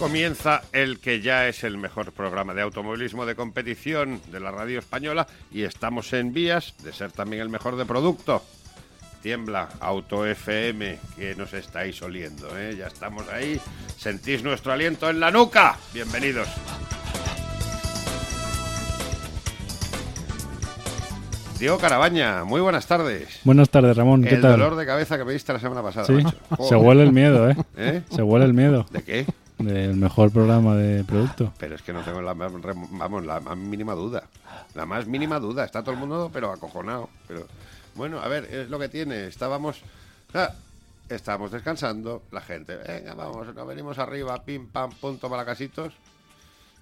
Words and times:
Comienza 0.00 0.62
el 0.72 0.98
que 0.98 1.20
ya 1.20 1.46
es 1.46 1.62
el 1.62 1.76
mejor 1.76 2.12
programa 2.12 2.54
de 2.54 2.62
automovilismo 2.62 3.26
de 3.26 3.34
competición 3.34 4.18
de 4.32 4.40
la 4.40 4.50
radio 4.50 4.78
española 4.78 5.26
y 5.52 5.64
estamos 5.64 6.14
en 6.14 6.32
vías 6.32 6.72
de 6.82 6.94
ser 6.94 7.12
también 7.12 7.42
el 7.42 7.50
mejor 7.50 7.76
de 7.76 7.84
producto. 7.84 8.42
Tiembla 9.22 9.68
Auto 9.78 10.24
FM, 10.24 10.98
que 11.16 11.34
nos 11.34 11.52
estáis 11.52 12.00
oliendo, 12.00 12.58
¿eh? 12.58 12.76
ya 12.78 12.86
estamos 12.86 13.28
ahí. 13.28 13.60
Sentís 13.98 14.42
nuestro 14.42 14.72
aliento 14.72 15.10
en 15.10 15.20
la 15.20 15.30
nuca. 15.30 15.76
Bienvenidos. 15.92 16.48
Diego 21.58 21.76
Carabaña, 21.76 22.44
muy 22.44 22.62
buenas 22.62 22.86
tardes. 22.86 23.40
Buenas 23.44 23.68
tardes, 23.68 23.94
Ramón. 23.94 24.22
¿Qué 24.22 24.36
el 24.36 24.40
tal? 24.40 24.52
dolor 24.52 24.76
de 24.76 24.86
cabeza 24.86 25.18
que 25.18 25.26
me 25.26 25.34
diste 25.34 25.52
la 25.52 25.58
semana 25.60 25.82
pasada. 25.82 26.06
Sí, 26.06 26.14
macho. 26.14 26.38
se 26.66 26.74
huele 26.74 27.02
el 27.02 27.12
miedo, 27.12 27.50
¿eh? 27.50 27.56
¿Eh? 27.76 28.02
Se 28.10 28.22
huele 28.22 28.46
el 28.46 28.54
miedo 28.54 28.86
¿De 28.90 29.02
qué? 29.02 29.26
Del 29.64 29.96
mejor 29.96 30.32
programa 30.32 30.74
de 30.76 31.04
producto. 31.04 31.52
Pero 31.58 31.74
es 31.74 31.82
que 31.82 31.92
no 31.92 32.02
tengo 32.02 32.20
la, 32.22 32.34
más 32.34 32.52
vamos, 32.90 33.24
la 33.24 33.40
más 33.40 33.56
mínima 33.56 33.94
duda. 33.94 34.24
La 34.74 34.86
más 34.86 35.06
mínima 35.06 35.38
duda. 35.38 35.64
Está 35.64 35.82
todo 35.82 35.92
el 35.94 36.00
mundo, 36.00 36.30
pero 36.32 36.52
acojonado. 36.52 37.08
Pero 37.28 37.46
bueno, 37.94 38.20
a 38.20 38.28
ver, 38.28 38.44
es 38.52 38.68
lo 38.70 38.78
que 38.78 38.88
tiene. 38.88 39.26
Estábamos, 39.26 39.80
ah, 40.34 40.52
estábamos 41.08 41.50
descansando. 41.50 42.22
La 42.32 42.40
gente, 42.40 42.76
venga, 42.76 43.14
vamos, 43.14 43.54
nos 43.54 43.66
venimos 43.66 43.98
arriba, 43.98 44.42
pim, 44.44 44.66
pam, 44.68 44.90
punto 44.92 45.28
para 45.30 45.44
casitos. 45.44 45.92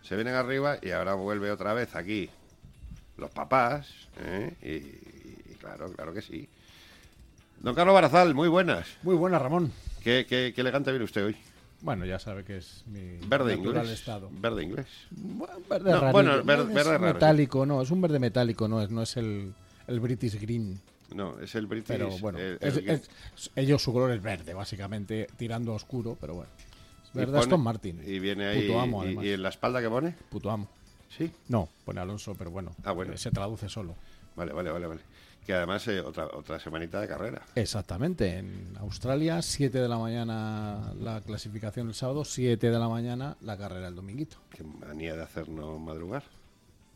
Se 0.02 0.14
vienen 0.14 0.34
arriba 0.34 0.78
y 0.80 0.90
ahora 0.90 1.14
vuelve 1.14 1.50
otra 1.50 1.74
vez 1.74 1.94
aquí 1.96 2.30
los 3.16 3.30
papás. 3.30 3.88
¿eh? 4.20 4.54
Y, 4.62 5.52
y 5.52 5.54
claro, 5.60 5.90
claro 5.92 6.12
que 6.14 6.22
sí. 6.22 6.48
Don 7.60 7.74
Carlos 7.74 7.92
Barazal, 7.94 8.34
muy 8.34 8.46
buenas. 8.48 8.86
Muy 9.02 9.16
buena, 9.16 9.38
Ramón. 9.38 9.72
Qué, 10.04 10.26
qué- 10.28 10.52
qué 10.54 10.60
elegante 10.60 10.90
viene 10.92 11.04
usted 11.04 11.26
hoy. 11.26 11.36
Bueno, 11.80 12.04
ya 12.04 12.18
sabe 12.18 12.44
que 12.44 12.56
es 12.58 12.82
mi 12.86 13.18
Verde 13.28 13.56
natural 13.56 13.84
inglés. 13.84 14.00
estado. 14.00 14.28
Verde 14.32 14.64
inglés. 14.64 14.86
Bueno, 15.12 15.54
verde 15.70 15.90
No, 15.92 16.00
no 16.12 16.44
verde- 16.44 16.98
metálico, 16.98 17.64
no, 17.66 17.82
es 17.82 17.90
un 17.90 18.00
verde 18.00 18.18
metálico, 18.18 18.66
no 18.66 18.82
es, 18.82 18.90
no 18.90 19.02
es 19.02 19.16
el, 19.16 19.54
el 19.86 20.00
British 20.00 20.40
Green. 20.40 20.80
No, 21.14 21.38
es 21.38 21.54
el 21.54 21.66
British. 21.66 21.86
Pero 21.88 22.10
bueno, 22.18 22.38
el- 22.38 22.58
es- 22.60 22.76
el- 22.78 22.90
es- 22.90 23.10
ellos 23.54 23.82
su 23.82 23.92
color 23.92 24.10
es 24.10 24.20
verde, 24.20 24.54
básicamente, 24.54 25.28
tirando 25.36 25.72
a 25.72 25.76
oscuro, 25.76 26.16
pero 26.20 26.34
bueno. 26.34 26.50
Verde 27.14 27.38
Aston 27.38 27.60
Martin. 27.62 28.02
Y 28.04 28.18
viene 28.18 28.46
ahí. 28.46 28.66
Puto 28.66 28.80
amo, 28.80 29.06
y- 29.06 29.26
y, 29.26 29.30
en 29.32 29.42
la 29.42 29.48
espalda 29.48 29.80
que 29.80 29.88
pone? 29.88 30.14
Puto 30.30 30.50
amo. 30.50 30.68
Sí. 31.16 31.30
No, 31.48 31.68
pone 31.84 32.00
Alonso, 32.00 32.34
pero 32.36 32.50
bueno, 32.50 32.74
Ah, 32.84 32.92
bueno. 32.92 33.16
se 33.16 33.30
traduce 33.30 33.68
solo. 33.68 33.94
Vale, 34.36 34.52
vale, 34.52 34.70
vale, 34.70 34.86
vale. 34.86 35.00
Que 35.48 35.54
además 35.54 35.88
eh, 35.88 36.02
otra, 36.02 36.26
otra 36.34 36.60
semanita 36.60 37.00
de 37.00 37.08
carrera. 37.08 37.40
Exactamente, 37.54 38.36
en 38.36 38.76
Australia, 38.80 39.40
7 39.40 39.80
de 39.80 39.88
la 39.88 39.96
mañana 39.96 40.92
la 41.00 41.22
clasificación 41.22 41.88
el 41.88 41.94
sábado, 41.94 42.22
7 42.26 42.70
de 42.70 42.78
la 42.78 42.86
mañana 42.86 43.34
la 43.40 43.56
carrera 43.56 43.88
el 43.88 43.94
dominguito. 43.94 44.36
Qué 44.50 44.62
manía 44.62 45.16
de 45.16 45.22
hacernos 45.22 45.80
madrugar. 45.80 46.22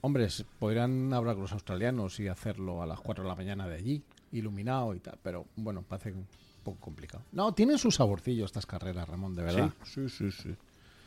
Hombres, 0.03 0.45
podrían 0.59 1.15
hablar 1.15 1.37
con 1.37 1.45
los 1.45 1.53
australianos 1.53 2.21
y 2.21 2.29
hacerlo 2.29 2.83
a 2.83 2.87
las 2.87 3.01
4 3.01 3.25
de 3.25 3.31
la 3.31 3.37
mañana 3.37 3.67
de 3.67 3.77
allí, 3.77 4.03
iluminado 4.33 4.95
y 4.95 5.01
tal, 5.01 5.19
pero 5.23 5.47
bueno, 5.57 5.81
parece 5.81 6.13
un 6.13 6.27
poco 6.63 6.79
complicado. 6.79 7.25
No, 7.33 7.55
tienen 7.55 7.79
su 7.79 7.91
saborcillo 7.91 8.45
estas 8.45 8.67
carreras, 8.67 9.09
Ramón, 9.09 9.35
de 9.35 9.45
verdad. 9.45 9.71
Sí, 9.85 10.11
sí, 10.11 10.31
sí. 10.31 10.55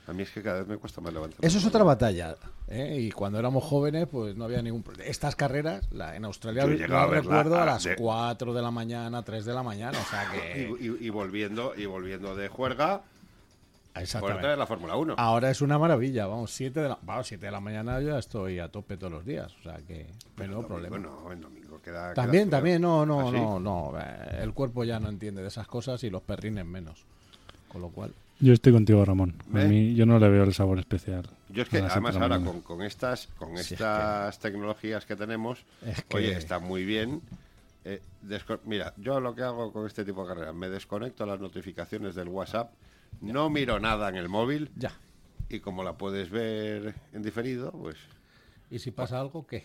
A 0.07 0.13
mí 0.13 0.21
es 0.23 0.29
que 0.29 0.41
cada 0.43 0.59
vez 0.59 0.67
me 0.67 0.77
cuesta 0.77 1.01
más 1.01 1.11
levantar. 1.13 1.39
Eso 1.43 1.57
es 1.57 1.65
otra 1.65 1.83
batalla. 1.83 2.35
¿eh? 2.67 2.97
Y 3.01 3.11
cuando 3.11 3.39
éramos 3.39 3.63
jóvenes, 3.63 4.07
pues 4.11 4.35
no 4.35 4.45
había 4.45 4.61
ningún 4.61 4.83
problema. 4.83 5.09
Estas 5.09 5.35
carreras, 5.35 5.91
la, 5.91 6.15
en 6.15 6.25
Australia, 6.25 6.65
Yo 6.65 6.97
a 6.97 7.07
recuerdo 7.07 7.55
a 7.55 7.63
a- 7.63 7.65
las 7.65 7.83
de- 7.83 7.95
4 7.95 8.53
de 8.53 8.61
la 8.61 8.69
mañana, 8.71 9.23
3 9.23 9.45
de 9.45 9.53
la 9.53 9.63
mañana, 9.63 9.97
o 9.99 10.03
sea 10.09 10.25
Y, 10.35 10.39
que... 10.75 10.77
y- 11.01 11.07
y 11.07 11.09
volviendo, 11.09 11.73
y 11.75 11.85
volviendo 11.87 12.35
de 12.35 12.47
juerga, 12.49 13.01
Exactamente. 13.95 14.47
de 14.47 14.57
la 14.57 14.67
Fórmula 14.67 14.95
1. 14.97 15.15
Ahora 15.17 15.49
es 15.49 15.61
una 15.61 15.79
maravilla, 15.79 16.27
vamos, 16.27 16.51
7 16.51 16.81
de 16.81 16.89
la, 16.89 16.99
vamos, 17.01 17.27
7 17.27 17.45
de 17.45 17.51
la 17.51 17.61
mañana 17.61 17.99
yo 18.01 18.09
ya 18.09 18.19
estoy 18.19 18.59
a 18.59 18.67
tope 18.69 18.97
todos 18.97 19.11
los 19.13 19.25
días, 19.25 19.53
o 19.59 19.63
sea 19.63 19.77
que 19.87 20.05
menudo 20.37 20.59
El 20.61 20.67
domingo 20.67 20.67
problema. 20.67 20.97
No, 20.99 21.31
el 21.31 21.39
domingo 21.41 21.81
queda. 21.81 22.13
También, 22.13 22.49
queda 22.49 22.57
también, 22.57 22.81
no, 22.81 23.05
no, 23.05 23.21
¿Ah, 23.21 23.31
sí? 23.31 23.37
no, 23.37 23.59
no. 23.59 23.93
eh, 23.99 24.39
El 24.43 24.53
cuerpo 24.53 24.83
ya 24.83 24.99
no 24.99 25.07
entiende 25.09 25.41
de 25.41 25.47
esas 25.47 25.67
cosas 25.67 26.03
y 26.03 26.09
los 26.09 26.21
perrines 26.21 26.65
menos. 26.65 27.05
Con 27.69 27.81
lo 27.81 27.89
cual, 27.89 28.13
Yo 28.39 28.53
estoy 28.53 28.73
contigo, 28.73 29.03
Ramón. 29.05 29.35
A 29.53 29.61
¿Eh? 29.63 29.67
mí 29.67 29.95
yo 29.95 30.05
no 30.05 30.19
le 30.19 30.29
veo 30.29 30.43
el 30.43 30.53
sabor 30.53 30.77
especial. 30.79 31.27
Yo 31.49 31.63
es 31.63 31.69
que 31.69 31.77
además 31.79 32.15
ahora 32.17 32.39
con, 32.39 32.61
con 32.61 32.81
estas, 32.81 33.27
con 33.37 33.53
es 33.57 33.71
estas 33.71 34.39
tecnologías 34.39 35.05
que 35.05 35.15
tenemos, 35.15 35.65
Es 35.85 36.03
que- 36.03 36.17
oye, 36.17 36.33
está 36.37 36.59
muy 36.59 36.83
bien. 36.83 37.21
Eh, 37.85 38.01
desco- 38.27 38.59
Mira, 38.65 38.93
yo 38.97 39.19
lo 39.19 39.35
que 39.35 39.43
hago 39.43 39.71
con 39.71 39.85
este 39.87 40.03
tipo 40.03 40.23
de 40.23 40.33
carreras, 40.33 40.55
me 40.55 40.69
desconecto 40.69 41.25
las 41.25 41.39
notificaciones 41.39 42.15
del 42.15 42.27
WhatsApp, 42.27 42.71
no 43.21 43.49
miro 43.49 43.79
nada 43.79 44.09
en 44.09 44.15
el 44.15 44.27
móvil 44.27 44.69
ya. 44.75 44.91
y 45.49 45.59
como 45.59 45.83
la 45.83 45.93
puedes 45.93 46.29
ver 46.29 46.95
en 47.13 47.21
diferido, 47.21 47.71
pues 47.71 47.95
¿Y 48.71 48.79
si 48.79 48.89
pasa 48.91 49.21
algo, 49.21 49.45
qué? 49.45 49.63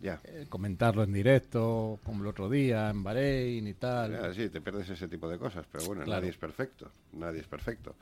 Ya. 0.00 0.20
Eh, 0.24 0.46
comentarlo 0.48 1.02
en 1.02 1.12
directo, 1.12 1.98
como 2.04 2.22
el 2.22 2.28
otro 2.28 2.48
día, 2.48 2.90
en 2.90 3.02
Bahrein 3.02 3.66
y 3.66 3.74
tal. 3.74 4.12
Ya, 4.12 4.34
sí, 4.34 4.48
te 4.48 4.60
pierdes 4.60 4.88
ese 4.90 5.08
tipo 5.08 5.28
de 5.28 5.38
cosas, 5.38 5.66
pero 5.70 5.84
bueno, 5.86 6.02
Claro. 6.04 6.20
nadie 6.20 6.30
es 6.30 6.36
perfecto, 6.38 6.90
nadie 7.12 7.40
es 7.40 7.46
perfecto. 7.46 7.94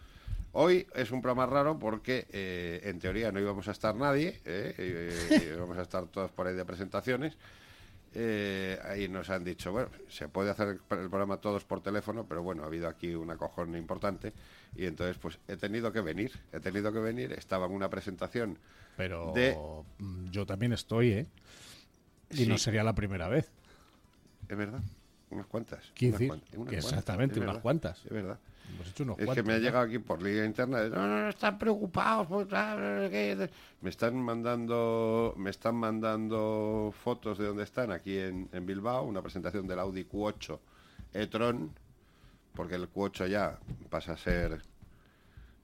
Hoy 0.53 0.87
es 0.95 1.11
un 1.11 1.21
programa 1.21 1.47
raro 1.47 1.79
porque 1.79 2.27
eh, 2.33 2.81
en 2.85 2.99
teoría 2.99 3.31
no 3.31 3.39
íbamos 3.41 3.69
a 3.69 3.73
estar 3.73 3.95
nadie, 3.95 4.41
¿eh? 4.45 4.75
Eh, 4.79 5.53
íbamos 5.55 5.77
a 5.77 5.83
estar 5.83 6.07
todos 6.07 6.31
por 6.33 6.47
ahí 6.47 6.55
de 6.55 6.65
presentaciones. 6.65 7.37
Eh, 8.15 8.79
ahí 8.85 9.07
nos 9.07 9.29
han 9.29 9.45
dicho, 9.45 9.71
bueno, 9.71 9.91
se 10.09 10.29
puede 10.29 10.51
hacer 10.51 10.69
el 10.69 10.79
programa 11.11 11.37
todos 11.37 11.65
por 11.65 11.83
teléfono, 11.83 12.25
pero 12.27 12.43
bueno, 12.43 12.63
ha 12.63 12.67
habido 12.67 12.89
aquí 12.89 13.15
una 13.15 13.37
cojón 13.37 13.77
importante 13.77 14.33
y 14.75 14.87
entonces 14.87 15.19
pues 15.19 15.39
he 15.47 15.57
tenido 15.59 15.93
que 15.93 16.01
venir, 16.01 16.33
he 16.53 16.59
tenido 16.61 16.91
que 16.91 17.01
venir, 17.01 17.33
estaba 17.35 17.67
en 17.67 17.73
una 17.73 17.91
presentación 17.91 18.57
Pero 18.97 19.33
de- 19.35 19.57
yo 20.31 20.47
también 20.47 20.73
estoy, 20.73 21.11
¿eh? 21.13 21.27
Y 22.31 22.47
no 22.47 22.59
sería 22.59 22.83
la 22.85 22.95
primera 22.95 23.29
vez. 23.29 23.51
es 24.49 24.57
verdad, 24.57 24.81
unas 25.31 25.47
cuantas. 25.47 25.93
Quiero 25.95 26.17
unas 26.17 26.19
decir, 26.21 26.29
cuantas, 26.29 26.55
unas 26.55 26.69
que 26.71 26.77
cuantas, 26.77 26.91
exactamente, 26.93 27.39
es 27.39 27.43
unas 27.45 27.59
cuantas. 27.59 28.05
Es 28.05 28.11
verdad. 28.11 28.39
Hemos 28.71 28.89
hecho 28.89 29.03
unos 29.05 29.15
Es 29.17 29.21
que 29.21 29.25
cuantos, 29.27 29.45
me 29.47 29.53
ha 29.55 29.59
llegado 29.59 29.85
aquí 29.87 29.99
por 29.99 30.23
línea 30.23 30.45
interna. 30.45 30.81
de, 30.81 30.91
No, 30.91 31.07
no, 31.07 31.23
no, 31.23 31.29
están 31.31 31.59
preocupados. 31.59 32.27
por 32.27 32.47
tal, 32.47 32.79
no 32.81 33.03
sé 33.05 33.11
qué". 33.11 33.51
Me 33.81 33.89
están 33.91 34.17
mandando, 34.21 35.35
me 35.39 35.49
están 35.51 35.75
mandando 35.77 36.93
fotos 37.03 37.39
de 37.39 37.47
dónde 37.47 37.65
están 37.65 37.93
aquí 37.93 38.19
en, 38.19 38.49
en 38.53 38.67
Bilbao, 38.67 39.05
una 39.05 39.23
presentación 39.23 39.67
del 39.67 39.79
Audi 39.79 40.05
Q8 40.05 40.59
e-tron, 41.15 41.71
porque 42.55 42.75
el 42.75 42.93
Q8 42.93 43.29
ya 43.29 43.59
pasa 43.89 44.13
a 44.13 44.17
ser 44.19 44.61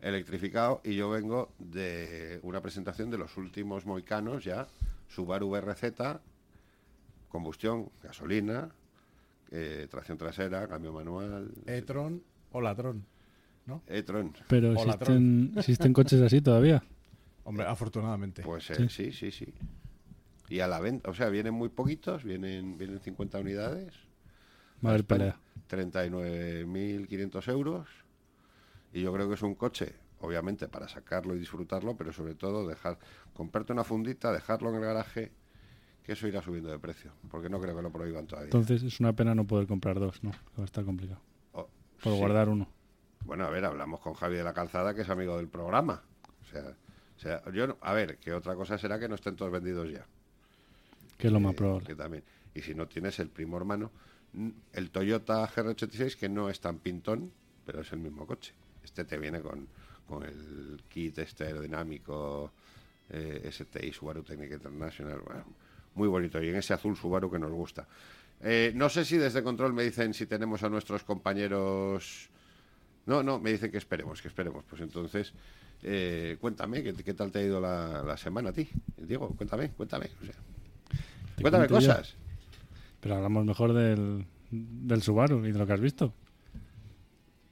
electrificado 0.01 0.81
y 0.85 0.97
yo 0.97 1.11
vengo 1.11 1.53
de 1.59 2.41
una 2.43 2.61
presentación 2.61 3.11
de 3.11 3.19
los 3.19 3.37
últimos 3.37 3.85
moicanos 3.87 4.45
ya, 4.45 4.67
Subaru 5.09 5.51
BRZ, 5.51 5.85
combustión, 7.35 7.91
gasolina, 8.01 8.71
eh, 9.51 9.89
tracción 9.91 10.17
trasera, 10.17 10.69
cambio 10.69 10.93
manual, 10.93 11.51
E-tron 11.67 12.23
o 12.53 12.61
ladrón. 12.61 13.05
¿No? 13.67 13.83
e-tron. 13.89 14.33
Pero 14.47 14.71
O 14.71 14.85
existen, 14.85 15.53
existen 15.57 15.93
coches 15.93 16.21
así 16.21 16.41
todavía. 16.41 16.85
Hombre, 17.43 17.67
afortunadamente. 17.67 18.43
Pues 18.43 18.71
eh, 18.71 18.89
sí, 18.89 19.11
sí, 19.11 19.33
sí. 19.33 19.53
Y 20.49 20.61
a 20.61 20.69
la 20.69 20.79
venta, 20.79 21.11
o 21.11 21.15
sea, 21.15 21.29
vienen 21.29 21.55
muy 21.55 21.71
poquitos, 21.71 22.23
vienen, 22.23 22.79
vienen 22.79 23.01
50 23.01 23.41
unidades. 23.41 23.95
Va 24.85 24.91
a 24.91 24.93
haber 24.93 25.05
pelea. 25.05 25.41
39.500 25.69 27.49
euros. 27.49 27.89
Y 28.93 29.03
yo 29.03 29.13
creo 29.13 29.29
que 29.29 29.35
es 29.35 29.43
un 29.43 29.57
coche, 29.57 29.93
obviamente, 30.21 30.69
para 30.69 30.87
sacarlo 30.87 31.35
y 31.35 31.41
disfrutarlo, 31.41 31.97
pero 31.97 32.13
sobre 32.13 32.37
todo 32.37 32.69
dejar, 32.69 33.01
comprarte 33.33 33.73
una 33.73 33.83
fundita, 33.83 34.31
dejarlo 34.31 34.71
en 34.71 34.77
el 34.77 34.83
garaje, 34.83 35.33
que 36.05 36.13
eso 36.13 36.29
irá 36.29 36.43
subiendo 36.43 36.71
de 36.71 36.79
precio, 36.79 37.11
porque 37.31 37.49
no 37.49 37.61
creo 37.61 37.75
que 37.75 37.83
lo 37.83 37.91
prohíban 37.91 38.27
todavía. 38.27 38.47
Entonces 38.49 38.83
es 38.83 39.01
una 39.01 39.13
pena 39.15 39.35
no 39.35 39.47
poder 39.47 39.67
comprar 39.67 39.99
dos, 39.99 40.23
¿no? 40.23 40.31
Va 40.59 40.63
a 40.63 40.65
estar 40.65 40.85
complicado. 40.85 41.21
Oh, 41.53 41.69
Por 42.03 42.13
sí. 42.13 42.19
guardar 42.19 42.49
uno. 42.49 42.69
Bueno, 43.25 43.45
a 43.47 43.51
ver, 43.51 43.65
hablamos 43.65 44.01
con 44.01 44.13
Javi 44.15 44.37
de 44.37 44.45
la 44.45 44.53
Calzada, 44.53 44.95
que 44.95 45.01
es 45.03 45.09
amigo 45.09 45.37
del 45.39 45.49
programa. 45.49 46.03
O 46.43 46.45
sea, 46.51 46.77
o 47.17 47.19
sea, 47.19 47.43
yo, 47.53 47.67
no- 47.69 47.79
a 47.81 47.95
ver, 47.95 48.19
que 48.19 48.33
otra 48.35 48.55
cosa 48.55 48.77
será 48.77 48.99
que 48.99 49.09
no 49.09 49.15
estén 49.15 49.35
todos 49.35 49.51
vendidos 49.51 49.91
ya. 49.91 50.05
Que 51.17 51.29
es 51.29 51.33
lo 51.33 51.41
más 51.41 51.55
probable. 51.55 51.87
que 51.87 51.95
también. 51.95 52.23
Y 52.55 52.61
si 52.61 52.75
no 52.75 52.87
tienes 52.87 53.19
el 53.21 53.29
primo 53.29 53.57
hermano, 53.57 53.91
el 54.75 54.91
Toyota 54.91 55.49
GR86, 55.49 56.17
que 56.17 56.29
no 56.29 56.51
es 56.51 56.61
tan 56.61 56.79
pintón, 56.81 57.31
pero 57.65 57.81
es 57.81 57.93
el 57.93 58.01
mismo 58.01 58.27
coche. 58.27 58.53
Este 58.85 59.05
te 59.05 59.17
viene 59.17 59.41
con, 59.41 59.67
con 60.07 60.23
el 60.25 60.83
kit 60.89 61.17
este 61.19 61.45
aerodinámico 61.45 62.53
eh, 63.09 63.49
STI 63.51 63.93
Subaru 63.93 64.23
Técnica 64.23 64.55
International. 64.57 65.21
bueno, 65.25 65.45
muy 65.95 66.09
bonito. 66.09 66.43
Y 66.43 66.49
en 66.49 66.57
ese 66.57 66.75
azul 66.75 66.97
Subaru 66.97 67.31
que 67.31 67.39
nos 67.39 67.53
gusta. 67.53 67.87
Eh, 68.43 68.73
no 68.75 68.89
sé 68.89 69.05
si 69.05 69.17
desde 69.17 69.43
control 69.43 69.73
me 69.73 69.83
dicen 69.83 70.13
si 70.15 70.27
tenemos 70.27 70.63
a 70.63 70.69
nuestros 70.69 71.05
compañeros. 71.05 72.29
No, 73.07 73.23
no, 73.23 73.39
me 73.39 73.53
dicen 73.53 73.71
que 73.71 73.79
esperemos, 73.79 74.21
que 74.21 74.29
esperemos. 74.29 74.65
Pues 74.69 74.81
entonces, 74.83 75.33
eh, 75.83 76.37
cuéntame, 76.41 76.83
¿qué, 76.83 76.95
qué 76.95 77.15
tal 77.15 77.31
te 77.31 77.41
ha 77.41 77.43
ido 77.43 77.61
la, 77.61 78.03
la 78.03 78.17
semana 78.17 78.51
a 78.51 78.53
ti? 78.53 78.69
Diego, 78.97 79.29
cuéntame, 79.37 79.71
cuéntame. 79.71 80.11
o 80.23 80.25
sea, 80.25 80.35
cuéntame 81.41 81.69
yo. 81.69 81.75
cosas. 81.75 82.15
Pero 83.01 83.17
hablamos 83.17 83.45
mejor 83.45 83.75
del, 83.75 84.25
del 84.51 85.03
Subaru 85.03 85.45
y 85.47 85.53
de 85.53 85.59
lo 85.59 85.67
que 85.67 85.73
has 85.75 85.81
visto. 85.81 86.15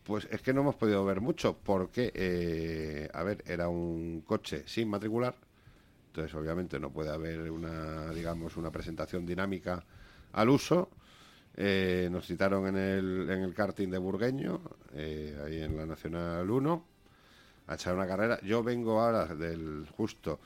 Pues 0.05 0.27
es 0.31 0.43
que 0.43 0.53
no 0.53 0.63
hemos 0.63 0.75
podido 0.77 1.05
ver 1.05 1.21
mucho 1.21 1.59
porque, 1.63 2.11
eh, 2.15 3.09
a 3.13 3.23
ver, 3.23 3.43
era 3.47 3.69
un 3.69 4.23
coche 4.27 4.65
sin 4.67 4.89
matricular, 4.89 5.37
entonces 6.13 6.35
obviamente 6.35 6.79
no 6.79 6.93
puede 6.93 7.11
haber 7.11 7.51
una, 7.51 8.11
digamos, 8.11 8.59
una 8.59 8.71
presentación 8.71 9.25
dinámica 9.25 9.83
al 10.33 10.51
uso. 10.51 10.91
Eh, 11.57 12.09
nos 12.13 12.27
citaron 12.27 12.67
en 12.67 12.77
el, 12.77 13.31
en 13.31 13.43
el 13.43 13.55
karting 13.55 13.89
de 13.89 13.97
Burgueño, 13.97 14.61
eh, 14.93 15.39
ahí 15.43 15.63
en 15.63 15.75
la 15.75 15.87
Nacional 15.87 16.51
1, 16.51 16.87
a 17.67 17.75
echar 17.75 17.95
una 17.95 18.07
carrera. 18.07 18.39
Yo 18.43 18.63
vengo 18.63 19.01
ahora 19.01 19.35
del 19.35 19.87
justo 19.97 20.39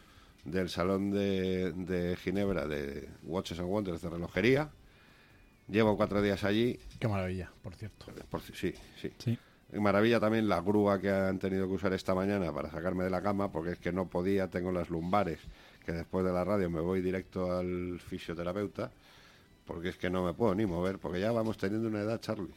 del 0.45 0.69
Salón 0.69 1.11
de, 1.11 1.73
de 1.73 2.15
Ginebra 2.15 2.69
de 2.69 3.09
Watches 3.25 3.59
and 3.59 3.69
Wonders 3.69 4.03
de 4.03 4.11
relojería. 4.11 4.71
Llevo 5.67 5.97
cuatro 5.97 6.23
días 6.23 6.45
allí. 6.45 6.79
Qué 7.01 7.09
maravilla, 7.09 7.51
por 7.61 7.75
cierto. 7.75 8.07
Por, 8.31 8.41
sí, 8.41 8.73
sí. 9.01 9.13
Sí. 9.19 9.37
Maravilla 9.73 10.21
también 10.21 10.49
la 10.49 10.61
grúa 10.61 11.01
que 11.01 11.11
han 11.11 11.39
tenido 11.39 11.67
que 11.67 11.75
usar 11.75 11.93
esta 11.93 12.15
mañana 12.15 12.53
para 12.53 12.71
sacarme 12.71 13.05
de 13.05 13.11
la 13.11 13.21
cama, 13.21 13.51
porque 13.51 13.73
es 13.73 13.79
que 13.79 13.93
no 13.93 14.07
podía, 14.07 14.49
tengo 14.49 14.71
las 14.73 14.91
lumbares, 14.91 15.41
que 15.85 15.93
después 15.93 16.25
de 16.25 16.33
la 16.33 16.45
radio 16.45 16.71
me 16.71 16.81
voy 16.81 17.01
directo 17.01 17.53
al 17.53 17.99
fisioterapeuta, 17.99 18.91
porque 19.67 19.89
es 19.89 19.97
que 19.97 20.09
no 20.09 20.25
me 20.25 20.33
puedo 20.35 20.55
ni 20.55 20.67
mover, 20.67 20.99
porque 20.99 21.21
ya 21.21 21.33
vamos 21.33 21.57
teniendo 21.59 21.89
una 21.89 22.01
edad, 22.01 22.21
Charlie. 22.21 22.55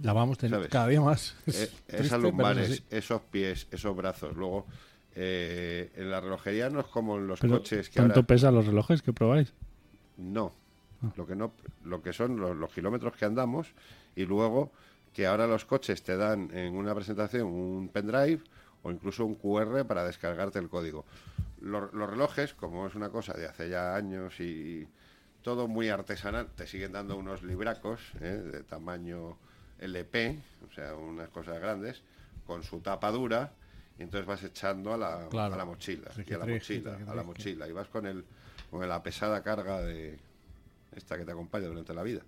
La 0.00 0.12
vamos 0.12 0.38
teniendo 0.38 0.66
cada 0.68 0.88
día 0.88 1.00
más. 1.00 1.36
Eh, 1.46 1.50
triste, 1.50 1.72
pero 1.86 2.02
esas 2.02 2.18
es 2.18 2.22
lumbares, 2.22 2.82
esos 2.90 3.20
pies, 3.22 3.66
esos 3.70 3.94
brazos. 3.94 4.34
Luego, 4.36 4.66
eh, 5.14 5.90
en 5.96 6.10
la 6.10 6.20
relojería 6.20 6.70
no 6.70 6.80
es 6.80 6.86
como 6.86 7.18
en 7.18 7.26
los 7.26 7.40
Pero, 7.40 7.58
coches 7.58 7.90
que 7.90 7.96
¿Tanto 7.96 8.20
ahora... 8.20 8.26
pesan 8.26 8.54
los 8.54 8.66
relojes 8.66 9.02
que 9.02 9.12
probáis? 9.12 9.52
No. 10.16 10.52
Ah. 11.02 11.12
Lo 11.16 11.26
que 11.26 11.36
no, 11.36 11.52
lo 11.84 12.00
que 12.00 12.12
son 12.12 12.40
los, 12.40 12.56
los 12.56 12.72
kilómetros 12.72 13.14
que 13.16 13.24
andamos 13.24 13.68
y 14.16 14.24
luego 14.24 14.72
que 15.12 15.26
ahora 15.26 15.46
los 15.46 15.64
coches 15.64 16.02
te 16.02 16.16
dan 16.16 16.50
en 16.56 16.74
una 16.74 16.94
presentación 16.94 17.46
un 17.48 17.88
pendrive 17.88 18.42
o 18.82 18.90
incluso 18.90 19.24
un 19.24 19.34
QR 19.34 19.84
para 19.86 20.04
descargarte 20.04 20.58
el 20.58 20.68
código. 20.68 21.04
Los, 21.60 21.92
los 21.92 22.08
relojes, 22.10 22.54
como 22.54 22.86
es 22.86 22.94
una 22.94 23.10
cosa 23.10 23.34
de 23.34 23.46
hace 23.46 23.68
ya 23.68 23.94
años 23.94 24.40
y 24.40 24.88
todo 25.42 25.68
muy 25.68 25.88
artesanal, 25.88 26.48
te 26.56 26.66
siguen 26.66 26.92
dando 26.92 27.16
unos 27.16 27.42
libracos 27.42 28.00
¿eh? 28.20 28.40
de 28.52 28.62
tamaño 28.62 29.36
LP, 29.78 30.38
o 30.70 30.72
sea, 30.74 30.94
unas 30.94 31.28
cosas 31.30 31.60
grandes, 31.60 32.02
con 32.46 32.62
su 32.62 32.80
tapa 32.80 33.10
dura, 33.10 33.52
y 33.98 34.02
entonces 34.02 34.26
vas 34.26 34.42
echando 34.42 34.94
a 34.94 34.96
la, 34.96 35.28
Claro. 35.28 35.54
a 35.54 35.56
la 35.56 35.64
mochila, 35.64 36.10
y 36.16 36.32
a 36.34 36.38
la 36.38 36.46
mochila, 36.46 36.98
a 37.08 37.14
la 37.14 37.22
mochila, 37.22 37.68
y 37.68 37.72
vas 37.72 37.88
con 37.88 38.06
el 38.06 38.24
con 38.70 38.88
la 38.88 39.02
pesada 39.02 39.42
carga 39.42 39.82
de 39.82 40.18
esta 40.96 41.18
que 41.18 41.24
te 41.26 41.32
acompaña 41.32 41.66
durante 41.66 41.92
la 41.92 42.02
vida. 42.02 42.22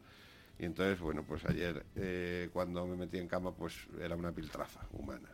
Y 0.58 0.66
entonces, 0.66 1.00
bueno, 1.00 1.24
pues 1.26 1.44
ayer 1.46 1.84
eh, 1.96 2.48
cuando 2.52 2.86
me 2.86 2.96
metí 2.96 3.18
en 3.18 3.28
cama, 3.28 3.52
pues 3.52 3.74
era 4.00 4.14
una 4.16 4.32
piltrafa 4.32 4.86
humana. 4.92 5.28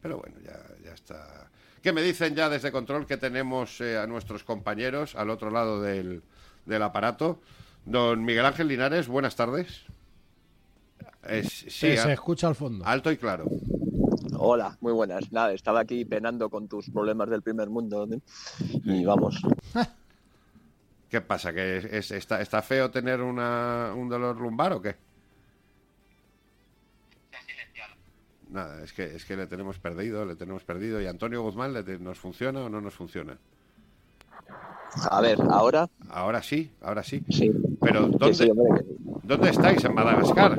Pero 0.00 0.18
bueno, 0.18 0.36
ya, 0.44 0.58
ya 0.84 0.92
está. 0.92 1.50
¿Qué 1.82 1.92
me 1.92 2.02
dicen 2.02 2.34
ya 2.34 2.48
desde 2.48 2.70
control 2.70 3.06
que 3.06 3.16
tenemos 3.16 3.80
eh, 3.80 3.98
a 3.98 4.06
nuestros 4.06 4.44
compañeros 4.44 5.16
al 5.16 5.30
otro 5.30 5.50
lado 5.50 5.82
del, 5.82 6.22
del 6.64 6.82
aparato? 6.82 7.40
Don 7.84 8.24
Miguel 8.24 8.44
Ángel 8.46 8.68
Linares, 8.68 9.08
buenas 9.08 9.34
tardes. 9.36 9.82
Es- 11.28 11.48
sí, 11.68 11.88
Que 11.88 11.96
se 11.96 12.12
escucha 12.12 12.46
al 12.46 12.54
fondo. 12.54 12.84
alto 12.86 13.10
y 13.10 13.16
claro. 13.16 13.46
Hola, 14.38 14.76
muy 14.80 14.92
buenas. 14.92 15.32
Nada, 15.32 15.52
estaba 15.54 15.80
aquí 15.80 16.04
penando 16.04 16.50
con 16.50 16.68
tus 16.68 16.88
problemas 16.90 17.28
del 17.30 17.42
primer 17.42 17.68
mundo 17.68 18.06
¿eh? 18.12 18.20
y 18.84 19.04
vamos. 19.04 19.40
¿Qué 21.10 21.20
pasa? 21.20 21.52
¿Que 21.52 21.78
es, 21.78 21.84
es- 21.84 22.10
está, 22.10 22.40
está 22.40 22.62
feo 22.62 22.90
tener 22.90 23.20
una, 23.20 23.92
un 23.94 24.08
dolor 24.08 24.36
lumbar 24.40 24.72
o 24.72 24.82
qué? 24.82 24.96
Nada, 28.48 28.82
es 28.84 28.92
que, 28.92 29.04
es 29.16 29.24
que 29.24 29.36
le 29.36 29.46
tenemos 29.46 29.78
perdido, 29.78 30.24
le 30.24 30.36
tenemos 30.36 30.62
perdido. 30.64 31.00
¿Y 31.00 31.06
Antonio 31.06 31.42
Guzmán 31.42 31.72
le 31.72 31.82
te- 31.82 31.98
nos 31.98 32.18
funciona 32.18 32.60
o 32.64 32.68
no 32.68 32.80
nos 32.80 32.94
funciona? 32.94 33.36
A 35.10 35.20
ver, 35.20 35.38
ahora 35.50 35.88
Ahora 36.08 36.42
sí, 36.42 36.70
ahora 36.80 37.02
sí. 37.02 37.22
sí. 37.28 37.50
Pero 37.80 38.06
sí, 38.06 38.12
¿dónde, 38.18 38.34
sí. 38.34 38.50
¿dónde 39.24 39.50
estáis? 39.50 39.84
¿En 39.84 39.94
Madagascar? 39.94 40.58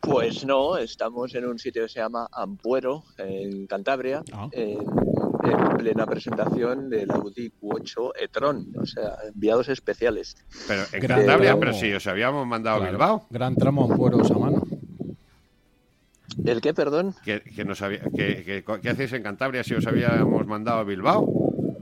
Pues 0.00 0.44
no, 0.44 0.76
estamos 0.76 1.34
en 1.34 1.46
un 1.46 1.58
sitio 1.58 1.82
que 1.84 1.88
se 1.88 2.00
llama 2.00 2.28
Ampuero, 2.32 3.04
en 3.16 3.66
Cantabria, 3.68 4.22
Ah. 4.32 4.48
en, 4.52 4.78
en 5.50 5.76
plena 5.76 6.06
presentación 6.06 6.88
del 6.90 7.10
Audi 7.10 7.50
Q8 7.60 8.12
e-tron, 8.20 8.66
o 8.80 8.86
sea, 8.86 9.16
enviados 9.32 9.68
especiales. 9.68 10.36
Pero 10.66 10.82
en 10.92 11.00
Gran 11.00 11.18
Cantabria, 11.20 11.48
tramo. 11.50 11.60
pero 11.60 11.72
sí, 11.74 11.92
os 11.92 12.06
habíamos 12.06 12.46
mandado 12.46 12.82
a. 12.84 12.88
Bilbao. 12.90 13.26
Gran 13.30 13.54
tramo 13.56 13.82
a 13.88 13.92
Ampueros 13.92 14.30
a 14.30 14.38
mano. 14.38 14.62
¿El 16.44 16.60
qué, 16.60 16.72
perdón? 16.72 17.14
Que, 17.24 17.40
que, 17.40 17.64
nos 17.64 17.82
había- 17.82 18.00
que, 18.00 18.44
que- 18.44 18.64
¿Qué 18.80 18.90
hacéis 18.90 19.12
en 19.12 19.22
Cantabria 19.22 19.64
si 19.64 19.74
os 19.74 19.86
habíamos 19.86 20.46
mandado 20.46 20.78
a 20.78 20.84
Bilbao? 20.84 21.24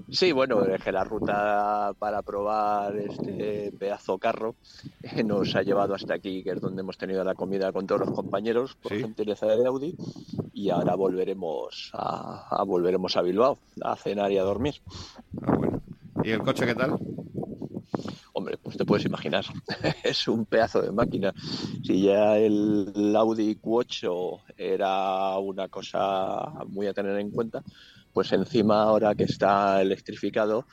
Sí, 0.09 0.31
bueno, 0.33 0.65
es 0.65 0.83
que 0.83 0.93
la 0.93 1.05
ruta 1.05 1.93
para 1.99 2.23
probar 2.23 2.97
este 2.97 3.73
pedazo 3.79 4.19
carro 4.19 4.55
eh, 5.03 5.25
nos 5.25 5.55
ha 5.57 5.63
llevado 5.63 5.95
hasta 5.95 6.15
aquí, 6.15 6.45
que 6.45 6.53
es 6.53 6.61
donde 6.61 6.83
hemos 6.83 6.97
tenido 6.97 7.25
la 7.25 7.35
comida 7.35 7.73
con 7.73 7.87
todos 7.87 8.03
los 8.03 8.11
compañeros, 8.13 8.77
por 8.81 8.93
Sí. 8.93 9.01
gentileza 9.01 9.47
de 9.47 9.67
Audi, 9.67 9.97
y 10.53 10.71
ahora 10.71 10.95
volveremos 10.95 11.91
a, 11.93 12.47
a- 12.51 12.63
volveremos 12.65 13.17
a 13.17 13.23
Bilbao 13.23 13.59
a 13.83 13.97
cenar 13.97 14.31
y 14.31 14.39
a 14.39 14.43
dormir. 14.45 14.75
Ah, 15.43 15.57
bueno. 15.57 15.83
¿Y 16.23 16.31
el 16.31 16.43
coche 16.43 16.67
qué 16.67 16.75
tal? 16.75 16.97
Hombre, 18.33 18.59
pues 18.59 18.77
te 18.77 18.85
puedes 18.85 19.07
imaginar, 19.07 19.45
es 20.05 20.29
un 20.29 20.47
pedazo 20.47 20.83
de 20.83 20.93
máquina. 20.93 21.33
Si 21.83 22.03
ya 22.03 22.37
el 22.39 23.15
Audi 23.17 23.57
Q8 23.57 24.43
era 24.57 25.39
una 25.39 25.69
cosa 25.69 26.53
muy 26.69 26.87
a 26.87 26.93
tener 26.95 27.19
en 27.19 27.31
cuenta, 27.31 27.63
pues 28.17 28.33
encima 28.33 28.81
ahora 28.85 29.15
que 29.15 29.25
está 29.25 29.83
electrificado, 29.83 30.65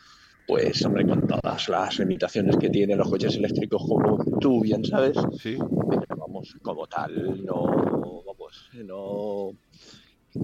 pues 0.47 0.85
hombre, 0.85 1.05
con 1.05 1.27
todas 1.27 1.67
las 1.67 1.99
limitaciones 1.99 2.55
que 2.55 2.69
tienen 2.69 2.97
los 2.97 3.09
coches 3.09 3.35
eléctricos, 3.35 3.83
como 3.85 4.17
tú 4.39 4.61
bien 4.61 4.85
sabes, 4.85 5.17
Sí. 5.41 5.57
pero 5.59 6.15
vamos, 6.21 6.55
como 6.61 6.87
tal, 6.87 7.43
no, 7.43 8.23
vamos, 8.25 8.69
no, 8.85 9.51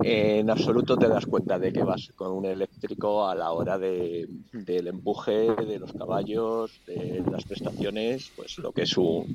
en 0.04 0.50
absoluto 0.50 0.98
te 0.98 1.08
das 1.08 1.26
cuenta 1.26 1.58
de 1.60 1.74
que 1.74 1.84
vas 1.84 2.12
con 2.16 2.32
un 2.32 2.46
eléctrico 2.46 3.28
a 3.28 3.36
la 3.36 3.52
hora 3.52 3.78
de, 3.78 4.28
del 4.52 4.88
empuje, 4.88 5.56
de 5.56 5.80
los 5.80 5.94
caballos, 5.94 6.82
de 6.86 7.24
las 7.30 7.46
prestaciones, 7.46 8.32
pues 8.36 8.58
lo 8.60 8.72
que 8.72 8.84
es 8.84 8.98
un, 8.98 9.34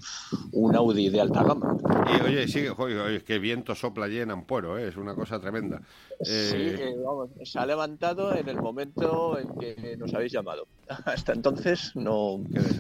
un 0.53 0.77
Audi 0.77 1.09
de 1.11 1.21
alta 1.21 1.43
gama. 1.43 1.77
Y 2.07 2.21
oye, 2.23 2.47
sigue, 2.49 2.71
oye, 2.71 3.23
qué 3.25 3.39
viento 3.39 3.75
sopla 3.75 4.07
allí 4.07 4.19
en 4.21 4.31
Ampuero, 4.31 4.79
¿eh? 4.79 4.89
es 4.89 4.97
una 4.97 5.15
cosa 5.15 5.41
tremenda. 5.41 5.83
Sí, 6.21 6.77
Eh, 6.77 6.77
eh, 6.79 6.95
vamos, 7.05 7.31
se 7.43 7.59
ha 7.59 7.67
levantado 7.67 8.35
en 8.35 8.49
el 8.49 8.59
momento 8.59 9.39
en 9.39 9.55
que 9.59 9.97
nos 9.97 10.15
habéis 10.15 10.33
llamado. 10.33 10.69
Hasta 11.07 11.33
entonces 11.33 11.93
no, 11.95 12.39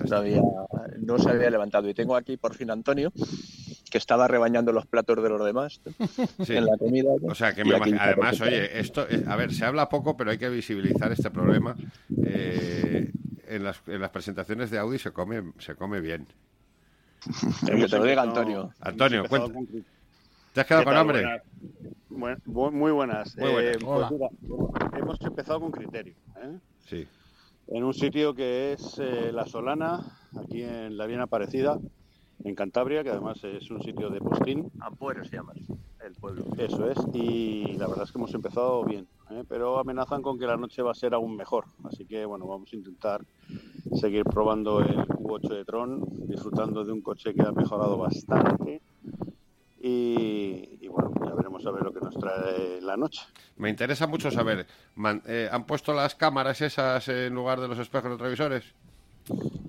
no, 0.08 0.16
había, 0.16 0.40
no 1.00 1.18
se 1.18 1.30
había 1.30 1.50
levantado. 1.50 1.88
Y 1.88 1.94
tengo 1.94 2.16
aquí 2.16 2.36
por 2.36 2.54
fin 2.54 2.70
a 2.70 2.74
Antonio, 2.74 3.12
que 3.94 3.98
estaba 3.98 4.26
rebañando 4.26 4.72
los 4.72 4.86
platos 4.86 5.22
de 5.22 5.28
los 5.28 5.46
demás 5.46 5.80
sí. 6.44 6.56
en 6.56 6.66
la 6.66 6.76
comida. 6.76 7.12
O 7.22 7.32
sea, 7.36 7.54
que 7.54 7.64
me 7.64 7.76
además, 7.76 8.40
oye, 8.40 8.80
esto, 8.80 9.06
es- 9.06 9.24
a 9.28 9.36
ver, 9.36 9.54
se 9.54 9.64
habla 9.64 9.88
poco, 9.88 10.16
pero 10.16 10.32
hay 10.32 10.38
que 10.38 10.48
visibilizar 10.48 11.12
este 11.12 11.30
problema. 11.30 11.76
Eh, 12.26 13.12
en, 13.46 13.62
las, 13.62 13.80
en 13.86 14.00
las 14.00 14.10
presentaciones 14.10 14.72
de 14.72 14.78
Audi 14.78 14.98
se 14.98 15.12
come, 15.12 15.52
se 15.60 15.76
come 15.76 16.00
bien. 16.00 16.26
Que 17.64 17.86
te 17.86 17.96
lo 17.96 18.02
diga 18.04 18.22
Antonio. 18.22 18.72
Antonio, 18.80 19.28
cuenta. 19.28 19.60
¿Te 20.52 20.60
has 20.62 20.66
quedado 20.66 20.82
¿Qué 20.82 20.90
con 20.90 20.96
hambre? 20.96 21.42
Buenas. 22.08 22.38
Muy 22.48 22.90
buenas. 22.90 23.36
Muy 23.36 23.52
buenas. 23.52 23.76
Eh, 23.76 23.78
pues 23.80 24.10
mira, 24.10 24.28
hemos 24.98 25.20
empezado 25.20 25.60
con 25.60 25.70
criterio. 25.70 26.14
¿eh? 26.42 26.58
Sí. 26.84 27.06
En 27.68 27.84
un 27.84 27.94
sitio 27.94 28.34
que 28.34 28.72
es 28.72 28.98
eh, 28.98 29.30
La 29.32 29.46
Solana, 29.46 30.00
aquí 30.36 30.64
en 30.64 30.96
la 30.96 31.06
Bien 31.06 31.20
Aparecida, 31.20 31.78
en 32.44 32.54
Cantabria, 32.54 33.02
que 33.02 33.10
además 33.10 33.42
es 33.42 33.70
un 33.70 33.82
sitio 33.82 34.10
de 34.10 34.20
postín. 34.20 34.70
Ampuero 34.80 35.24
se 35.24 35.36
llama 35.36 35.52
el 36.04 36.12
pueblo. 36.14 36.44
Eso 36.58 36.88
es. 36.90 36.98
Y 37.14 37.72
la 37.78 37.86
verdad 37.88 38.04
es 38.04 38.12
que 38.12 38.18
hemos 38.18 38.34
empezado 38.34 38.84
bien. 38.84 39.08
¿eh? 39.30 39.42
Pero 39.48 39.78
amenazan 39.78 40.20
con 40.22 40.38
que 40.38 40.46
la 40.46 40.56
noche 40.58 40.82
va 40.82 40.90
a 40.92 40.94
ser 40.94 41.14
aún 41.14 41.34
mejor. 41.36 41.64
Así 41.84 42.04
que 42.04 42.24
bueno, 42.26 42.46
vamos 42.46 42.68
a 42.72 42.76
intentar 42.76 43.22
seguir 43.98 44.24
probando 44.24 44.80
el 44.80 44.94
Q8 45.06 45.48
de 45.54 45.64
Tron, 45.64 46.00
disfrutando 46.28 46.84
de 46.84 46.92
un 46.92 47.00
coche 47.00 47.32
que 47.34 47.42
ha 47.42 47.52
mejorado 47.52 47.96
bastante. 47.96 48.82
Y, 49.80 50.78
y 50.80 50.88
bueno, 50.88 51.12
ya 51.26 51.34
veremos 51.34 51.64
a 51.66 51.70
ver 51.70 51.82
lo 51.82 51.92
que 51.92 52.00
nos 52.00 52.14
trae 52.14 52.80
la 52.80 52.96
noche. 52.96 53.20
Me 53.56 53.68
interesa 53.68 54.06
mucho 54.06 54.30
saber, 54.30 54.66
man- 54.94 55.22
eh, 55.26 55.48
¿han 55.50 55.66
puesto 55.66 55.92
las 55.92 56.14
cámaras 56.14 56.60
esas 56.62 57.06
en 57.08 57.34
lugar 57.34 57.60
de 57.60 57.68
los 57.68 57.78
espejos 57.78 58.10
retrovisores? 58.10 58.64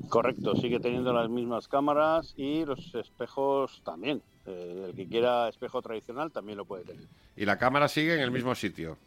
Correcto, 0.10 0.56
sigue 0.56 0.80
teniendo 0.80 1.14
las 1.14 1.30
mismas 1.30 1.68
cámaras 1.68 2.34
y 2.38 2.66
los 2.66 2.94
espejos 2.96 3.82
también. 3.84 4.22
Eh, 4.46 4.86
el 4.90 4.96
que 4.96 5.08
quiera 5.08 5.50
espejo 5.50 5.82
tradicional 5.82 6.32
también 6.32 6.58
lo 6.58 6.66
puede 6.66 6.84
tener. 6.84 7.08
Y 7.36 7.46
la 7.46 7.58
cámara 7.58 7.88
sigue 7.88 8.14
en 8.14 8.22
el 8.22 8.32
mismo 8.32 8.54
sitio. 8.54 8.98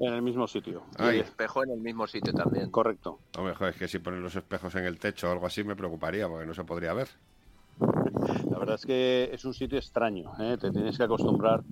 En 0.00 0.14
el 0.14 0.22
mismo 0.22 0.46
sitio. 0.46 0.84
Y 0.98 1.02
el 1.02 1.08
Ay, 1.08 1.18
espejo 1.20 1.62
en 1.62 1.70
el 1.70 1.80
mismo 1.80 2.06
sitio 2.06 2.32
también. 2.32 2.70
Correcto. 2.70 3.18
hombre, 3.36 3.54
joder, 3.54 3.74
es 3.74 3.78
que 3.78 3.88
si 3.88 3.98
ponen 3.98 4.22
los 4.22 4.34
espejos 4.34 4.74
en 4.76 4.84
el 4.84 4.98
techo 4.98 5.28
o 5.28 5.32
algo 5.32 5.46
así 5.46 5.62
me 5.64 5.76
preocuparía 5.76 6.28
porque 6.28 6.46
no 6.46 6.54
se 6.54 6.64
podría 6.64 6.94
ver. 6.94 7.08
La 8.50 8.58
verdad 8.58 8.76
es 8.76 8.86
que 8.86 9.28
es 9.32 9.44
un 9.44 9.52
sitio 9.52 9.78
extraño, 9.78 10.32
¿eh? 10.40 10.56
te 10.58 10.70
tienes 10.70 10.96
que 10.96 11.04
acostumbrar. 11.04 11.62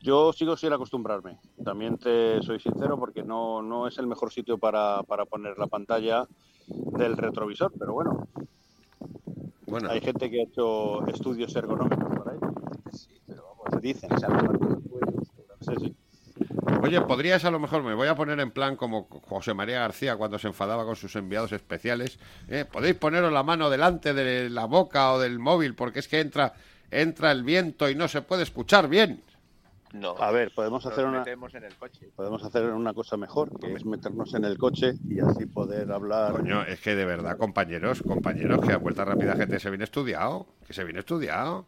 Yo 0.00 0.32
sigo 0.32 0.56
sin 0.56 0.72
acostumbrarme, 0.72 1.38
también 1.64 1.98
te 1.98 2.42
soy 2.42 2.58
sincero 2.58 2.98
porque 2.98 3.22
no, 3.22 3.62
no 3.62 3.86
es 3.86 3.96
el 3.98 4.08
mejor 4.08 4.32
sitio 4.32 4.58
para, 4.58 5.04
para 5.04 5.24
poner 5.24 5.56
la 5.56 5.68
pantalla 5.68 6.26
del 6.66 7.16
retrovisor, 7.16 7.72
pero 7.78 7.92
bueno, 7.92 8.26
Bueno, 9.66 9.90
hay 9.90 10.00
gente 10.00 10.30
que 10.30 10.40
ha 10.40 10.44
hecho 10.44 11.06
estudios 11.08 11.54
ergonómicos 11.56 12.16
por 12.16 12.28
ahí. 12.28 12.38
Sí, 12.92 13.20
pero 13.26 13.42
vamos, 13.48 13.66
Se 13.70 13.80
dicen. 13.80 14.10
Sí, 15.60 15.72
sí. 15.80 15.96
oye, 16.82 17.00
podrías 17.02 17.44
a 17.44 17.50
lo 17.50 17.58
mejor, 17.58 17.82
me 17.82 17.94
voy 17.94 18.06
a 18.08 18.14
poner 18.14 18.38
en 18.40 18.50
plan 18.52 18.76
como 18.76 19.08
José 19.28 19.54
María 19.54 19.80
García 19.80 20.16
cuando 20.16 20.38
se 20.38 20.46
enfadaba 20.48 20.84
con 20.84 20.94
sus 20.96 21.16
enviados 21.16 21.52
especiales. 21.52 22.18
¿eh? 22.48 22.64
Podéis 22.70 22.94
poneros 22.96 23.32
la 23.32 23.42
mano 23.42 23.70
delante 23.70 24.14
de 24.14 24.48
la 24.50 24.66
boca 24.66 25.12
o 25.12 25.18
del 25.18 25.38
móvil 25.38 25.74
porque 25.74 25.98
es 25.98 26.08
que 26.08 26.20
entra, 26.20 26.54
entra 26.90 27.32
el 27.32 27.42
viento 27.42 27.90
y 27.90 27.94
no 27.96 28.06
se 28.08 28.22
puede 28.22 28.44
escuchar 28.44 28.88
bien. 28.88 29.22
No, 29.92 30.16
A 30.18 30.30
ver, 30.30 30.52
podemos 30.54 30.84
nos 30.84 30.92
hacer 30.92 31.06
una, 31.06 31.20
metemos 31.20 31.54
en 31.54 31.64
el 31.64 31.74
coche. 31.74 32.10
podemos 32.14 32.42
hacer 32.44 32.64
una 32.66 32.92
cosa 32.92 33.16
mejor, 33.16 33.58
que 33.58 33.72
es 33.72 33.84
meternos 33.84 34.34
en 34.34 34.44
el 34.44 34.58
coche 34.58 34.94
y 35.08 35.20
así 35.20 35.46
poder 35.46 35.90
hablar. 35.92 36.32
Coño, 36.32 36.62
es 36.62 36.80
que 36.80 36.94
de 36.94 37.04
verdad, 37.04 37.36
compañeros, 37.38 38.02
compañeros, 38.02 38.60
que 38.66 38.72
a 38.72 38.78
vuelta 38.78 39.04
rápida 39.04 39.36
gente 39.36 39.58
se 39.60 39.70
viene 39.70 39.84
estudiado, 39.84 40.46
que 40.66 40.72
se 40.72 40.84
viene 40.84 41.00
estudiado, 41.00 41.66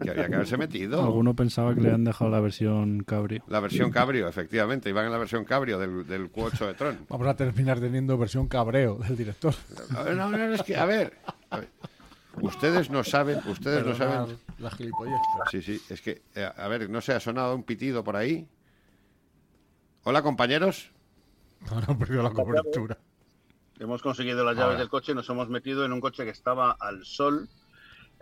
que 0.00 0.10
había 0.10 0.28
que 0.28 0.34
haberse 0.34 0.56
metido. 0.56 1.02
Alguno 1.02 1.34
pensaba 1.34 1.74
que 1.74 1.80
le 1.80 1.92
han 1.92 2.04
dejado 2.04 2.30
la 2.30 2.40
versión 2.40 3.02
cabrio. 3.04 3.42
La 3.48 3.60
versión 3.60 3.90
cabrio, 3.90 4.28
efectivamente, 4.28 4.88
iban 4.90 5.06
en 5.06 5.12
la 5.12 5.18
versión 5.18 5.44
cabrio 5.44 5.78
del, 5.78 6.06
del 6.06 6.32
Q8 6.32 6.66
de 6.66 6.74
Tron. 6.74 6.98
Vamos 7.08 7.26
a 7.26 7.34
terminar 7.34 7.80
teniendo 7.80 8.16
versión 8.18 8.48
cabreo 8.48 8.96
del 8.96 9.16
director. 9.16 9.54
Ver, 10.04 10.16
no, 10.16 10.28
no, 10.30 10.36
es 10.52 10.62
que, 10.62 10.76
a 10.76 10.84
ver, 10.84 11.12
a 11.50 11.58
ver, 11.58 11.68
ustedes 12.42 12.90
no 12.90 13.04
saben, 13.04 13.40
ustedes 13.46 13.84
no 13.84 13.94
saben. 13.94 14.38
La 14.58 14.70
gilipollez, 14.70 15.20
Sí, 15.50 15.62
sí, 15.62 15.80
es 15.88 16.00
que, 16.00 16.22
eh, 16.34 16.50
a 16.56 16.68
ver, 16.68 16.88
no 16.90 17.00
se 17.00 17.12
ha 17.12 17.20
sonado 17.20 17.54
un 17.54 17.62
pitido 17.64 18.02
por 18.04 18.16
ahí. 18.16 18.48
Hola, 20.04 20.22
compañeros. 20.22 20.90
Ahora 21.70 21.86
han 21.88 21.98
perdido 21.98 22.22
la 22.22 22.30
cobertura. 22.30 22.98
Hemos 23.78 24.02
conseguido 24.02 24.44
las 24.44 24.54
llaves 24.56 24.72
Ahora. 24.72 24.78
del 24.78 24.88
coche, 24.88 25.14
nos 25.14 25.28
hemos 25.28 25.48
metido 25.48 25.84
en 25.84 25.92
un 25.92 26.00
coche 26.00 26.24
que 26.24 26.30
estaba 26.30 26.72
al 26.80 27.04
sol 27.04 27.48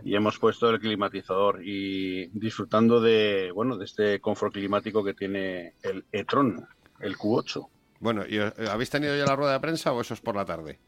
y 0.03 0.15
hemos 0.15 0.37
puesto 0.37 0.69
el 0.69 0.79
climatizador 0.79 1.61
y 1.63 2.27
disfrutando 2.27 3.01
de 3.01 3.51
bueno 3.53 3.77
de 3.77 3.85
este 3.85 4.19
confort 4.21 4.53
climático 4.53 5.03
que 5.03 5.13
tiene 5.15 5.73
el 5.81 6.05
e-tron, 6.11 6.67
el 6.99 7.17
Q8. 7.17 7.67
Bueno, 7.99 8.23
¿y, 8.27 8.37
eh, 8.37 8.51
¿habéis 8.69 8.91
tenido 8.91 9.15
ya 9.17 9.25
la 9.25 9.35
rueda 9.35 9.53
de 9.53 9.59
prensa 9.59 9.91
o 9.93 10.01
eso 10.01 10.13
es 10.13 10.21
por 10.21 10.35
la 10.35 10.45
tarde? 10.45 10.79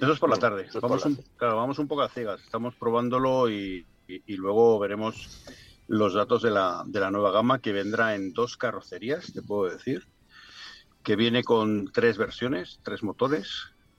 Eso 0.00 0.12
es 0.12 0.18
por 0.18 0.30
la 0.30 0.36
tarde. 0.36 0.68
Por 0.72 0.82
Vamos 0.82 1.04
la 1.04 1.08
un, 1.08 1.18
claro, 1.36 1.56
vamos 1.56 1.78
un 1.78 1.88
poco 1.88 2.02
a 2.02 2.08
ciegas. 2.08 2.42
Estamos 2.42 2.74
probándolo 2.76 3.48
y, 3.50 3.86
y- 4.06 4.22
y 4.26 4.36
luego 4.36 4.78
veremos 4.78 5.44
los 5.88 6.14
datos 6.14 6.42
de 6.42 6.50
la, 6.50 6.82
de 6.86 7.00
la 7.00 7.10
nueva 7.10 7.30
gama 7.30 7.60
que 7.60 7.72
vendrá 7.72 8.14
en 8.14 8.32
dos 8.32 8.56
carrocerías, 8.56 9.32
te 9.32 9.42
puedo 9.42 9.70
decir, 9.70 10.04
que 11.02 11.16
viene 11.16 11.44
con 11.44 11.90
tres 11.92 12.18
versiones, 12.18 12.80
tres 12.82 13.02
motores, 13.02 13.52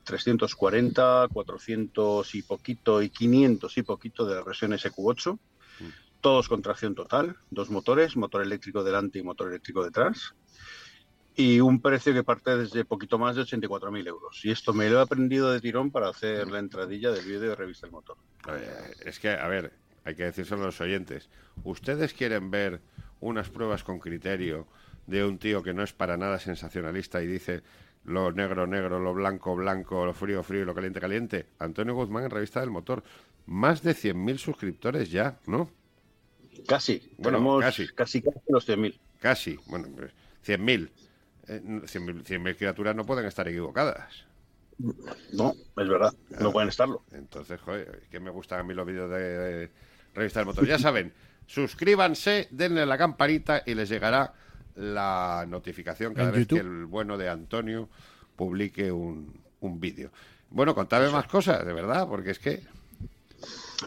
340, 0.03 1.27
400 1.31 2.35
y 2.35 2.43
poquito 2.43 3.01
y 3.01 3.09
500 3.09 3.77
y 3.77 3.83
poquito 3.83 4.25
de 4.25 4.35
la 4.35 4.43
versión 4.43 4.73
SQ8, 4.73 5.39
todos 6.21 6.47
con 6.49 6.61
tracción 6.61 6.95
total, 6.95 7.37
dos 7.49 7.69
motores, 7.69 8.17
motor 8.17 8.41
eléctrico 8.41 8.83
delante 8.83 9.19
y 9.19 9.23
motor 9.23 9.47
eléctrico 9.49 9.83
detrás 9.83 10.33
y 11.37 11.59
un 11.59 11.79
precio 11.79 12.13
que 12.13 12.23
parte 12.23 12.57
desde 12.57 12.83
poquito 12.83 13.19
más 13.19 13.35
de 13.35 13.43
84.000 13.43 14.07
euros. 14.07 14.43
Y 14.43 14.49
esto 14.49 14.73
me 14.73 14.89
lo 14.89 14.97
he 14.97 15.01
aprendido 15.03 15.51
de 15.51 15.61
tirón 15.61 15.91
para 15.91 16.09
hacer 16.09 16.47
la 16.49 16.57
entradilla 16.57 17.11
del 17.11 17.23
vídeo 17.25 17.41
de 17.51 17.55
Revista 17.55 17.85
del 17.85 17.91
Motor. 17.91 18.17
Es 19.05 19.19
que, 19.19 19.29
a 19.29 19.47
ver, 19.47 19.71
hay 20.03 20.15
que 20.15 20.23
decírselo 20.23 20.63
a 20.63 20.65
los 20.65 20.81
oyentes. 20.81 21.29
¿Ustedes 21.63 22.13
quieren 22.13 22.49
ver 22.49 22.81
unas 23.19 23.49
pruebas 23.49 23.83
con 23.83 23.99
criterio 23.99 24.67
de 25.05 25.23
un 25.23 25.37
tío 25.37 25.61
que 25.61 25.75
no 25.75 25.83
es 25.83 25.93
para 25.93 26.17
nada 26.17 26.39
sensacionalista 26.39 27.21
y 27.21 27.27
dice 27.27 27.61
lo 28.03 28.31
negro, 28.31 28.65
negro, 28.65 28.99
lo 28.99 29.13
blanco, 29.13 29.55
blanco, 29.55 30.07
lo 30.07 30.13
frío, 30.15 30.41
frío 30.41 30.63
y 30.63 30.65
lo 30.65 30.73
caliente, 30.73 30.99
caliente? 30.99 31.45
Antonio 31.59 31.93
Guzmán 31.93 32.23
en 32.23 32.31
Revista 32.31 32.61
del 32.61 32.71
Motor. 32.71 33.03
Más 33.45 33.83
de 33.83 33.91
100.000 33.91 34.37
suscriptores 34.39 35.11
ya, 35.11 35.37
¿no? 35.45 35.69
Casi, 36.67 37.11
Bueno, 37.17 37.37
tenemos 37.37 37.63
casi. 37.63 37.87
casi, 37.89 38.21
casi, 38.23 38.39
los 38.49 38.67
100.000. 38.67 38.99
Casi. 39.19 39.59
Bueno, 39.67 39.87
pues, 39.95 40.11
100.000. 40.45 40.89
Eh, 41.47 41.61
100.000 41.63 42.23
100.000 42.23 42.57
criaturas 42.57 42.95
no 42.95 43.05
pueden 43.05 43.25
estar 43.25 43.47
equivocadas. 43.47 44.25
No, 45.33 45.53
es 45.75 45.87
verdad, 45.87 46.13
no 46.39 46.51
pueden 46.51 46.69
estarlo. 46.69 47.01
Entonces, 47.11 47.59
joder, 47.61 48.03
que 48.11 48.19
me 48.19 48.29
gustan 48.29 48.59
a 48.59 48.63
mí 48.63 48.73
los 48.73 48.85
vídeos 48.85 49.09
de, 49.09 49.17
de 49.17 49.71
Revista 50.13 50.39
del 50.39 50.47
Motor. 50.47 50.67
Ya 50.67 50.77
saben, 50.77 51.13
suscríbanse, 51.47 52.47
denle 52.51 52.81
a 52.81 52.85
la 52.85 52.97
campanita 52.97 53.63
y 53.65 53.73
les 53.73 53.89
llegará 53.89 54.33
la 54.75 55.45
notificación 55.47 56.13
cada 56.13 56.29
vez 56.29 56.47
que 56.47 56.57
el 56.57 56.85
bueno 56.85 57.17
de 57.17 57.29
Antonio 57.29 57.89
publique 58.35 58.91
un, 58.91 59.41
un 59.61 59.79
vídeo. 59.79 60.11
Bueno, 60.49 60.75
contadme 60.75 61.09
más 61.09 61.27
cosas, 61.27 61.65
de 61.65 61.73
verdad, 61.73 62.07
porque 62.07 62.31
es 62.31 62.39
que... 62.39 62.63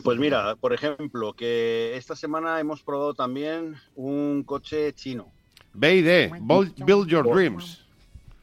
Pues 0.03 0.19
mira, 0.19 0.57
por 0.57 0.73
ejemplo, 0.73 1.35
que 1.35 1.97
esta 1.97 2.15
semana 2.15 2.61
hemos 2.61 2.83
probado 2.83 3.15
también 3.15 3.77
un 3.95 4.45
coche 4.45 4.93
chino. 4.93 5.33
Build, 5.73 6.85
Build 6.85 7.09
Your 7.09 7.31
Dreams. 7.31 7.85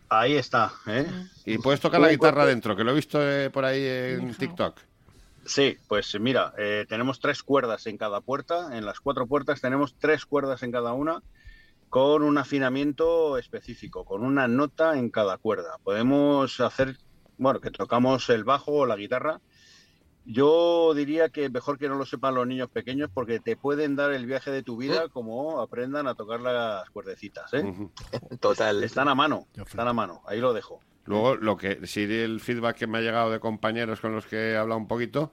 Ahí 0.10 0.36
está, 0.36 0.72
¿eh? 0.88 1.06
Y 1.46 1.58
puedes 1.58 1.82
tocar 1.82 2.00
la 2.00 2.10
guitarra 2.10 2.46
dentro, 2.46 2.76
que 2.76 2.84
lo 2.84 2.92
he 2.92 2.96
visto 2.96 3.20
eh, 3.22 3.50
por 3.50 3.66
ahí 3.66 3.84
en 3.86 4.34
TikTok. 4.34 4.80
Sí, 5.46 5.78
pues 5.88 6.18
mira, 6.20 6.54
eh, 6.58 6.86
tenemos 6.90 7.20
tres 7.20 7.42
cuerdas 7.42 7.88
en 7.88 7.98
cada 7.98 8.22
puerta. 8.22 8.78
En 8.78 8.86
las 8.86 9.00
cuatro 9.00 9.28
puertas 9.28 9.62
tenemos 9.62 9.96
tres 9.98 10.26
cuerdas 10.26 10.62
en 10.64 10.72
cada 10.72 10.94
una 10.94 11.22
con 11.90 12.24
un 12.24 12.38
afinamiento 12.38 13.38
específico, 13.38 14.04
con 14.04 14.24
una 14.24 14.48
nota 14.48 14.98
en 14.98 15.10
cada 15.10 15.38
cuerda. 15.38 15.78
Podemos 15.84 16.60
hacer, 16.60 16.98
bueno, 17.38 17.62
que 17.62 17.72
tocamos 17.72 18.30
el 18.30 18.44
bajo 18.44 18.74
o 18.74 18.86
la 18.86 18.98
guitarra. 18.98 19.40
Yo 20.30 20.94
diría 20.94 21.30
que 21.30 21.50
mejor 21.50 21.80
que 21.80 21.88
no 21.88 21.96
lo 21.96 22.06
sepan 22.06 22.36
los 22.36 22.46
niños 22.46 22.70
pequeños 22.70 23.10
porque 23.14 23.40
te 23.40 23.56
pueden 23.56 23.96
dar 23.96 24.12
el 24.12 24.26
viaje 24.26 24.52
de 24.52 24.62
tu 24.62 24.76
vida 24.76 25.08
como 25.08 25.62
aprendan 25.62 26.06
a 26.06 26.16
tocar 26.16 26.42
las 26.42 26.90
cuerdecitas. 26.90 27.54
¿eh? 27.54 27.64
Total. 28.42 28.84
Están 28.84 29.08
a 29.08 29.16
mano, 29.16 29.48
están 29.56 29.88
a 29.88 29.94
mano. 29.94 30.22
Ahí 30.26 30.42
lo 30.42 30.52
dejo. 30.52 30.82
Luego, 31.06 31.38
lo 31.38 31.56
que 31.56 31.88
sí 31.88 32.04
el 32.04 32.42
feedback 32.42 32.76
que 32.76 32.88
me 32.88 32.98
ha 32.98 33.02
llegado 33.02 33.32
de 33.32 33.40
compañeros 33.40 34.02
con 34.02 34.14
los 34.14 34.26
que 34.26 34.52
he 34.52 34.58
hablado 34.58 34.82
un 34.82 34.90
poquito, 34.90 35.32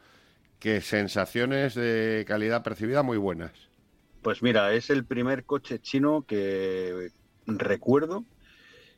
que 0.61 0.81
sensaciones 0.81 1.75
de 1.75 2.25
calidad 2.29 2.63
percibida 2.63 3.03
muy 3.03 3.19
buenas. 3.19 3.51
Pues 4.23 4.45
mira, 4.45 4.73
es 4.75 4.91
el 4.91 5.05
primer 5.05 5.45
coche 5.45 5.81
chino 5.81 6.25
que 6.25 7.11
recuerdo 7.47 8.25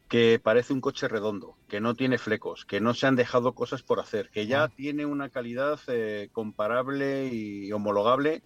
que 0.08 0.40
parece 0.42 0.72
un 0.72 0.80
coche 0.80 1.08
redondo, 1.08 1.56
que 1.68 1.80
no 1.80 1.94
tiene 1.94 2.18
flecos, 2.18 2.64
que 2.64 2.80
no 2.80 2.94
se 2.94 3.06
han 3.06 3.16
dejado 3.16 3.54
cosas 3.54 3.82
por 3.82 3.98
hacer, 3.98 4.30
que 4.30 4.46
ya 4.46 4.68
tiene 4.68 5.04
una 5.04 5.30
calidad 5.30 5.80
eh, 5.88 6.28
comparable 6.32 7.28
y 7.32 7.72
homologable 7.72 8.42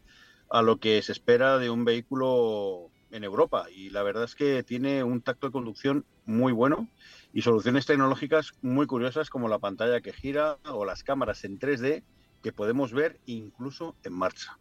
a 0.50 0.62
lo 0.62 0.78
que 0.78 1.00
se 1.02 1.12
espera 1.12 1.58
de 1.58 1.70
un 1.70 1.84
vehículo 1.84 2.90
en 3.10 3.24
Europa. 3.24 3.66
Y 3.70 3.90
la 3.90 4.02
verdad 4.02 4.24
es 4.24 4.34
que 4.34 4.62
tiene 4.62 5.04
un 5.04 5.20
tacto 5.20 5.48
de 5.48 5.52
conducción 5.52 6.04
muy 6.24 6.52
bueno 6.52 6.88
y 7.32 7.42
soluciones 7.42 7.86
tecnológicas 7.86 8.52
muy 8.62 8.86
curiosas 8.86 9.30
como 9.30 9.48
la 9.48 9.58
pantalla 9.58 10.00
que 10.00 10.12
gira 10.12 10.58
o 10.64 10.84
las 10.84 11.02
cámaras 11.02 11.44
en 11.44 11.58
3D 11.58 12.02
que 12.42 12.52
podemos 12.52 12.92
ver 12.92 13.18
incluso 13.26 13.96
en 14.02 14.14
marcha. 14.14 14.58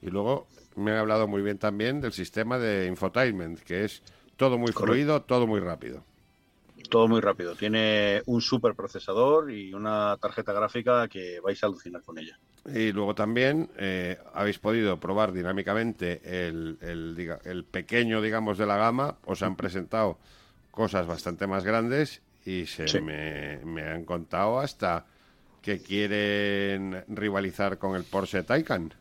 Y 0.00 0.10
luego 0.10 0.46
me 0.76 0.92
han 0.92 0.98
hablado 0.98 1.26
muy 1.26 1.42
bien 1.42 1.58
también 1.58 2.00
del 2.00 2.12
sistema 2.12 2.58
de 2.58 2.86
infotainment, 2.86 3.60
que 3.60 3.84
es 3.84 4.02
todo 4.36 4.58
muy 4.58 4.72
Correcto. 4.72 4.92
fluido, 4.92 5.22
todo 5.22 5.46
muy 5.46 5.60
rápido. 5.60 6.04
Todo 6.90 7.08
muy 7.08 7.20
rápido. 7.20 7.54
Tiene 7.56 8.22
un 8.26 8.40
super 8.40 8.74
procesador 8.74 9.50
y 9.50 9.72
una 9.72 10.16
tarjeta 10.18 10.52
gráfica 10.52 11.08
que 11.08 11.40
vais 11.40 11.62
a 11.62 11.66
alucinar 11.66 12.02
con 12.02 12.18
ella. 12.18 12.38
Y 12.72 12.92
luego 12.92 13.14
también 13.14 13.70
eh, 13.76 14.18
habéis 14.34 14.58
podido 14.58 14.98
probar 14.98 15.32
dinámicamente 15.32 16.20
el, 16.24 16.78
el, 16.80 17.16
diga- 17.16 17.40
el 17.44 17.64
pequeño, 17.64 18.20
digamos, 18.22 18.58
de 18.58 18.66
la 18.66 18.76
gama. 18.76 19.16
Os 19.24 19.42
han 19.42 19.56
presentado 19.56 20.18
cosas 20.70 21.06
bastante 21.06 21.46
más 21.46 21.64
grandes 21.64 22.22
y 22.44 22.66
se 22.66 22.86
Sí. 22.86 23.00
me, 23.00 23.58
me 23.64 23.82
han 23.82 24.04
contado 24.04 24.60
hasta 24.60 25.06
que 25.62 25.80
quieren 25.80 27.04
rivalizar 27.08 27.78
con 27.78 27.96
el 27.96 28.04
Porsche 28.04 28.42
Taycan. 28.44 28.94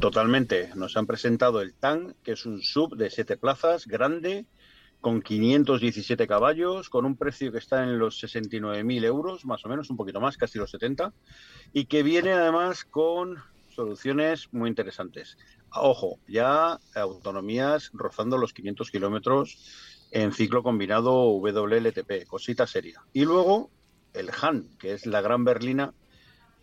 Totalmente. 0.00 0.70
Nos 0.74 0.96
han 0.96 1.06
presentado 1.06 1.62
el 1.62 1.72
TAN, 1.74 2.14
que 2.22 2.32
es 2.32 2.44
un 2.44 2.60
sub 2.60 2.96
de 2.96 3.08
7 3.08 3.36
plazas, 3.38 3.86
grande, 3.86 4.44
con 5.06 5.22
517 5.22 6.26
caballos, 6.26 6.90
con 6.90 7.04
un 7.04 7.16
precio 7.16 7.52
que 7.52 7.58
está 7.58 7.84
en 7.84 7.96
los 7.96 8.20
69.000 8.20 9.04
euros, 9.04 9.44
más 9.44 9.64
o 9.64 9.68
menos, 9.68 9.88
un 9.88 9.96
poquito 9.96 10.20
más, 10.20 10.36
casi 10.36 10.58
los 10.58 10.72
70, 10.72 11.12
y 11.72 11.84
que 11.84 12.02
viene 12.02 12.32
además 12.32 12.84
con 12.84 13.36
soluciones 13.68 14.52
muy 14.52 14.68
interesantes. 14.68 15.38
Ojo, 15.70 16.18
ya 16.26 16.80
autonomías 16.96 17.90
rozando 17.92 18.36
los 18.36 18.52
500 18.52 18.90
kilómetros 18.90 20.08
en 20.10 20.32
ciclo 20.32 20.64
combinado 20.64 21.28
WLTP, 21.36 22.26
cosita 22.26 22.66
seria. 22.66 23.00
Y 23.12 23.26
luego 23.26 23.70
el 24.12 24.30
Han, 24.42 24.76
que 24.76 24.92
es 24.92 25.06
la 25.06 25.20
gran 25.20 25.44
berlina 25.44 25.94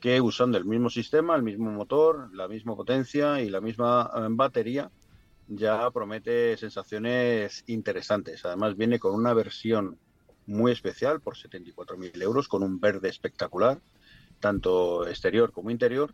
que 0.01 0.19
usando 0.19 0.57
el 0.57 0.65
mismo 0.65 0.89
sistema, 0.89 1.37
el 1.37 1.43
mismo 1.43 1.71
motor, 1.71 2.29
la 2.35 2.49
misma 2.49 2.75
potencia 2.75 3.39
y 3.39 3.49
la 3.49 3.61
misma 3.61 4.11
eh, 4.13 4.27
batería, 4.31 4.91
ya 5.57 5.89
promete 5.91 6.57
sensaciones 6.57 7.63
interesantes. 7.67 8.45
Además 8.45 8.75
viene 8.75 8.99
con 8.99 9.13
una 9.13 9.33
versión 9.33 9.97
muy 10.45 10.71
especial 10.71 11.21
por 11.21 11.35
74.000 11.35 12.21
euros, 12.21 12.47
con 12.47 12.63
un 12.63 12.79
verde 12.79 13.09
espectacular, 13.09 13.81
tanto 14.39 15.07
exterior 15.07 15.51
como 15.51 15.71
interior, 15.71 16.13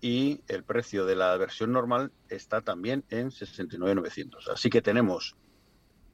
y 0.00 0.40
el 0.48 0.64
precio 0.64 1.06
de 1.06 1.16
la 1.16 1.36
versión 1.36 1.72
normal 1.72 2.12
está 2.28 2.60
también 2.60 3.04
en 3.08 3.30
69.900. 3.30 4.48
Así 4.52 4.68
que 4.68 4.82
tenemos 4.82 5.36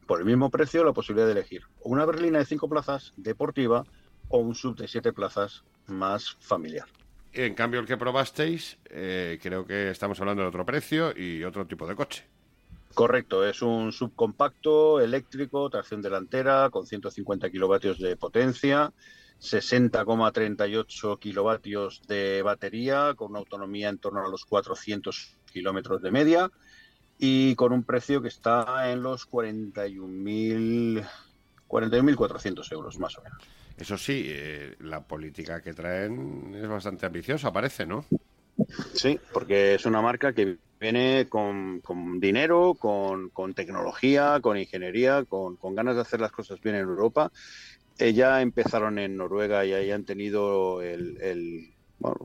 por 0.07 0.21
el 0.21 0.27
mismo 0.27 0.51
precio 0.51 0.85
la 0.85 0.93
posibilidad 0.93 1.27
de 1.27 1.33
elegir 1.33 1.63
una 1.81 2.05
berlina 2.05 2.39
de 2.39 2.45
5 2.45 2.69
plazas 2.69 3.13
deportiva 3.17 3.85
o 4.29 4.39
un 4.39 4.55
sub 4.55 4.77
de 4.77 4.89
7 4.89 5.13
plazas 5.13 5.65
más 5.87 6.37
familiar. 6.41 6.87
En 7.33 7.55
cambio, 7.55 7.81
el 7.81 7.87
que 7.87 7.97
probasteis, 7.97 8.79
eh, 8.87 9.39
creo 9.43 9.67
que 9.67 9.91
estamos 9.91 10.19
hablando 10.21 10.43
de 10.43 10.49
otro 10.49 10.65
precio 10.65 11.17
y 11.17 11.45
otro 11.45 11.67
tipo 11.67 11.87
de 11.87 11.95
coche. 11.95 12.25
Correcto, 12.99 13.47
es 13.47 13.63
un 13.63 13.93
subcompacto 13.93 15.01
eléctrico, 15.01 15.71
tracción 15.71 16.03
delantera, 16.03 16.69
con 16.69 16.85
150 16.85 17.49
kilovatios 17.49 18.01
de 18.01 18.17
potencia, 18.17 18.93
60,38 19.41 21.21
kilovatios 21.21 22.03
de 22.09 22.43
batería, 22.43 23.15
con 23.15 23.31
una 23.31 23.39
autonomía 23.39 23.89
en 23.89 23.99
torno 23.99 24.27
a 24.27 24.29
los 24.29 24.45
400 24.47 25.39
kilómetros 25.53 26.03
de 26.03 26.11
media 26.11 26.51
y 27.21 27.55
con 27.55 27.73
un 27.73 27.85
precio 27.85 28.21
que 28.21 28.27
está 28.27 28.91
en 28.91 29.05
los 29.05 29.31
41.000 29.31 31.09
41.400 31.69 32.73
euros 32.73 32.99
más 32.99 33.17
o 33.17 33.23
menos. 33.23 33.39
Eso 33.77 33.97
sí, 33.97 34.25
eh, 34.27 34.75
la 34.81 35.05
política 35.07 35.63
que 35.63 35.73
traen 35.73 36.53
es 36.53 36.69
bastante 36.69 37.07
ambiciosa, 37.07 37.53
parece, 37.53 37.87
¿no? 37.87 38.05
Sí, 38.95 39.19
porque 39.33 39.75
es 39.75 39.87
una 39.87 40.03
marca 40.03 40.33
que 40.33 40.57
viene 40.81 41.29
con, 41.29 41.81
dinero, 42.21 42.75
con, 42.75 43.55
tecnología, 43.55 44.41
con 44.41 44.59
ingeniería, 44.59 45.25
con, 45.25 45.57
ganas 45.75 45.97
de 45.97 46.03
hacer 46.03 46.21
las 46.21 46.33
cosas 46.33 46.61
bien 46.61 46.77
en 46.77 46.83
Europa. 46.83 47.31
Eh, 47.99 48.13
ya 48.13 48.41
empezaron 48.41 48.99
en 48.99 49.17
Noruega 49.17 49.65
y 49.65 49.73
ahí 49.73 49.91
han 49.91 50.05
tenido 50.05 50.83
el, 50.83 51.75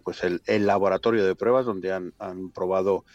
pues 0.04 0.24
el, 0.24 0.66
laboratorio 0.66 1.26
de 1.26 1.36
pruebas 1.36 1.66
donde 1.66 1.92
han, 1.92 2.14
probado 2.54 3.06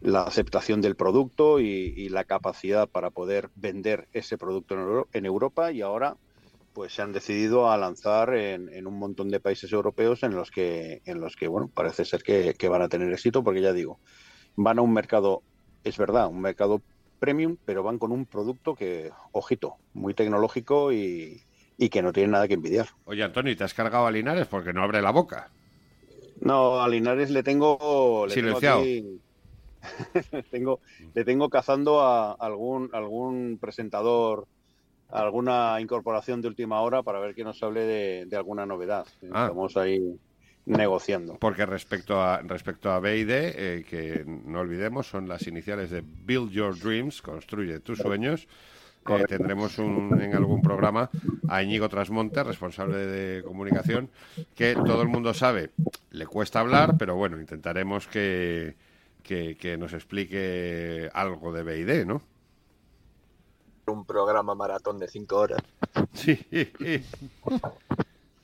la 0.00 0.22
aceptación 0.24 0.80
del 0.80 0.96
producto 0.96 1.60
y, 1.60 2.08
la 2.08 2.24
capacidad 2.24 2.88
para 2.88 3.10
poder 3.10 3.50
vender 3.54 4.08
ese 4.12 4.36
producto 4.36 5.06
en 5.12 5.26
Europa 5.26 5.72
y 5.72 5.80
ahora 5.80 6.16
pues 6.72 6.94
se 6.94 7.02
han 7.02 7.12
decidido 7.12 7.70
a 7.70 7.76
lanzar 7.76 8.34
en, 8.34 8.86
un 8.86 8.98
montón 8.98 9.28
de 9.28 9.40
países 9.40 9.72
europeos 9.72 10.22
en 10.22 10.34
los 10.34 10.50
que, 10.50 11.02
en 11.04 11.20
los 11.20 11.36
que 11.36 11.48
bueno, 11.48 11.68
parece 11.72 12.04
ser 12.04 12.22
que, 12.22 12.68
van 12.68 12.82
a 12.82 12.88
tener 12.88 13.12
éxito, 13.12 13.44
porque 13.44 13.60
ya 13.60 13.72
digo, 13.72 14.00
van 14.56 14.78
a 14.78 14.82
un 14.82 14.92
mercado, 14.92 15.42
es 15.84 15.96
verdad, 15.98 16.28
un 16.28 16.40
mercado 16.40 16.82
premium, 17.18 17.56
pero 17.64 17.82
van 17.82 17.98
con 17.98 18.12
un 18.12 18.26
producto 18.26 18.74
que, 18.74 19.10
ojito, 19.32 19.76
muy 19.94 20.14
tecnológico 20.14 20.92
y, 20.92 21.42
que 21.90 22.02
no 22.02 22.12
tiene 22.12 22.30
nada 22.30 22.46
que 22.46 22.54
envidiar. 22.54 22.86
Oye, 23.04 23.24
Antonio, 23.24 23.56
¿te 23.56 23.64
has 23.64 23.74
cargado 23.74 24.06
a 24.06 24.10
Linares 24.12 24.46
porque 24.46 24.72
no 24.72 24.84
abre 24.84 25.02
la 25.02 25.10
boca? 25.10 25.50
No, 26.40 26.80
a 26.80 26.88
Linares 26.88 27.30
le 27.30 27.42
tengo... 27.42 28.24
Le 28.28 28.34
Silenciado. 28.34 28.82
tengo, 30.50 30.80
le 31.12 31.24
tengo 31.24 31.50
cazando 31.50 32.00
a 32.00 32.32
algún, 32.32 32.88
algún 32.92 33.58
presentador 33.60 34.46
alguna 35.12 35.80
incorporación 35.80 36.40
de 36.40 36.48
última 36.48 36.80
hora 36.80 37.02
para 37.02 37.20
ver 37.20 37.34
que 37.34 37.44
nos 37.44 37.62
hable 37.62 38.26
de, 38.26 38.36
alguna 38.36 38.66
novedad. 38.66 39.06
Ah. 39.32 39.44
Estamos 39.44 39.76
ahí 39.76 40.18
negociando. 40.64 41.38
Porque 41.38 41.66
respecto 41.66 42.20
a 42.20 42.40
respecto 42.42 42.90
a 42.90 43.00
BID, 43.00 43.30
eh, 43.30 43.84
que 43.88 44.24
no 44.26 44.60
olvidemos, 44.60 45.06
son 45.06 45.28
las 45.28 45.46
iniciales 45.46 45.90
de 45.90 46.02
Build 46.02 46.50
Your 46.50 46.78
Dreams, 46.78 47.20
construye 47.20 47.80
tus 47.80 47.98
sueños. 47.98 48.48
Eh, 49.08 49.24
tendremos 49.26 49.76
en 49.80 50.32
algún 50.32 50.62
programa 50.62 51.10
a 51.48 51.62
Íñigo 51.62 51.88
Trasmonte, 51.88 52.44
responsable 52.44 52.98
de 52.98 53.42
comunicación, 53.42 54.10
que 54.54 54.74
todo 54.74 55.02
el 55.02 55.08
mundo 55.08 55.34
sabe, 55.34 55.70
le 56.10 56.24
cuesta 56.26 56.60
hablar, 56.60 56.96
pero 56.96 57.16
bueno, 57.16 57.40
intentaremos 57.40 58.06
que, 58.06 58.76
que, 59.24 59.56
que 59.56 59.76
nos 59.76 59.92
explique 59.92 61.10
algo 61.12 61.52
de 61.52 61.64
BID, 61.64 62.06
¿no? 62.06 62.22
Un 63.86 64.04
programa 64.04 64.54
maratón 64.54 64.98
de 64.98 65.08
cinco 65.08 65.36
horas. 65.36 65.62
Sí. 66.12 66.38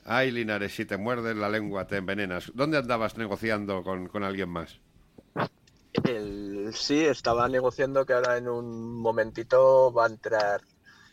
Ay, 0.05 0.31
Linares, 0.31 0.74
si 0.74 0.87
te 0.87 0.96
muerdes 0.96 1.37
la 1.37 1.51
lengua 1.51 1.87
te 1.87 1.96
envenenas. 1.96 2.51
¿Dónde 2.55 2.79
andabas 2.79 3.18
negociando 3.18 3.83
con, 3.83 4.24
alguien 4.24 4.48
más? 4.48 4.81
sí, 6.72 7.05
estaba 7.05 7.48
negociando 7.48 8.07
que 8.07 8.14
ahora 8.14 8.38
en 8.38 8.48
un 8.48 8.94
momentito 8.96 9.92
va 9.92 10.05
a 10.05 10.09
entrar 10.09 10.62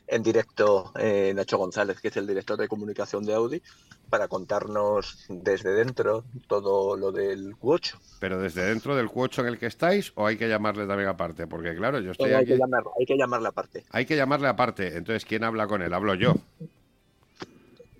en 0.08 0.24
directo 0.24 0.92
eh, 0.98 1.34
Nacho 1.36 1.58
González, 1.58 2.00
que 2.00 2.10
es 2.10 2.18
el 2.18 2.28
director 2.28 2.58
de 2.58 2.68
comunicación 2.68 3.26
de 3.26 3.34
Audi, 3.34 3.62
para 4.10 4.28
contarnos 4.28 5.26
desde 5.30 5.72
dentro 5.72 6.26
todo 6.48 6.96
lo 6.96 7.12
del 7.12 7.56
Q8. 7.56 7.98
¿Pero 8.20 8.40
desde 8.40 8.66
dentro 8.66 8.96
del 8.96 9.10
Q8 9.10 9.40
en 9.40 9.48
el 9.48 9.58
que 9.58 9.66
estáis 9.66 10.12
o 10.16 10.28
hay 10.28 10.38
que 10.38 10.48
llamarle 10.48 10.86
también 10.86 11.10
aparte? 11.10 11.48
Porque 11.48 11.76
claro, 11.76 12.00
yo 12.00 12.12
estoy 12.12 12.32
hay 12.32 12.46
Que 12.46 12.54
hay 12.54 13.06
que 13.06 13.18
llamarle 13.18 13.48
aparte. 13.48 13.86
Hay 13.90 14.06
que 14.06 14.16
llamarle 14.16 14.48
aparte. 14.48 14.98
Entonces, 14.98 15.26
¿quién 15.26 15.44
habla 15.44 15.68
con 15.68 15.82
él? 15.82 15.94
Hablo 15.94 16.16
yo. 16.16 16.36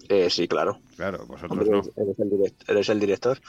Eh, 0.10 0.30
sí, 0.30 0.48
claro. 0.48 0.80
Claro, 0.96 1.26
vosotros 1.26 1.68
no. 1.68 1.82
Eres 2.68 2.90
el, 2.90 3.00
director. 3.00 3.40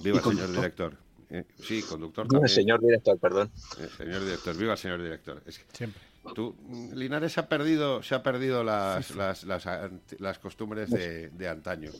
Viva, 0.00 0.22
señor 0.22 0.50
director. 0.50 0.96
Eh, 1.30 1.44
sí, 1.62 1.82
conductor 1.82 2.26
también. 2.26 2.48
señor 2.48 2.80
director, 2.80 3.18
perdón. 3.18 3.50
Eh, 3.78 3.88
señor 3.96 4.24
director, 4.24 4.56
viva, 4.56 4.76
señor 4.76 5.02
director. 5.02 5.42
Siempre. 5.72 6.07
Tú, 6.34 6.54
Linares 6.94 7.32
se 7.32 7.40
ha 7.40 7.48
perdido, 7.48 8.02
se 8.02 8.14
ha 8.14 8.22
perdido 8.22 8.62
las, 8.62 9.14
las, 9.14 9.44
las, 9.44 10.38
costumbres 10.38 10.90
de, 10.90 11.30
de, 11.30 11.48
antaño. 11.48 11.90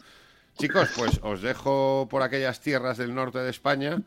Chicos, 0.59 0.91
pues 0.97 1.21
os 1.23 1.41
dejo 1.41 2.09
por 2.11 2.23
aquellas 2.23 2.61
tierras 2.61 2.99
del 2.99 3.15
norte 3.15 3.39
de 3.39 3.51
España. 3.51 4.03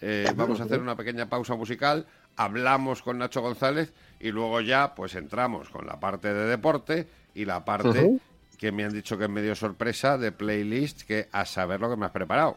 Eh, 0.00 0.32
vamos 0.36 0.60
a 0.60 0.64
hacer 0.64 0.80
una 0.80 0.96
pequeña 0.96 1.28
pausa 1.28 1.54
musical. 1.54 2.06
Hablamos 2.36 3.02
con 3.02 3.18
Nacho 3.18 3.42
González 3.42 3.92
y 4.20 4.30
luego 4.30 4.60
ya, 4.60 4.94
pues 4.94 5.14
entramos 5.16 5.68
con 5.70 5.86
la 5.86 5.98
parte 5.98 6.32
de 6.32 6.46
deporte 6.46 7.08
y 7.34 7.44
la 7.44 7.64
parte 7.64 8.20
que 8.58 8.72
me 8.72 8.84
han 8.84 8.92
dicho 8.92 9.18
que 9.18 9.24
es 9.24 9.30
medio 9.30 9.54
sorpresa 9.54 10.18
de 10.18 10.32
playlist, 10.32 11.02
que 11.02 11.28
a 11.32 11.44
saber 11.44 11.80
lo 11.80 11.90
que 11.90 11.96
me 11.96 12.06
has 12.06 12.12
preparado. 12.12 12.56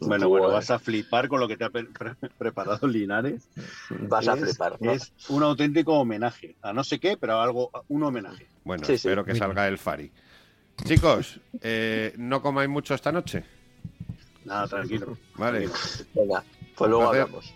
Bueno, 0.00 0.28
bueno, 0.28 0.48
vas 0.48 0.70
a 0.70 0.78
flipar 0.78 1.28
con 1.28 1.40
lo 1.40 1.48
que 1.48 1.56
te 1.56 1.64
ha 1.64 1.70
preparado 1.70 2.86
Linares. 2.86 3.48
Vas 3.90 4.28
a 4.28 4.36
flipar. 4.36 4.76
Es 4.80 5.12
un 5.28 5.42
auténtico 5.42 5.94
homenaje. 5.94 6.56
A 6.62 6.72
no 6.72 6.84
sé 6.84 6.98
qué, 6.98 7.16
pero 7.16 7.40
algo, 7.40 7.70
un 7.88 8.02
homenaje. 8.02 8.46
Bueno, 8.64 8.86
espero 8.86 9.24
que 9.24 9.34
salga 9.34 9.68
el 9.68 9.78
Fari. 9.78 10.10
Chicos, 10.84 11.40
eh, 11.60 12.14
¿no 12.16 12.40
comáis 12.40 12.70
mucho 12.70 12.94
esta 12.94 13.12
noche? 13.12 13.44
Nada, 14.44 14.66
tranquilo. 14.66 15.18
Vale. 15.36 15.68
Venga, 16.14 16.42
pues 16.74 16.90
luego 16.90 17.08
hablamos. 17.08 17.52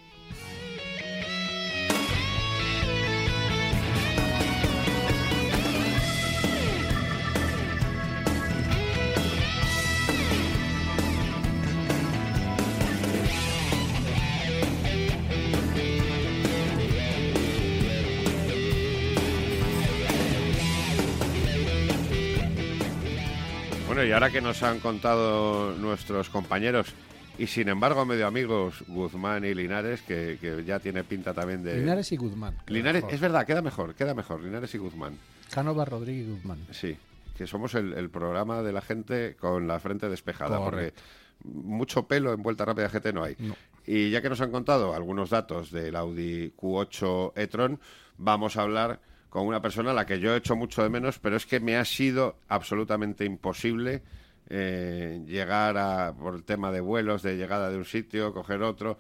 Ahora 24.15 24.31
que 24.31 24.41
nos 24.41 24.63
han 24.63 24.79
contado 24.79 25.75
nuestros 25.75 26.31
compañeros 26.31 26.95
y 27.37 27.49
sin 27.49 27.69
embargo 27.69 28.05
medio 28.07 28.29
amigos 28.29 28.85
Guzmán 28.87 29.45
y 29.45 29.55
Linares, 29.55 30.03
que, 30.03 30.39
ya 30.65 30.79
tiene 30.79 31.03
pinta 31.03 31.35
también 31.35 31.65
de... 31.65 31.79
Linares 31.81 32.13
y 32.13 32.17
Guzmán. 32.17 32.57
Linares, 32.69 33.05
es 33.11 33.21
verdad, 33.21 33.45
queda 33.45 33.61
mejor, 33.61 33.95
queda 33.97 34.15
mejor, 34.15 34.41
Linares 34.41 34.73
y 34.75 34.79
Guzmán. 34.79 35.19
Cánova, 35.51 35.85
Rodríguez 35.85 36.29
y 36.29 36.31
Guzmán. 36.31 36.59
Sí, 36.71 36.97
que 37.37 37.49
somos 37.49 37.75
el, 37.75 38.09
programa 38.09 38.63
de 38.63 38.73
la 38.73 38.83
gente 38.83 39.35
con 39.35 39.67
la 39.67 39.81
frente 39.81 40.09
despejada, 40.09 40.63
porque 40.63 40.95
mucho 41.43 42.07
pelo 42.07 42.33
en 42.33 42.43
vuelta 42.43 42.65
rápida 42.65 42.89
GT 42.89 43.13
no 43.13 43.25
hay. 43.25 43.37
Y 43.85 44.11
ya 44.11 44.23
que 44.23 44.29
nos 44.29 44.41
han 44.41 44.53
contado 44.53 44.95
algunos 44.95 45.31
datos 45.31 45.73
del 45.73 45.97
Audi 45.97 46.53
Q8 46.57 47.33
e-tron, 47.35 47.81
vamos 48.17 48.57
a 48.57 48.63
hablar 48.63 49.01
con 49.35 49.49
una 49.49 49.61
persona 49.61 49.91
a 49.91 49.95
la 49.95 50.07
que 50.07 50.21
yo 50.21 50.33
he 50.33 50.37
hecho 50.37 50.55
mucho 50.55 50.85
de 50.85 50.89
menos, 50.89 51.19
pero 51.19 51.35
es 51.35 51.45
que 51.45 51.59
me 51.59 51.77
ha 51.77 51.85
sido 51.85 52.37
absolutamente 52.47 53.25
imposible 53.25 54.01
eh, 54.49 55.25
llegar 55.27 55.77
a, 55.77 56.15
por 56.17 56.37
el 56.37 56.45
tema 56.45 56.71
de 56.71 56.81
vuelos, 56.81 57.25
de 57.25 57.37
llegada 57.37 57.69
de 57.69 57.77
un 57.77 57.85
sitio, 57.85 58.33
coger 58.33 58.63
otro. 58.63 58.97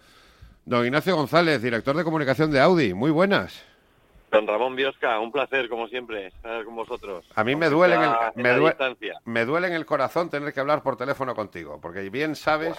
Don 0.65 0.85
Ignacio 0.85 1.15
González, 1.15 1.63
director 1.63 1.97
de 1.97 2.03
comunicación 2.03 2.51
de 2.51 2.59
Audi, 2.59 2.95
muy 2.95 3.13
buenas. 3.13 3.65
Don 4.33 4.45
Ramón 4.49 4.75
Biosca, 4.75 5.21
un 5.21 5.31
placer, 5.31 5.69
como 5.69 5.87
siempre, 5.87 6.27
estar 6.27 6.65
con 6.65 6.75
vosotros. 6.75 7.25
A 7.37 7.45
mí 7.45 7.55
me 7.55 7.69
duele, 7.69 7.95
en 7.95 8.03
el, 8.03 8.11
me, 8.35 8.55
duele, 8.55 8.97
me 9.27 9.45
duele 9.45 9.69
en 9.69 9.75
el 9.75 9.87
corazón 9.87 10.31
tener 10.31 10.53
que 10.53 10.59
hablar 10.59 10.83
por 10.83 10.97
teléfono 10.97 11.37
contigo, 11.37 11.79
porque 11.81 12.11
bien 12.11 12.35
sabes 12.35 12.77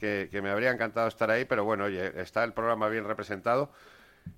que, 0.00 0.30
me 0.42 0.48
habría 0.48 0.70
encantado 0.70 1.08
estar 1.08 1.30
ahí, 1.30 1.44
pero 1.44 1.62
bueno, 1.62 1.84
oye, 1.84 2.18
está 2.22 2.42
el 2.42 2.54
programa 2.54 2.88
bien 2.88 3.04
representado. 3.04 3.68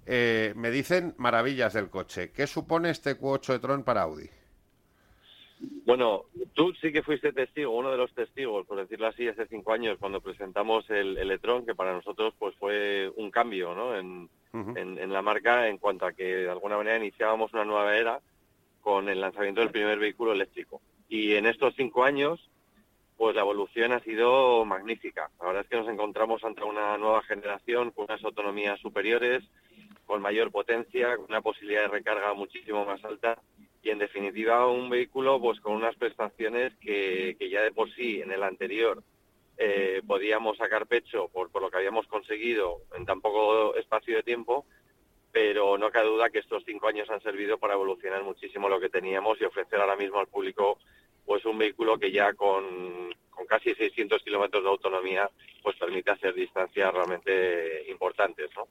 Eh, 0.07 0.53
me 0.57 0.71
dicen 0.71 1.15
maravillas 1.19 1.75
del 1.75 1.91
coche. 1.91 2.31
¿Qué 2.31 2.47
supone 2.47 2.91
este 2.91 3.19
Q8 3.19 3.53
de 3.53 3.59
Tron 3.59 3.85
para 3.85 4.03
Audi? 4.03 4.29
Bueno, 5.85 6.25
tú 6.55 6.73
sí 6.81 6.93
que 6.93 7.03
fuiste 7.03 7.33
testigo, 7.33 7.77
uno 7.77 7.91
de 7.91 7.97
los 7.97 8.13
testigos, 8.15 8.67
por 8.67 8.79
decirlo 8.79 9.09
así, 9.09 9.27
hace 9.27 9.47
cinco 9.47 9.73
años 9.73 9.99
cuando 9.99 10.21
presentamos 10.21 10.89
el, 10.91 11.19
el 11.19 11.31
e-tron, 11.31 11.67
que 11.67 11.75
para 11.75 11.93
nosotros 11.93 12.35
pues 12.39 12.55
fue 12.57 13.11
un 13.17 13.31
cambio 13.31 13.75
¿no? 13.75 13.97
en, 13.97 14.29
en, 14.53 15.13
la 15.13 15.23
marca 15.23 15.69
en 15.69 15.79
cuanto 15.79 16.07
a 16.07 16.13
que 16.13 16.25
de 16.25 16.51
alguna 16.51 16.77
manera 16.77 16.97
iniciábamos 16.97 17.53
una 17.53 17.65
nueva 17.65 17.97
era 17.97 18.21
con 18.81 19.09
el 19.09 19.21
lanzamiento 19.21 19.61
del 19.61 19.71
primer 19.71 19.99
vehículo 19.99 20.33
eléctrico. 20.33 20.81
Y 21.09 21.35
en 21.35 21.47
estos 21.47 21.75
cinco 21.75 22.05
años, 22.05 22.49
pues 23.17 23.35
la 23.35 23.43
evolución 23.43 23.93
ha 23.93 24.01
sido 24.01 24.65
magnífica. 24.65 25.31
La 25.41 25.47
verdad 25.47 25.63
es 25.63 25.69
que 25.69 25.77
nos 25.77 25.89
encontramos 25.89 26.45
ante 26.45 26.63
una 26.63 26.97
nueva 26.99 27.23
generación 27.23 27.91
con 27.91 28.05
unas 28.09 28.23
autonomías 28.25 28.79
superiores, 28.81 29.43
con 30.09 30.23
mayor 30.23 30.51
potencia, 30.51 31.19
una 31.29 31.43
posibilidad 31.43 31.83
de 31.83 31.89
recarga 31.89 32.33
muchísimo 32.33 32.87
más 32.87 33.05
alta 33.05 33.39
y 33.83 33.91
en 33.91 33.99
definitiva 33.99 34.67
un 34.67 34.89
vehículo 34.89 35.39
pues 35.39 35.61
con 35.61 35.75
unas 35.75 35.95
prestaciones 35.97 36.73
que, 36.81 37.37
ya 37.51 37.61
de 37.61 37.73
por 37.73 37.95
sí 37.95 38.23
en 38.23 38.33
el 38.33 38.43
anterior 38.43 39.03
eh, 39.59 40.01
podíamos 40.07 40.57
sacar 40.57 40.87
pecho 40.87 41.29
por, 41.29 41.51
por 41.51 41.61
lo 41.61 41.71
que 41.71 41.77
habíamos 41.77 42.07
conseguido 42.07 42.81
en 42.97 43.05
tan 43.05 43.21
poco 43.21 43.77
espacio 43.77 44.17
de 44.17 44.23
tiempo, 44.23 44.65
pero 45.31 45.77
no 45.77 45.91
cabe 45.91 46.09
duda 46.09 46.31
que 46.31 46.39
estos 46.39 46.65
cinco 46.65 46.89
años 46.89 47.11
han 47.11 47.21
servido 47.21 47.59
para 47.59 47.75
evolucionar 47.75 48.25
muchísimo 48.25 48.71
lo 48.71 48.81
que 48.81 48.89
teníamos 48.89 49.39
y 49.41 49.45
ofrecer 49.45 49.79
ahora 49.79 49.97
mismo 49.97 50.19
al 50.21 50.29
público 50.29 50.79
pues 51.27 51.45
un 51.45 51.59
vehículo 51.59 51.99
que 51.99 52.11
ya 52.11 52.33
con, 52.33 53.15
con 53.29 53.45
casi 53.47 53.75
600 53.75 54.23
kilómetros 54.23 54.63
de 54.63 54.71
autonomía 54.71 55.31
pues 55.63 55.77
permite 55.77 56.13
hacer 56.13 56.33
distancias 56.33 56.95
realmente 56.95 57.85
importantes, 57.91 58.49
¿no? 58.57 58.67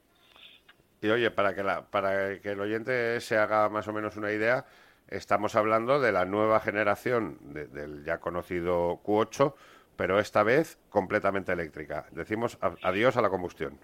Y 1.02 1.10
oye, 1.10 1.30
para 1.32 1.54
que, 1.54 1.64
la, 1.64 1.86
para 1.90 2.40
que 2.40 2.52
el 2.52 2.60
oyente 2.60 3.20
se 3.22 3.38
haga 3.38 3.70
más 3.70 3.88
o 3.88 3.94
menos 3.94 4.18
una 4.18 4.32
idea, 4.32 4.66
estamos 5.08 5.56
hablando 5.56 6.00
de 6.00 6.12
la 6.12 6.26
nueva 6.26 6.60
generación 6.60 7.38
del 7.42 8.04
ya 8.04 8.20
conocido 8.20 9.00
Q8, 9.04 9.54
pero 9.96 10.20
esta 10.20 10.44
vez 10.44 10.80
completamente 10.90 11.52
eléctrica. 11.52 12.08
Decimos 12.12 12.58
adiós 12.82 13.18
a 13.18 13.22
la 13.22 13.30
combustión. 13.30 13.80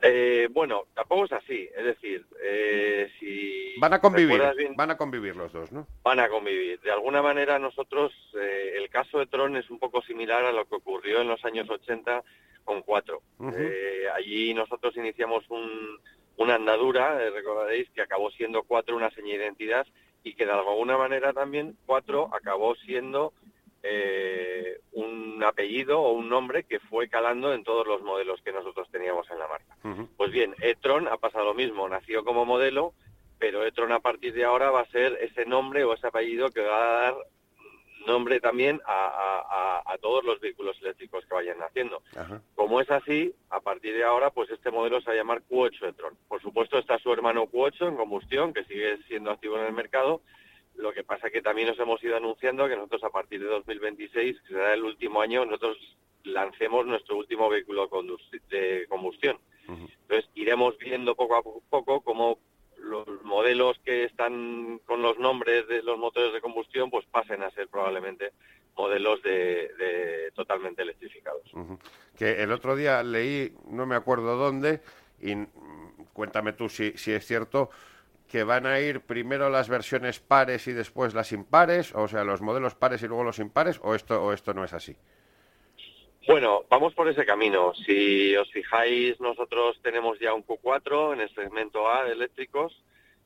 Eh, 0.00 0.48
bueno, 0.52 0.84
tampoco 0.94 1.24
es 1.24 1.32
así. 1.32 1.68
Es 1.76 1.84
decir, 1.84 2.24
eh, 2.40 3.10
si 3.18 3.74
van 3.80 3.94
a 3.94 4.00
convivir, 4.00 4.40
van 4.76 4.90
a 4.90 4.96
convivir 4.96 5.34
los 5.34 5.52
dos, 5.52 5.72
¿no? 5.72 5.86
Van 6.04 6.20
a 6.20 6.28
convivir. 6.28 6.80
De 6.80 6.92
alguna 6.92 7.20
manera, 7.20 7.58
nosotros 7.58 8.12
eh, 8.40 8.74
el 8.76 8.88
caso 8.90 9.18
de 9.18 9.26
Tron 9.26 9.56
es 9.56 9.68
un 9.70 9.78
poco 9.78 10.00
similar 10.02 10.44
a 10.44 10.52
lo 10.52 10.66
que 10.66 10.76
ocurrió 10.76 11.20
en 11.20 11.28
los 11.28 11.44
años 11.44 11.68
80 11.68 12.22
con 12.68 12.82
4. 12.82 13.22
allí 14.14 14.52
nosotros 14.52 14.94
iniciamos 14.98 15.42
una 16.36 16.56
andadura, 16.56 17.18
recordaréis 17.30 17.88
que 17.94 18.02
acabó 18.02 18.30
siendo 18.30 18.62
4 18.62 18.94
una 18.94 19.10
seña 19.10 19.28
de 19.28 19.36
identidad 19.36 19.86
y 20.22 20.34
que 20.34 20.44
de 20.44 20.52
alguna 20.52 20.98
manera 20.98 21.32
también 21.32 21.78
4 21.86 22.28
acabó 22.34 22.74
siendo 22.74 23.32
eh, 23.82 24.80
un 24.92 25.42
apellido 25.42 26.02
o 26.02 26.12
un 26.12 26.28
nombre 26.28 26.64
que 26.64 26.78
fue 26.78 27.08
calando 27.08 27.54
en 27.54 27.64
todos 27.64 27.86
los 27.86 28.02
modelos 28.02 28.42
que 28.42 28.52
nosotros 28.52 28.86
teníamos 28.90 29.30
en 29.30 29.38
la 29.38 29.48
marca. 29.48 29.76
Pues 30.18 30.30
bien, 30.30 30.54
e-tron 30.60 31.08
ha 31.08 31.16
pasado 31.16 31.46
lo 31.46 31.54
mismo, 31.54 31.88
nació 31.88 32.22
como 32.22 32.44
modelo, 32.44 32.92
pero 33.38 33.64
e-tron 33.64 33.92
a 33.92 34.00
partir 34.00 34.34
de 34.34 34.44
ahora 34.44 34.70
va 34.70 34.80
a 34.80 34.90
ser 34.90 35.16
ese 35.22 35.46
nombre 35.46 35.84
o 35.84 35.94
ese 35.94 36.08
apellido 36.08 36.50
que 36.50 36.60
va 36.60 36.76
a 36.76 37.02
dar 37.02 37.14
nombre 38.08 38.40
también 38.40 38.80
a, 38.86 39.96
todos 40.00 40.24
los 40.24 40.40
vehículos 40.40 40.76
eléctricos 40.80 41.24
que 41.26 41.34
vayan 41.34 41.58
naciendo. 41.58 42.02
Como 42.54 42.80
es 42.80 42.90
así, 42.90 43.34
a 43.50 43.60
partir 43.60 43.94
de 43.94 44.04
ahora, 44.04 44.30
pues 44.30 44.48
este 44.50 44.70
modelo 44.70 45.00
se 45.00 45.06
va 45.08 45.12
a 45.12 45.16
llamar 45.16 45.42
Q8 45.48 45.88
e-tron. 45.88 46.16
Por 46.28 46.40
supuesto 46.40 46.78
está 46.78 46.98
su 46.98 47.12
hermano 47.12 47.46
Q8 47.46 47.88
en 47.88 47.96
combustión, 47.96 48.52
que 48.52 48.64
sigue 48.64 48.98
siendo 49.08 49.30
activo 49.30 49.58
en 49.58 49.66
el 49.66 49.72
mercado, 49.72 50.22
lo 50.78 50.92
que 50.92 51.02
pasa 51.02 51.30
que 51.30 51.42
también 51.42 51.68
nos 51.68 51.78
hemos 51.78 52.02
ido 52.02 52.16
anunciando 52.16 52.68
que 52.68 52.76
nosotros 52.76 53.04
a 53.04 53.10
partir 53.10 53.40
de 53.40 53.46
2026, 53.46 54.40
que 54.40 54.54
será 54.54 54.74
el 54.74 54.84
último 54.84 55.20
año, 55.20 55.44
nosotros 55.44 55.76
lancemos 56.22 56.86
nuestro 56.86 57.16
último 57.16 57.48
vehículo 57.48 57.90
de 58.48 58.86
combustión. 58.88 59.38
Entonces 59.68 60.30
iremos 60.34 60.78
viendo 60.78 61.14
poco 61.14 61.36
a 61.36 61.42
poco 61.68 62.00
cómo 62.00 62.38
los 62.80 63.06
modelos 63.24 63.78
que 63.84 64.04
están 64.04 64.80
con 64.86 65.02
los 65.02 65.18
nombres 65.18 65.66
de 65.68 65.82
los 65.82 65.98
motores 65.98 66.32
de 66.32 66.40
combustión 66.40 66.90
pues 66.90 67.06
pasen 67.06 67.42
a 67.42 67.50
ser 67.50 67.68
probablemente 67.68 68.32
modelos 68.76 69.22
de, 69.22 70.30
totalmente 70.34 70.82
electrificados. 70.82 71.42
Que 72.16 72.42
el 72.42 72.52
otro 72.52 72.76
día 72.76 73.02
leí, 73.02 73.52
no 73.68 73.86
me 73.86 73.96
acuerdo 73.96 74.36
dónde, 74.36 74.80
y 75.20 75.34
cuéntame 76.12 76.52
tú 76.52 76.68
si, 76.68 76.92
si 76.92 77.12
es 77.12 77.26
cierto, 77.26 77.70
que 78.28 78.44
van 78.44 78.66
a 78.66 78.78
ir 78.78 79.00
primero 79.00 79.48
las 79.48 79.68
versiones 79.68 80.20
pares 80.20 80.68
y 80.68 80.72
después 80.72 81.14
las 81.14 81.32
impares, 81.32 81.94
o 81.94 82.06
sea, 82.06 82.24
los 82.24 82.40
modelos 82.42 82.74
pares 82.74 83.02
y 83.02 83.08
luego 83.08 83.24
los 83.24 83.38
impares, 83.38 83.80
o 83.82 83.94
esto, 83.94 84.22
o 84.22 84.32
esto 84.32 84.54
no 84.54 84.64
es 84.64 84.72
así? 84.72 84.96
Bueno, 86.28 86.66
vamos 86.68 86.92
por 86.92 87.08
ese 87.08 87.24
camino. 87.24 87.72
Si 87.86 88.36
os 88.36 88.50
fijáis, 88.50 89.18
nosotros 89.18 89.80
tenemos 89.82 90.18
ya 90.20 90.34
un 90.34 90.44
Q4 90.44 91.14
en 91.14 91.22
el 91.22 91.34
segmento 91.34 91.90
A 91.90 92.04
de 92.04 92.12
eléctricos. 92.12 92.84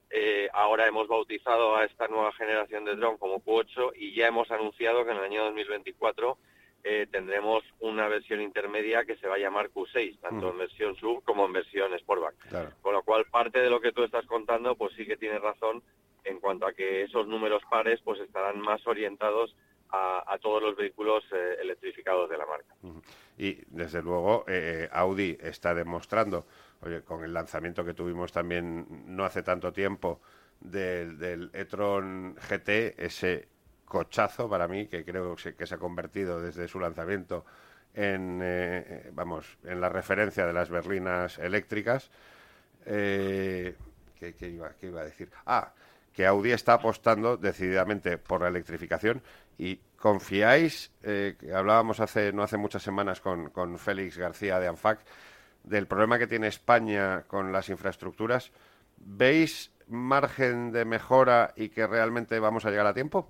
Eh, 0.09 0.49
ahora 0.53 0.87
hemos 0.87 1.09
bautizado 1.09 1.75
a 1.75 1.85
esta 1.85 2.07
nueva 2.07 2.33
generación 2.35 2.85
de 2.85 2.95
dron 2.95 3.19
como 3.19 3.43
Q8 3.43 3.95
y 3.97 4.15
ya 4.15 4.29
hemos 4.29 4.53
anunciado 4.53 5.05
que 5.05 5.11
en 5.11 5.17
el 5.17 5.25
año 5.25 5.43
2024 5.47 6.39
eh, 6.85 7.09
tendremos 7.11 7.65
una 7.81 8.07
versión 8.07 8.41
intermedia 8.41 9.05
que 9.05 9.17
se 9.17 9.27
va 9.27 9.35
a 9.35 9.39
llamar 9.39 9.71
Q6, 9.71 10.21
tanto 10.21 10.53
en 10.53 10.59
versión 10.59 10.95
sub 10.95 11.25
como 11.25 11.45
en 11.45 11.55
versión 11.55 11.99
Sportback. 11.99 12.37
Con 12.83 12.93
lo 12.93 13.03
cual, 13.03 13.25
parte 13.25 13.59
de 13.59 13.71
lo 13.71 13.81
que 13.81 13.91
tú 13.91 14.05
estás 14.05 14.25
contando, 14.27 14.77
pues 14.77 14.93
sí 14.97 15.05
que 15.05 15.17
tiene 15.17 15.41
razón 15.41 15.83
en 16.23 16.39
cuanto 16.39 16.67
a 16.67 16.73
que 16.73 17.03
esos 17.03 17.27
números 17.27 17.65
pares 17.69 18.01
pues 18.05 18.21
estarán 18.21 18.61
más 18.61 18.87
orientados 18.87 19.57
a, 19.93 20.39
todos 20.41 20.63
los 20.63 20.75
vehículos 20.75 21.23
eh, 21.33 21.57
electrificados 21.61 22.29
de 22.31 22.39
la 22.39 22.47
marca. 22.47 22.75
Y 23.37 23.59
desde 23.67 24.03
luego 24.03 24.45
eh, 24.49 24.89
Audi 24.91 25.37
está 25.41 25.75
demostrando, 25.75 26.47
oye, 26.81 27.03
con 27.03 27.23
el 27.23 27.35
lanzamiento 27.35 27.85
que 27.85 27.93
tuvimos 27.93 28.33
también 28.33 28.87
no 29.07 29.25
hace 29.25 29.43
tanto 29.43 29.73
tiempo 29.73 30.21
del, 30.61 31.19
del 31.19 31.51
e-tron 31.53 32.37
GT, 32.37 32.95
ese 32.97 33.49
cochazo 33.85 34.49
para 34.49 34.67
mí, 34.67 34.87
que 34.87 35.05
creo 35.05 35.37
que 35.37 35.67
se 35.67 35.75
ha 35.75 35.79
convertido 35.79 36.41
desde 36.41 36.67
su 36.67 36.81
lanzamiento 36.81 37.45
en, 37.95 38.41
eh, 38.43 39.11
vamos, 39.13 39.59
en 39.65 39.81
la 39.81 39.89
referencia 39.89 40.47
de 40.47 40.53
las 40.53 40.71
berlinas 40.71 41.39
eléctricas. 41.39 42.11
Eh, 42.87 43.75
¿qué, 44.19 44.35
iba, 44.49 45.01
a 45.01 45.05
decir? 45.05 45.31
Ah, 45.47 45.73
que 46.13 46.27
Audi 46.27 46.53
está 46.53 46.75
apostando 46.75 47.37
decididamente 47.37 48.19
por 48.19 48.43
la 48.43 48.49
electrificación 48.49 49.23
y 49.59 49.77
confiáis, 49.97 50.93
eh, 51.03 51.37
hablábamos 51.55 52.01
hace 52.01 52.33
no 52.33 52.43
hace 52.43 52.57
muchas 52.57 52.83
semanas 52.83 53.21
con, 53.21 53.51
con 53.51 53.79
Félix 53.79 54.19
García 54.19 54.59
de 54.59 54.69
ANFAC, 54.69 55.01
del 55.63 55.87
problema 55.87 56.19
que 56.19 56.27
tiene 56.27 56.49
España 56.49 57.23
con 57.27 57.53
las 57.53 57.69
infraestructuras. 57.69 58.51
¿Veis 58.97 59.73
margen 59.89 60.73
de 60.73 60.85
mejora 60.85 61.53
y 61.57 61.69
que 61.69 61.87
realmente 61.87 62.39
vamos 62.41 62.65
a 62.65 62.71
llegar 62.71 62.87
a 62.87 62.95
tiempo? 62.95 63.29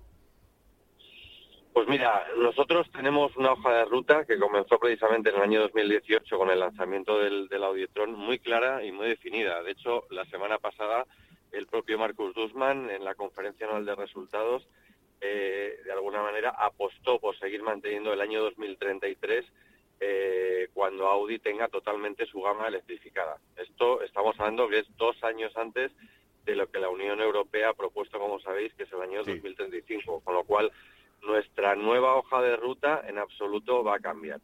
Pues 1.73 1.89
mira, 1.89 2.27
nosotros 2.37 2.91
tenemos 2.93 3.35
una 3.37 3.53
hoja 3.53 3.73
de 3.73 3.85
ruta 3.87 4.25
que 4.27 4.39
comenzó 4.39 4.79
precisamente 4.79 5.31
en 5.31 5.37
el 5.37 5.43
año 5.43 5.61
2018 5.63 6.39
con 6.39 6.51
el 6.51 6.61
lanzamiento 6.61 7.19
del, 7.19 7.49
del 7.49 7.65
Audiotron 7.65 8.15
muy 8.15 8.39
clara 8.39 8.85
y 8.85 8.93
muy 8.93 9.09
definida. 9.09 9.63
De 9.63 9.73
hecho, 9.73 10.05
la 10.11 10.25
semana 10.27 10.59
pasada 10.59 11.07
el 11.51 11.67
propio 11.67 11.99
Marcus 11.99 12.35
Dussmann 12.35 12.91
en 12.91 13.05
la 13.05 13.15
conferencia 13.15 13.67
anual 13.67 13.85
de 13.85 13.95
resultados 13.95 14.67
eh, 15.25 15.81
de 15.85 15.93
alguna 15.93 16.21
manera 16.21 16.51
apostó 16.51 17.21
por 17.21 17.39
seguir 17.39 17.63
manteniendo 17.63 18.13
el 18.13 18.21
año 18.21 18.43
2033 18.43 19.45
eh, 20.01 20.69
cuando 20.75 21.07
Audi 21.07 21.39
tenga 21.39 21.69
totalmente 21.69 22.27
su 22.27 22.43
gama 22.43 22.67
electrificada. 22.67 23.39
Esto 23.57 24.03
estamos 24.03 24.35
hablando 24.41 24.69
que 24.69 24.81
es 24.81 24.97
dos 24.97 25.23
años 25.23 25.57
antes 25.57 25.93
de 26.45 26.57
lo 26.57 26.69
que 26.69 26.81
la 26.81 26.89
Unión 26.89 27.21
Europea 27.21 27.69
ha 27.69 27.75
propuesto, 27.75 28.19
como 28.19 28.41
sabéis, 28.41 28.75
que 28.75 28.83
es 28.83 28.93
el 28.93 29.01
año 29.01 29.23
2035, 29.23 30.23
con 30.25 30.35
lo 30.35 30.43
cual 30.43 30.73
nuestra 31.23 31.77
nueva 31.77 32.17
hoja 32.17 32.43
de 32.43 32.57
ruta 32.57 33.05
en 33.07 33.19
absoluto 33.19 33.85
va 33.85 33.97
a 33.97 34.01
cambiar. 34.01 34.41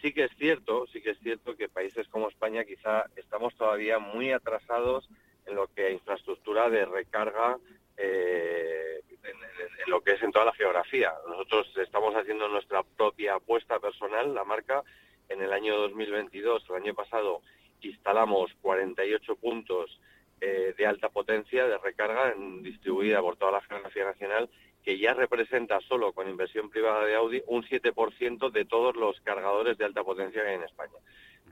Sí 0.00 0.12
que 0.12 0.24
es 0.24 0.30
cierto, 0.38 0.86
sí 0.92 1.02
que 1.02 1.10
es 1.10 1.18
cierto 1.18 1.56
que 1.56 1.68
países 1.68 2.06
como 2.06 2.28
España 2.28 2.64
quizá 2.64 3.06
estamos 3.16 3.56
todavía 3.56 3.98
muy 3.98 4.30
atrasados 4.30 5.08
en 5.46 5.56
lo 5.56 5.66
que 5.66 5.86
a 5.86 5.90
infraestructura 5.90 6.70
de 6.70 6.84
recarga 6.84 7.58
eh, 8.02 9.00
en, 9.22 9.90
lo 9.90 10.00
que 10.00 10.12
es 10.12 10.22
en 10.22 10.32
toda 10.32 10.46
la 10.46 10.54
geografía. 10.54 11.12
Nosotros 11.28 11.66
estamos 11.76 12.14
haciendo 12.14 12.48
nuestra 12.48 12.82
propia 12.82 13.34
apuesta 13.34 13.78
personal, 13.78 14.34
la 14.34 14.44
marca, 14.44 14.82
en 15.28 15.40
el 15.40 15.52
año 15.52 15.76
2022, 15.78 16.64
el 16.70 16.76
año 16.76 16.94
pasado, 16.94 17.42
instalamos 17.80 18.50
48 18.60 19.36
puntos 19.36 20.00
eh, 20.40 20.74
de 20.76 20.86
alta 20.86 21.08
potencia 21.08 21.66
de 21.66 21.78
recarga 21.78 22.34
distribuida 22.60 23.20
por 23.20 23.36
toda 23.36 23.52
la 23.52 23.60
geografía 23.62 24.04
nacional 24.04 24.50
que 24.82 24.98
ya 24.98 25.14
representa 25.14 25.80
solo 25.82 26.12
con 26.12 26.28
inversión 26.28 26.68
privada 26.68 27.04
de 27.04 27.14
Audi 27.14 27.42
un 27.46 27.62
7% 27.62 28.50
de 28.50 28.64
todos 28.64 28.96
los 28.96 29.20
cargadores 29.20 29.78
de 29.78 29.84
alta 29.84 30.02
potencia 30.02 30.42
que 30.42 30.48
hay 30.48 30.54
en 30.56 30.64
España. 30.64 30.98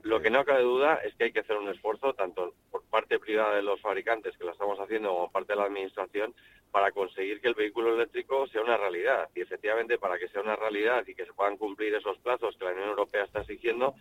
Lo 0.02 0.20
que 0.20 0.30
no 0.30 0.44
cabe 0.44 0.62
duda 0.62 0.94
es 1.04 1.14
que 1.14 1.24
hay 1.24 1.32
que 1.32 1.40
hacer 1.40 1.56
un 1.56 1.68
esfuerzo, 1.68 2.14
tanto 2.14 2.54
por 2.70 2.82
parte 2.84 3.18
privada 3.18 3.56
de 3.56 3.62
los 3.62 3.80
fabricantes, 3.80 4.36
que 4.36 4.44
lo 4.44 4.52
estamos 4.52 4.78
haciendo, 4.78 5.10
como 5.10 5.30
parte 5.30 5.52
de 5.52 5.58
la 5.58 5.66
Administración, 5.66 6.34
para 6.70 6.92
conseguir 6.92 7.40
que 7.40 7.48
el 7.48 7.54
vehículo 7.54 7.94
eléctrico 7.94 8.46
sea 8.46 8.62
una 8.62 8.76
realidad. 8.76 9.28
Y 9.34 9.40
efectivamente, 9.40 9.98
para 9.98 10.18
que 10.18 10.28
sea 10.28 10.40
una 10.40 10.56
realidad 10.56 11.04
y 11.06 11.14
que 11.14 11.26
se 11.26 11.32
puedan 11.32 11.56
cumplir 11.56 11.94
esos 11.94 12.18
plazos 12.18 12.56
que 12.56 12.64
la 12.64 12.72
Unión 12.72 12.88
Europea 12.88 13.24
está 13.24 13.40
exigiendo, 13.40 13.94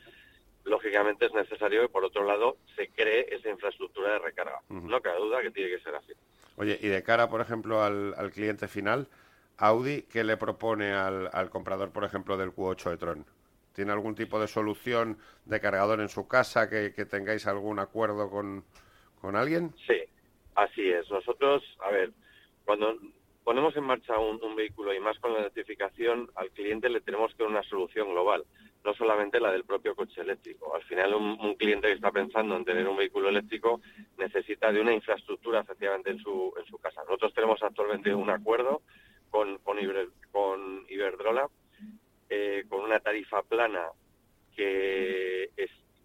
lógicamente 0.63 1.25
es 1.25 1.33
necesario 1.33 1.81
que, 1.81 1.89
por 1.89 2.05
otro 2.05 2.23
lado, 2.23 2.57
se 2.75 2.87
cree 2.89 3.27
esa 3.31 3.49
infraestructura 3.49 4.13
de 4.13 4.19
recarga. 4.19 4.61
No 4.69 5.01
cabe 5.01 5.19
duda 5.19 5.41
que 5.41 5.51
tiene 5.51 5.69
que 5.69 5.83
ser 5.83 5.95
así. 5.95 6.13
Oye, 6.55 6.77
y 6.81 6.87
de 6.87 7.03
cara, 7.03 7.29
por 7.29 7.41
ejemplo, 7.41 7.83
al, 7.83 8.31
cliente 8.31 8.67
final, 8.67 9.07
Audi, 9.57 10.03
¿qué 10.03 10.23
le 10.23 10.37
propone 10.37 10.93
al, 10.93 11.29
al 11.33 11.49
comprador, 11.49 11.91
por 11.91 12.03
ejemplo, 12.03 12.37
del 12.37 12.51
Q8 12.51 12.93
e-tron? 12.93 13.25
¿Tiene 13.73 13.91
algún 13.91 14.15
tipo 14.15 14.39
de 14.39 14.47
solución 14.47 15.17
de 15.45 15.59
cargador 15.59 16.01
en 16.01 16.09
su 16.09 16.27
casa 16.27 16.69
que, 16.69 16.91
tengáis 17.05 17.47
algún 17.47 17.79
acuerdo 17.79 18.29
con, 18.29 18.65
alguien? 19.35 19.73
Sí, 19.87 20.01
así 20.55 20.89
es. 20.89 21.09
Nosotros, 21.09 21.63
a 21.85 21.91
ver, 21.91 22.11
cuando 22.65 22.97
ponemos 23.43 23.75
en 23.77 23.83
marcha 23.83 24.17
un, 24.17 24.55
vehículo 24.55 24.93
y 24.93 24.99
más 24.99 25.17
con 25.19 25.33
la 25.33 25.39
electrificación, 25.39 26.29
al 26.35 26.51
cliente 26.51 26.89
le 26.89 27.01
tenemos 27.01 27.33
que 27.33 27.43
dar 27.43 27.51
una 27.51 27.63
solución 27.63 28.09
global, 28.09 28.43
no 28.83 28.93
solamente 28.93 29.39
la 29.39 29.51
del 29.51 29.63
propio 29.63 29.95
coche 29.95 30.21
eléctrico. 30.21 30.75
Al 30.75 30.83
final, 30.83 31.13
un, 31.13 31.55
cliente 31.55 31.87
que 31.87 31.93
está 31.93 32.11
pensando 32.11 32.55
en 32.55 32.65
tener 32.65 32.87
un 32.87 32.97
vehículo 32.97 33.29
eléctrico 33.29 33.81
necesita 34.17 34.71
de 34.71 34.81
una 34.81 34.93
infraestructura 34.93 35.61
efectivamente 35.61 36.09
en 36.09 36.19
su, 36.19 36.53
en 36.59 36.65
su 36.65 36.77
casa. 36.79 37.01
Nosotros 37.05 37.33
tenemos 37.33 37.61
actualmente 37.63 38.13
un 38.13 38.29
acuerdo 38.29 38.81
con, 39.29 39.57
con, 39.59 39.77
con 40.31 40.85
Iberdrola 40.89 41.49
eh, 42.29 42.65
con 42.69 42.81
una 42.81 42.99
tarifa 42.99 43.41
plana 43.43 43.87
que, 44.55 45.49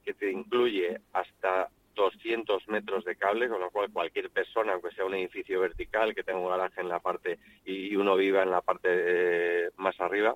que 0.05 0.15
te 0.15 0.31
incluye 0.31 1.01
hasta 1.13 1.69
200 1.95 2.69
metros 2.69 3.05
de 3.05 3.17
cable, 3.17 3.49
con 3.49 3.61
lo 3.61 3.71
cual 3.71 3.91
cualquier 3.93 4.31
persona, 4.31 4.73
aunque 4.73 4.91
sea 4.93 5.05
un 5.05 5.15
edificio 5.15 5.61
vertical, 5.61 6.15
que 6.15 6.23
tenga 6.23 6.41
un 6.41 6.49
garaje 6.49 6.81
en 6.81 6.89
la 6.89 7.01
parte 7.01 7.39
y 7.65 7.95
uno 7.97 8.17
viva 8.17 8.43
en 8.43 8.51
la 8.51 8.61
parte 8.61 8.89
eh, 8.91 9.71
más 9.77 9.99
arriba, 10.01 10.35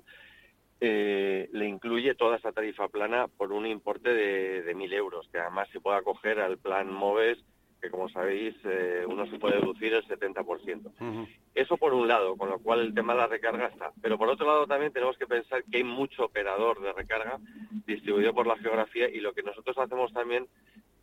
eh, 0.81 1.49
le 1.51 1.67
incluye 1.67 2.15
toda 2.15 2.37
esa 2.37 2.53
tarifa 2.53 2.87
plana 2.87 3.27
por 3.27 3.51
un 3.51 3.65
importe 3.65 4.13
de, 4.13 4.61
de 4.63 4.75
1.000 4.75 4.93
euros, 4.93 5.27
que 5.31 5.39
además 5.39 5.67
se 5.71 5.81
puede 5.81 5.97
acoger 5.97 6.39
al 6.39 6.57
plan 6.57 6.91
MOVES 6.91 7.37
que 7.81 7.89
como 7.89 8.09
sabéis 8.09 8.55
eh, 8.63 9.03
uno 9.07 9.25
se 9.27 9.39
puede 9.39 9.59
deducir 9.59 9.93
el 9.93 10.05
70%. 10.05 11.27
Eso 11.55 11.77
por 11.77 11.93
un 11.93 12.07
lado, 12.07 12.35
con 12.35 12.49
lo 12.49 12.59
cual 12.59 12.81
el 12.81 12.93
tema 12.93 13.13
de 13.13 13.19
la 13.19 13.27
recarga 13.27 13.67
está. 13.67 13.91
Pero 14.01 14.17
por 14.17 14.29
otro 14.29 14.45
lado 14.45 14.67
también 14.67 14.91
tenemos 14.91 15.17
que 15.17 15.27
pensar 15.27 15.63
que 15.63 15.77
hay 15.77 15.83
mucho 15.83 16.25
operador 16.25 16.81
de 16.81 16.93
recarga 16.93 17.39
distribuido 17.85 18.33
por 18.33 18.47
la 18.47 18.57
geografía 18.57 19.09
y 19.09 19.19
lo 19.19 19.33
que 19.33 19.43
nosotros 19.43 19.77
hacemos 19.77 20.13
también 20.13 20.47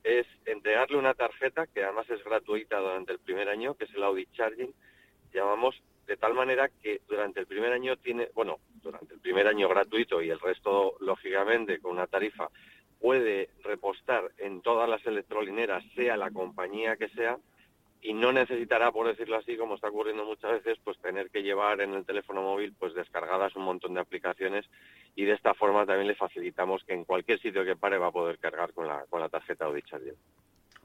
es 0.05 0.27
entregarle 0.45 0.99
una 0.99 1.15
tarjeta 1.15 1.67
que 1.67 1.83
además 1.83 2.09
es 2.11 2.23
gratuita 2.23 2.79
durante 2.79 3.13
el 3.13 3.19
primer 3.19 3.49
año, 3.49 3.75
que 3.75 3.85
es 3.85 3.95
el 3.95 4.05
Audi 4.05 4.27
Charging, 4.33 4.73
llamamos 5.33 5.83
de 6.07 6.17
tal 6.17 6.35
manera 6.35 6.69
que 6.69 7.01
durante 7.09 7.41
el 7.41 7.47
primer 7.47 7.73
año 7.73 7.97
tiene, 7.97 8.29
bueno, 8.35 8.59
durante 8.83 9.15
el 9.15 9.21
primer 9.21 9.49
año 9.49 9.69
gratuito 9.69 10.23
y 10.23 10.31
el 10.31 10.39
resto 10.39 10.95
lógicamente 11.01 11.81
con 11.81 11.93
una 11.93 12.07
tarifa 12.07 12.49
puede 13.07 13.51
repostar 13.63 14.33
en 14.39 14.63
todas 14.63 14.89
las 14.89 15.07
electrolineras, 15.07 15.85
sea 15.95 16.17
la 16.17 16.33
compañía 16.33 16.97
que 16.97 17.09
sea, 17.11 17.39
y 18.03 18.13
no 18.13 18.33
necesitará, 18.33 18.91
por 18.91 19.07
decirlo 19.07 19.37
así, 19.37 19.57
como 19.57 19.77
está 19.77 19.91
ocurriendo 19.91 20.25
muchas 20.25 20.51
veces, 20.51 20.77
pues 20.83 20.99
tener 20.99 21.31
que 21.31 21.45
llevar 21.45 21.81
en 21.81 21.95
el 21.95 22.05
teléfono 22.05 22.43
móvil 22.43 22.75
pues 22.77 22.95
descargadas 22.95 23.55
un 23.55 23.63
montón 23.63 23.95
de 23.95 24.01
aplicaciones 24.01 24.67
y 25.15 25.25
de 25.25 25.35
esta 25.35 25.55
forma 25.55 25.87
también 25.87 26.09
le 26.09 26.17
facilitamos 26.17 26.83
que 26.83 26.95
en 26.95 27.05
cualquier 27.05 27.41
sitio 27.41 27.65
que 27.65 27.77
pare 27.77 27.97
va 27.97 28.09
a 28.09 28.11
poder 28.11 28.41
cargar 28.41 28.73
con 28.73 28.89
la, 28.89 29.05
con 29.09 29.21
la 29.21 29.29
tarjeta 29.29 29.67
Audi 29.67 29.83
Charger. 29.83 30.17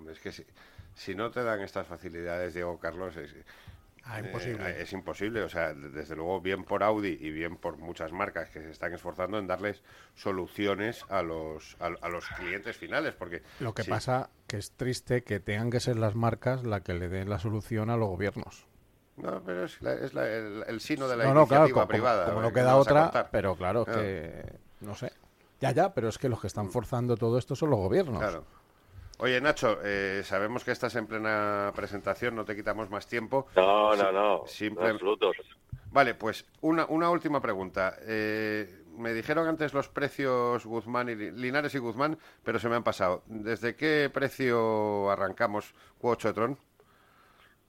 Es 0.07 0.19
que 0.19 0.31
si, 0.31 0.43
si 0.93 1.15
no 1.15 1.31
te 1.31 1.43
dan 1.43 1.61
estas 1.61 1.87
facilidades, 1.87 2.53
Diego 2.53 2.77
Carlos, 2.79 3.17
es, 3.17 3.35
Ah, 4.03 4.19
imposible. 4.19 4.69
Eh, 4.69 4.81
es 4.81 4.93
imposible, 4.93 5.43
o 5.43 5.49
sea, 5.49 5.73
desde 5.73 6.15
luego 6.15 6.41
bien 6.41 6.63
por 6.63 6.83
Audi 6.83 7.17
y 7.19 7.29
bien 7.29 7.57
por 7.57 7.77
muchas 7.77 8.11
marcas 8.11 8.49
que 8.49 8.61
se 8.61 8.71
están 8.71 8.93
esforzando 8.93 9.37
en 9.37 9.47
darles 9.47 9.83
soluciones 10.15 11.05
a 11.09 11.21
los 11.21 11.77
a, 11.79 12.09
los 12.09 12.27
clientes 12.29 12.77
finales, 12.77 13.13
porque 13.13 13.43
lo 13.59 13.73
que 13.73 13.83
pasa 13.83 14.29
que 14.47 14.57
es 14.57 14.71
triste 14.71 15.23
que 15.23 15.39
tengan 15.39 15.69
que 15.69 15.79
ser 15.79 15.97
las 15.97 16.15
marcas 16.15 16.63
la 16.63 16.81
que 16.81 16.93
le 16.93 17.09
den 17.09 17.29
la 17.29 17.39
solución 17.39 17.89
a 17.89 17.97
los 17.97 18.09
gobiernos. 18.09 18.65
No, 19.17 19.41
pero 19.43 19.65
es, 19.65 19.77
el, 19.81 20.79
sino 20.79 21.07
de 21.07 21.17
la 21.17 21.29
iniciativa 21.29 21.87
privada. 21.87 22.25
Como, 22.25 22.41
no 22.41 22.51
queda 22.51 22.77
otra, 22.77 23.29
pero 23.31 23.55
claro, 23.55 23.85
que 23.85 24.59
no 24.79 24.95
sé. 24.95 25.11
Ya, 25.59 25.71
ya, 25.71 25.93
pero 25.93 26.09
es 26.09 26.17
que 26.17 26.27
los 26.27 26.41
que 26.41 26.47
están 26.47 26.71
forzando 26.71 27.15
todo 27.15 27.37
esto 27.37 27.55
son 27.55 27.69
los 27.69 27.77
gobiernos. 27.77 28.19
Claro. 28.19 28.45
Oye, 29.21 29.39
Nacho, 29.39 29.77
eh, 29.83 30.23
sabemos 30.23 30.63
que 30.63 30.71
estás 30.71 30.95
en 30.95 31.05
plena 31.05 31.71
presentación, 31.75 32.35
no 32.35 32.43
te 32.43 32.55
quitamos 32.55 32.89
más 32.89 33.05
tiempo. 33.05 33.45
No, 33.55 33.95
no, 33.95 34.11
no. 34.11 34.45
Vale, 35.91 36.15
pues 36.15 36.47
una, 36.61 36.87
una 36.87 37.11
última 37.11 37.39
pregunta. 37.39 37.97
Eh, 38.01 38.67
me 38.97 39.13
dijeron 39.13 39.47
antes 39.47 39.75
los 39.75 39.89
precios 39.89 40.65
Guzmán 40.65 41.09
y 41.09 41.15
Linares 41.15 41.75
y 41.75 41.77
Guzmán, 41.77 42.17
pero 42.43 42.57
se 42.57 42.67
me 42.67 42.75
han 42.75 42.83
pasado. 42.83 43.21
¿Desde 43.27 43.75
qué 43.75 44.09
precio 44.11 45.11
arrancamos 45.11 45.75
Q8 46.01 46.33
Tron? 46.33 46.57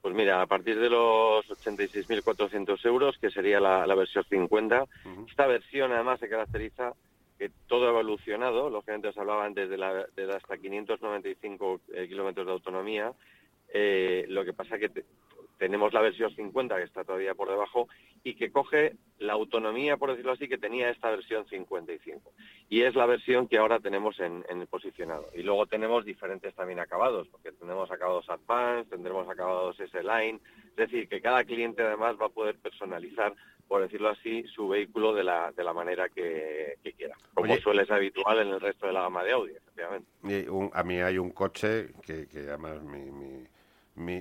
Pues 0.01 0.15
mira, 0.15 0.41
a 0.41 0.47
partir 0.47 0.81
de 0.81 0.88
los 0.88 1.47
86.400 1.51 2.83
euros, 2.87 3.19
que 3.19 3.31
sería 3.31 3.61
la, 3.61 3.95
versión 3.95 4.25
50, 4.25 4.87
esta 5.29 5.47
versión 5.47 5.93
además 5.93 6.19
se 6.19 6.31
caracteriza 6.31 6.95
todo 7.66 7.87
ha 7.87 7.90
evolucionado, 7.90 8.71
lógicamente 8.71 9.09
os 9.09 9.18
hablaba 9.18 9.45
antes 9.45 9.68
de, 9.68 9.77
la, 9.77 10.07
de 10.14 10.35
hasta 10.35 10.59
595 10.59 11.81
eh, 11.95 12.09
kilómetros 12.09 12.47
de 12.47 12.53
autonomía, 12.53 13.12
eh, 13.75 14.27
lo 14.29 14.45
que 14.45 14.53
pasa 14.53 14.79
que 14.79 14.90
tenemos 15.62 15.92
la 15.92 16.01
versión 16.01 16.35
50 16.35 16.77
que 16.77 16.83
está 16.83 17.05
todavía 17.05 17.35
por 17.35 17.49
debajo 17.49 17.88
y 18.25 18.35
que 18.35 18.51
coge 18.51 18.97
la 19.21 19.35
autonomía, 19.35 19.97
por 19.97 20.11
decirlo 20.11 20.33
así, 20.33 20.49
que 20.49 20.59
tenía 20.59 20.90
esta 20.90 21.09
versión 21.11 21.47
55. 21.47 22.33
Y 22.68 22.83
es 22.83 22.97
la 22.97 23.07
versión 23.07 23.47
que 23.47 23.59
ahora 23.59 23.79
tenemos 23.79 24.18
en, 24.18 24.45
en 24.49 24.61
el 24.61 24.66
posicionado. 24.66 25.29
Y 25.35 25.42
luego 25.42 25.66
tenemos 25.66 26.05
diferentes 26.05 26.53
también 26.57 26.81
acabados, 26.81 27.29
porque 27.29 27.53
tenemos 27.53 27.90
acabados 27.92 28.29
Advanced, 28.29 28.90
tendremos 28.90 29.29
acabados 29.29 29.79
S-Line, 29.79 30.40
es 30.71 30.77
decir, 30.77 31.09
que 31.09 31.21
cada 31.21 31.45
cliente 31.45 31.83
además 31.83 32.16
va 32.21 32.27
a 32.27 32.31
poder 32.31 32.57
personalizar 32.57 33.33
por 33.73 33.81
decirlo 33.81 34.11
así, 34.11 34.45
su 34.55 34.69
vehículo 34.69 35.15
de 35.15 35.25
la, 35.25 35.51
de 35.51 35.65
la 35.65 35.73
manera 35.73 36.07
que, 36.11 36.77
quiera, 36.95 37.17
como 37.33 37.57
suele 37.57 37.87
ser 37.87 37.95
habitual 37.95 38.41
en 38.41 38.49
el 38.49 38.61
resto 38.61 38.87
de 38.87 38.93
la 38.93 39.01
gama 39.01 39.25
de 39.25 39.33
Audi, 39.33 39.53
efectivamente. 39.53 40.11
a 40.75 40.83
mí 40.83 41.01
hay 41.01 41.17
un 41.17 41.31
coche 41.31 41.89
que, 42.03 42.27
además 42.35 42.83
mi, 42.83 43.47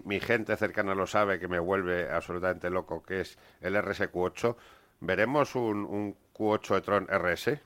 mi, 0.06 0.20
gente 0.22 0.56
cercana 0.56 0.96
lo 0.96 1.06
sabe, 1.06 1.38
que 1.38 1.50
me 1.50 1.60
vuelve 1.60 2.10
absolutamente 2.10 2.70
loco, 2.70 3.04
que 3.04 3.20
es 3.20 3.38
el 3.60 3.76
RSQ8. 3.76 4.56
¿Veremos 5.02 5.54
un, 5.56 5.84
un 5.84 6.16
Q8 6.34 6.78
e-tron 6.78 7.08
RS? 7.10 7.60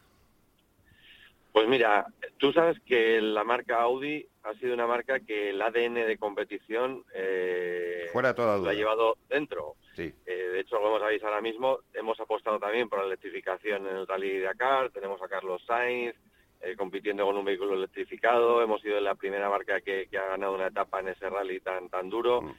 Pues 1.52 1.68
mira, 1.68 2.08
tú 2.38 2.52
sabes 2.52 2.80
que 2.84 3.22
la 3.22 3.44
marca 3.44 3.84
Audi 3.84 4.28
ha 4.42 4.56
sido 4.56 4.74
una 4.74 4.88
marca 4.88 5.20
que 5.20 5.52
el 5.52 5.62
ADN 5.62 5.94
de 5.94 6.18
competición 6.18 7.04
eh, 7.14 8.08
Fuera 8.12 8.34
toda 8.34 8.58
lo 8.58 8.70
ha 8.70 8.74
llevado 8.74 9.18
dentro. 9.30 9.76
Eh, 10.04 10.14
de 10.26 10.60
hecho, 10.60 10.78
hemos 10.78 11.02
avisado 11.02 11.34
ahora 11.34 11.42
mismo, 11.42 11.80
hemos 11.94 12.20
apostado 12.20 12.60
también 12.60 12.90
por 12.90 13.00
la 13.00 13.06
electrificación 13.06 13.88
en 13.88 13.96
el 13.98 14.08
Rally 14.08 14.40
de 14.40 14.42
Dakar, 14.42 14.90
tenemos 14.92 15.22
a 15.22 15.28
Carlos 15.28 15.64
Sainz 15.66 16.16
eh, 16.62 16.76
compitiendo 16.76 17.26
con 17.26 17.38
un 17.38 17.46
vehículo 17.46 17.76
electrificado, 17.76 18.62
hemos 18.62 18.82
sido 18.82 19.00
la 19.00 19.16
primera 19.16 19.50
marca 19.50 19.82
que, 19.82 20.08
ha 20.18 20.30
ganado 20.30 20.56
una 20.56 20.68
etapa 20.68 21.00
en 21.00 21.10
ese 21.10 21.30
rally 21.30 21.60
tan, 21.60 21.90
tan 21.90 22.10
duro. 22.10 22.42
Mm. 22.42 22.56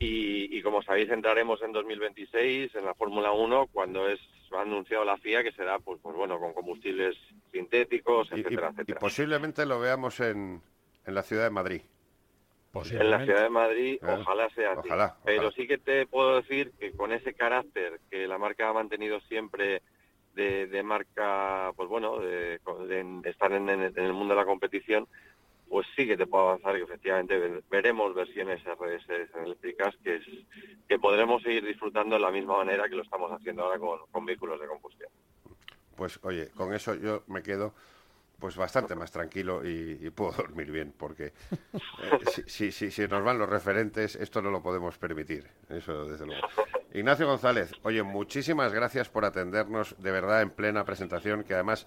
Y, 0.00 0.62
como 0.62 0.80
sabéis, 0.82 1.10
entraremos 1.10 1.60
en 1.62 1.72
2026 1.72 2.72
en 2.76 2.84
la 2.84 2.94
Fórmula 2.94 3.32
1 3.32 3.66
cuando 3.72 4.08
es 4.08 4.20
ha 4.56 4.62
anunciado 4.62 5.04
la 5.04 5.18
FIA 5.18 5.42
que 5.42 5.52
será 5.52 5.78
pues, 5.78 6.00
pues 6.02 6.16
bueno 6.16 6.38
con 6.38 6.54
combustibles 6.54 7.16
sintéticos, 7.52 8.28
etcétera, 8.32 8.68
etcétera. 8.70 8.98
Y 8.98 9.00
posiblemente 9.00 9.66
lo 9.66 9.78
veamos 9.78 10.20
en, 10.20 10.62
en 11.04 11.14
la 11.14 11.22
ciudad 11.22 11.44
de 11.44 11.50
Madrid. 11.50 11.82
En 12.74 13.10
la 13.10 13.24
ciudad 13.24 13.42
de 13.42 13.50
Madrid, 13.50 13.98
ojalá 14.02 14.48
sea 14.50 14.72
así. 14.72 14.88
Pero 15.24 15.50
sí 15.52 15.66
que 15.66 15.78
te 15.78 16.06
puedo 16.06 16.36
decir 16.36 16.72
que 16.78 16.92
con 16.92 17.12
ese 17.12 17.34
carácter 17.34 18.00
que 18.10 18.28
la 18.28 18.38
marca 18.38 18.68
ha 18.68 18.72
mantenido 18.72 19.20
siempre 19.20 19.82
de, 20.34 20.82
marca, 20.84 21.72
pues 21.74 21.88
bueno, 21.88 22.20
de, 22.20 22.60
estar 23.24 23.52
en, 23.52 23.68
el 23.68 24.12
mundo 24.12 24.34
de 24.34 24.40
la 24.40 24.46
competición, 24.46 25.08
pues 25.68 25.86
sí 25.96 26.06
que 26.06 26.16
te 26.16 26.26
puedo 26.26 26.50
avanzar 26.50 26.76
que 26.76 26.82
efectivamente 26.82 27.62
veremos 27.68 28.14
versiones 28.14 28.62
RS 28.64 29.34
eléctricas 29.44 29.94
que, 30.02 30.16
es, 30.16 30.24
que 30.88 30.98
podremos 30.98 31.42
seguir 31.42 31.64
disfrutando 31.64 32.14
de 32.14 32.22
la 32.22 32.30
misma 32.30 32.58
manera 32.58 32.88
que 32.88 32.96
lo 32.96 33.02
estamos 33.02 33.32
haciendo 33.32 33.64
ahora 33.64 33.78
con 34.10 34.24
vehículos 34.24 34.60
de 34.60 34.66
combustión. 34.66 35.10
Pues 35.96 36.20
oye, 36.22 36.48
con 36.50 36.72
eso 36.72 36.94
yo 36.94 37.24
me 37.26 37.42
quedo 37.42 37.74
pues 38.38 38.56
bastante 38.56 38.94
más 38.94 39.10
tranquilo 39.10 39.62
y, 39.64 40.10
puedo 40.10 40.32
dormir 40.36 40.70
bien, 40.70 40.94
porque 40.96 41.32
eh, 41.72 42.42
si, 42.46 42.72
si, 42.72 42.90
si, 42.90 43.08
nos 43.08 43.22
van 43.22 43.38
los 43.38 43.48
referentes, 43.48 44.16
esto 44.16 44.40
no 44.40 44.50
lo 44.50 44.62
podemos 44.62 44.96
permitir, 44.98 45.46
eso 45.68 46.04
desde 46.06 46.26
luego. 46.26 46.46
Ignacio 46.92 47.26
González, 47.26 47.72
oye, 47.82 48.02
muchísimas 48.02 48.72
gracias 48.72 49.08
por 49.08 49.24
atendernos 49.24 49.96
de 49.98 50.10
verdad 50.10 50.42
en 50.42 50.50
plena 50.50 50.84
presentación, 50.84 51.44
que 51.44 51.54
además, 51.54 51.86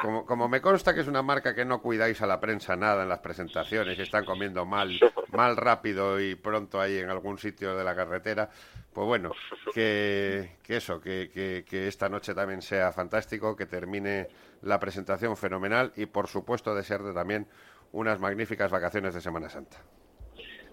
como, 0.00 0.24
como 0.26 0.48
me 0.48 0.60
consta 0.60 0.94
que 0.94 1.00
es 1.00 1.08
una 1.08 1.22
marca 1.22 1.54
que 1.54 1.64
no 1.64 1.80
cuidáis 1.80 2.20
a 2.22 2.26
la 2.26 2.40
prensa 2.40 2.76
nada 2.76 3.02
en 3.02 3.08
las 3.08 3.20
presentaciones 3.20 3.98
y 3.98 4.02
están 4.02 4.24
comiendo 4.24 4.64
mal, 4.64 4.90
mal 5.32 5.56
rápido 5.56 6.20
y 6.20 6.34
pronto 6.34 6.80
ahí 6.80 6.98
en 6.98 7.10
algún 7.10 7.38
sitio 7.38 7.76
de 7.76 7.84
la 7.84 7.94
carretera, 7.94 8.50
pues 8.92 9.06
bueno, 9.06 9.32
que, 9.74 10.56
que 10.62 10.76
eso, 10.76 11.00
que, 11.00 11.30
que, 11.32 11.64
que 11.68 11.88
esta 11.88 12.08
noche 12.08 12.34
también 12.34 12.62
sea 12.62 12.92
fantástico, 12.92 13.56
que 13.56 13.66
termine 13.66 14.28
la 14.62 14.78
presentación 14.78 15.36
fenomenal 15.36 15.92
y 15.96 16.06
por 16.06 16.28
supuesto 16.28 16.74
desearte 16.74 17.12
también 17.12 17.46
unas 17.92 18.18
magníficas 18.18 18.70
vacaciones 18.70 19.14
de 19.14 19.20
Semana 19.20 19.48
Santa. 19.48 19.78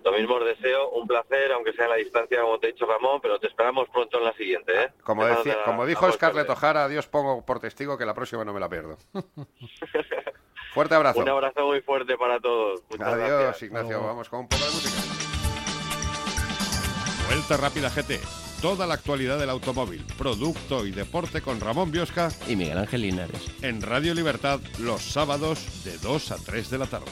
Lo 0.03 0.11
mismo 0.13 0.35
os 0.35 0.45
deseo, 0.45 0.89
un 0.91 1.07
placer, 1.07 1.51
aunque 1.51 1.73
sea 1.73 1.85
en 1.85 1.91
la 1.91 1.95
distancia, 1.97 2.41
como 2.41 2.57
te 2.59 2.69
he 2.69 2.71
dicho 2.71 2.85
Ramón, 2.85 3.19
pero 3.21 3.39
te 3.39 3.47
esperamos 3.47 3.87
pronto 3.89 4.17
en 4.17 4.23
la 4.25 4.33
siguiente. 4.33 4.71
¿eh? 4.83 4.93
Como, 5.03 5.25
decía, 5.25 5.57
como 5.65 5.83
a- 5.83 5.85
dijo 5.85 6.05
a 6.05 6.11
Scarlett. 6.11 6.49
O'Hara, 6.49 6.87
Dios 6.87 7.07
pongo 7.07 7.45
por 7.45 7.59
testigo 7.59 7.97
que 7.97 8.05
la 8.05 8.13
próxima 8.13 8.43
no 8.45 8.53
me 8.53 8.59
la 8.59 8.69
pierdo. 8.69 8.97
Fuerte 10.73 10.95
abrazo. 10.95 11.19
Un 11.19 11.29
abrazo 11.29 11.65
muy 11.65 11.81
fuerte 11.81 12.15
para 12.17 12.39
todos. 12.39 12.81
Muchas 12.91 13.07
Adiós, 13.07 13.29
gracias. 13.29 13.63
Ignacio. 13.63 14.01
Vamos 14.03 14.29
con 14.29 14.41
un 14.41 14.47
poco 14.47 14.63
de 14.63 14.69
música. 14.71 15.01
Vuelta 17.27 17.57
Rápida 17.57 17.89
GT. 17.89 18.19
Toda 18.61 18.85
la 18.85 18.93
actualidad 18.95 19.39
del 19.39 19.49
automóvil, 19.49 20.05
producto 20.17 20.85
y 20.85 20.91
deporte 20.91 21.41
con 21.41 21.61
Ramón 21.61 21.91
Biosca 21.91 22.29
Y 22.47 22.55
Miguel 22.57 22.77
Ángel 22.77 23.01
Linares. 23.01 23.47
en 23.61 23.81
Radio 23.81 24.13
Libertad 24.13 24.59
los 24.79 25.01
sábados 25.01 25.83
de 25.85 25.97
2 25.99 26.31
a 26.33 26.37
3 26.45 26.69
de 26.69 26.77
la 26.77 26.85
tarde. 26.85 27.05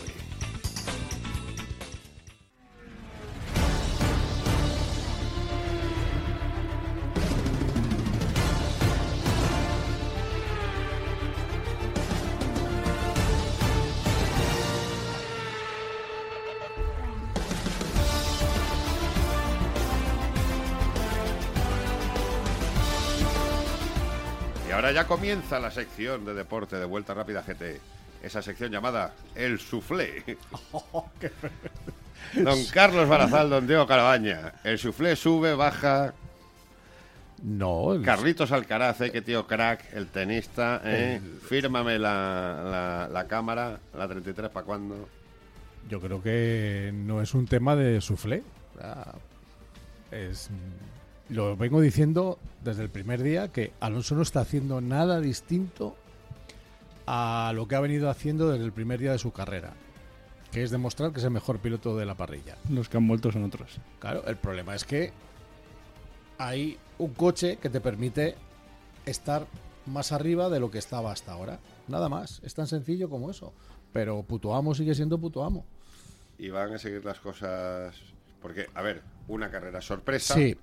Ya 24.97 25.05
comienza 25.05 25.60
la 25.60 25.69
sección 25.69 26.25
de 26.25 26.33
deporte 26.33 26.75
de 26.75 26.86
Vuelta 26.86 27.13
Rápida 27.13 27.43
GT. 27.43 27.79
Esa 28.23 28.41
sección 28.41 28.71
llamada 28.71 29.13
El 29.36 29.60
Suflé. 29.60 30.23
Don 32.33 32.65
Carlos 32.73 33.07
Barazal, 33.07 33.47
Don 33.51 33.67
Diego 33.67 33.86
Carabaña. 33.86 34.53
El 34.63 34.79
suflé 34.79 35.15
sube, 35.15 35.53
baja. 35.53 36.15
No, 37.43 37.93
el- 37.93 38.01
Carlitos 38.01 38.51
Alcaraz, 38.51 38.99
eh, 39.01 39.12
que 39.12 39.21
tío 39.21 39.45
crack, 39.45 39.93
el 39.93 40.07
tenista. 40.07 40.81
Eh. 40.83 41.21
Fírmame 41.47 41.99
la, 41.99 42.63
la, 42.65 43.07
la 43.13 43.27
cámara, 43.27 43.79
la 43.95 44.07
33, 44.07 44.49
¿para 44.49 44.65
cuándo? 44.65 45.07
yo 45.88 46.01
creo 46.01 46.23
que 46.23 46.91
no 46.91 47.21
es 47.21 47.36
un 47.36 47.45
tema 47.45 47.75
de 47.75 48.01
suflé. 48.01 48.41
Ah, 48.81 49.13
Es, 50.10 50.49
lo 51.29 51.57
vengo 51.57 51.81
diciendo 51.81 52.39
desde 52.63 52.83
el 52.83 52.89
primer 52.89 53.21
día 53.21 53.49
que 53.49 53.73
Alonso 53.79 54.15
no 54.15 54.21
está 54.21 54.41
haciendo 54.41 54.81
nada 54.81 55.19
distinto 55.19 55.95
a 57.05 57.51
lo 57.55 57.67
que 57.67 57.75
ha 57.75 57.79
venido 57.79 58.09
haciendo 58.09 58.51
desde 58.51 58.65
el 58.65 58.71
primer 58.71 58.99
día 58.99 59.11
de 59.11 59.17
su 59.17 59.31
carrera, 59.31 59.73
que 60.51 60.63
es 60.63 60.71
demostrar 60.71 61.11
que 61.11 61.19
es 61.19 61.25
el 61.25 61.31
mejor 61.31 61.59
piloto 61.59 61.97
de 61.97 62.05
la 62.05 62.15
parrilla. 62.15 62.57
Los 62.69 62.89
que 62.89 62.97
han 62.97 63.07
vuelto 63.07 63.31
son 63.31 63.45
otros. 63.45 63.79
Claro, 63.99 64.25
el 64.27 64.35
problema 64.37 64.75
es 64.75 64.83
que 64.83 65.11
hay 66.37 66.77
un 66.97 67.13
coche 67.13 67.57
que 67.57 67.69
te 67.69 67.81
permite 67.81 68.35
estar 69.05 69.47
más 69.85 70.11
arriba 70.11 70.49
de 70.49 70.59
lo 70.59 70.69
que 70.69 70.79
estaba 70.79 71.11
hasta 71.11 71.31
ahora. 71.31 71.59
Nada 71.87 72.09
más, 72.09 72.41
es 72.43 72.53
tan 72.53 72.67
sencillo 72.67 73.09
como 73.09 73.31
eso. 73.31 73.53
Pero 73.93 74.21
puto 74.23 74.53
amo 74.53 74.75
sigue 74.75 74.93
siendo 74.93 75.17
puto 75.17 75.43
amo. 75.43 75.65
Y 76.37 76.49
van 76.49 76.73
a 76.73 76.77
seguir 76.77 77.03
las 77.05 77.19
cosas. 77.19 77.95
Porque, 78.41 78.67
a 78.75 78.81
ver, 78.81 79.01
una 79.27 79.49
carrera 79.49 79.81
sorpresa. 79.81 80.35
Sí. 80.35 80.57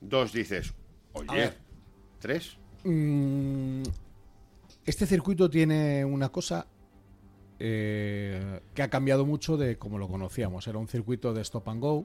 Dos 0.00 0.32
dices, 0.32 0.72
A 1.14 1.18
oye. 1.18 1.34
ver. 1.34 1.58
Tres. 2.20 2.56
Mm, 2.84 3.82
este 4.84 5.06
circuito 5.06 5.48
tiene 5.50 6.04
una 6.04 6.28
cosa 6.30 6.66
eh, 7.58 8.60
que 8.74 8.82
ha 8.82 8.88
cambiado 8.90 9.26
mucho 9.26 9.56
de 9.56 9.76
como 9.78 9.98
lo 9.98 10.08
conocíamos. 10.08 10.66
Era 10.66 10.78
un 10.78 10.88
circuito 10.88 11.32
de 11.34 11.42
stop 11.42 11.68
and 11.68 11.80
go. 11.80 12.04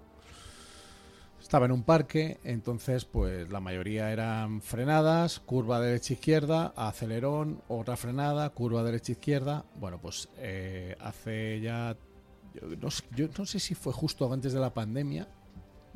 Estaba 1.42 1.66
en 1.66 1.74
un 1.74 1.84
parque, 1.84 2.40
entonces 2.44 3.04
pues 3.06 3.50
la 3.50 3.60
mayoría 3.60 4.12
eran 4.12 4.62
frenadas, 4.62 5.40
curva 5.42 5.80
derecha-izquierda, 5.82 6.74
acelerón, 6.78 7.62
otra 7.68 7.98
frenada, 7.98 8.50
curva 8.52 8.82
derecha-izquierda. 8.84 9.66
Bueno, 9.80 10.00
pues 10.02 10.30
eh, 10.38 10.96
hace 11.00 11.60
ya... 11.60 11.98
Yo 12.56 12.68
no, 12.80 12.90
sé- 12.92 13.04
yo 13.16 13.28
no 13.38 13.46
sé 13.46 13.60
si 13.60 13.76
fue 13.76 13.92
justo 13.92 14.32
antes 14.32 14.54
de 14.54 14.60
la 14.60 14.74
pandemia, 14.74 15.28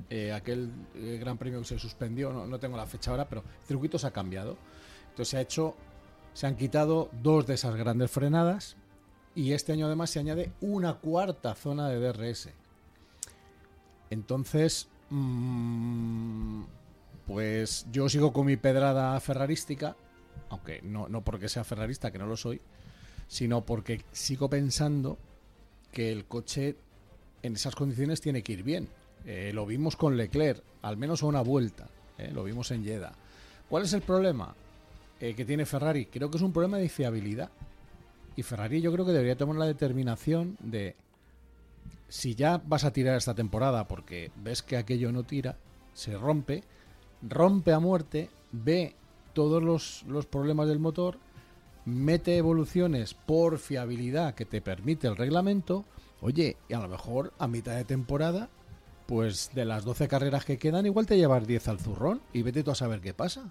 eh, 0.10 0.32
aquel 0.32 0.72
eh, 0.96 1.18
gran 1.20 1.38
premio 1.38 1.60
que 1.60 1.66
se 1.66 1.80
suspendió, 1.80 2.32
no, 2.32 2.60
tengo 2.60 2.78
la 2.78 2.86
fecha 2.86 3.12
ahora, 3.12 3.28
pero 3.28 3.42
el 3.42 3.68
circuito 3.68 4.00
se 4.00 4.08
ha 4.08 4.12
cambiado. 4.12 4.58
Entonces 5.10 5.30
se 5.30 5.38
ha 5.38 5.42
hecho, 5.42 5.76
se 6.34 6.48
han 6.48 6.56
quitado 6.56 7.10
dos 7.22 7.46
de 7.48 7.56
esas 7.56 7.76
grandes 7.76 8.12
frenadas 8.12 8.78
y 9.36 9.54
este 9.54 9.74
año 9.74 9.88
además 9.88 10.10
se 10.10 10.20
añade 10.20 10.52
una 10.62 10.96
cuarta 10.96 11.56
zona 11.56 11.90
de 11.90 12.00
DRS. 12.00 12.50
Entonces, 14.10 14.88
mm, 15.10 16.64
pues 17.26 17.86
yo 17.92 18.08
sigo 18.08 18.32
con 18.32 18.46
mi 18.46 18.56
pedrada 18.56 19.20
ferrarística, 19.20 19.96
aunque 20.50 20.82
no, 20.82 21.10
no 21.10 21.24
porque 21.24 21.50
sea 21.50 21.64
ferrarista, 21.64 22.12
que 22.12 22.20
no 22.20 22.26
lo 22.26 22.38
soy, 22.38 22.62
sino 23.28 23.66
porque 23.66 24.04
sigo 24.12 24.50
pensando 24.50 25.18
que 25.92 26.12
el 26.12 26.26
coche 26.26 26.78
en 27.44 27.56
esas 27.56 27.76
condiciones 27.76 28.22
tiene 28.22 28.44
que 28.44 28.54
ir 28.54 28.64
bien. 28.64 28.90
Eh, 29.28 29.52
lo 29.54 29.66
vimos 29.66 29.98
con 29.98 30.16
Leclerc, 30.16 30.64
al 30.82 30.96
menos 30.96 31.22
a 31.22 31.26
una 31.26 31.42
vuelta. 31.42 31.90
eh, 32.18 32.32
lo 32.34 32.46
vimos 32.46 32.72
en 32.72 32.84
Jeddah. 32.84 33.12
¿Cuál 33.70 33.84
es 33.84 33.92
el 33.92 34.02
problema 34.02 34.56
eh, 35.20 35.36
que 35.36 35.44
tiene 35.44 35.66
Ferrari? 35.66 36.06
Creo 36.06 36.32
que 36.32 36.38
es 36.38 36.44
un 36.44 36.54
problema 36.54 36.78
de 36.78 36.88
fiabilidad. 36.88 37.50
Y 38.38 38.44
Ferrari 38.44 38.80
yo 38.82 38.92
creo 38.94 39.06
que 39.06 39.12
debería 39.12 39.36
tomar 39.36 39.58
la 39.58 39.66
determinación 39.66 40.56
de 40.62 40.96
si 42.08 42.36
ya 42.36 42.62
vas 42.66 42.86
a 42.86 42.94
tirar 42.94 43.18
esta 43.18 43.36
temporada 43.36 43.88
porque 43.88 44.32
ves 44.38 44.64
que 44.64 44.78
aquello 44.78 45.12
no 45.12 45.24
tira, 45.24 45.58
se 45.94 46.18
rompe, 46.18 46.64
rompe 47.22 47.74
a 47.74 47.80
muerte, 47.80 48.30
ve 48.54 48.96
todos 49.34 49.62
los, 49.62 50.04
los 50.08 50.26
problemas 50.26 50.70
del 50.70 50.80
motor, 50.80 51.18
mete 51.84 52.38
evoluciones 52.38 53.14
por 53.14 53.58
fiabilidad 53.58 54.36
que 54.36 54.46
te 54.46 54.62
permite 54.62 55.08
el 55.08 55.18
reglamento, 55.18 55.84
oye, 56.22 56.56
y 56.70 56.74
a 56.74 56.80
lo 56.80 56.88
mejor 56.88 57.34
a 57.40 57.48
mitad 57.48 57.76
de 57.76 57.84
temporada, 57.84 58.50
pues 59.08 59.50
de 59.56 59.66
las 59.66 59.84
12 59.86 60.08
carreras 60.08 60.46
que 60.46 60.58
quedan, 60.60 60.86
igual 60.86 61.06
te 61.08 61.18
llevas 61.18 61.48
10 61.48 61.68
al 61.70 61.80
zurrón 61.80 62.22
y 62.34 62.42
vete 62.44 62.64
tú 62.64 62.72
a 62.72 62.76
saber 62.76 63.02
qué 63.02 63.14
pasa. 63.14 63.50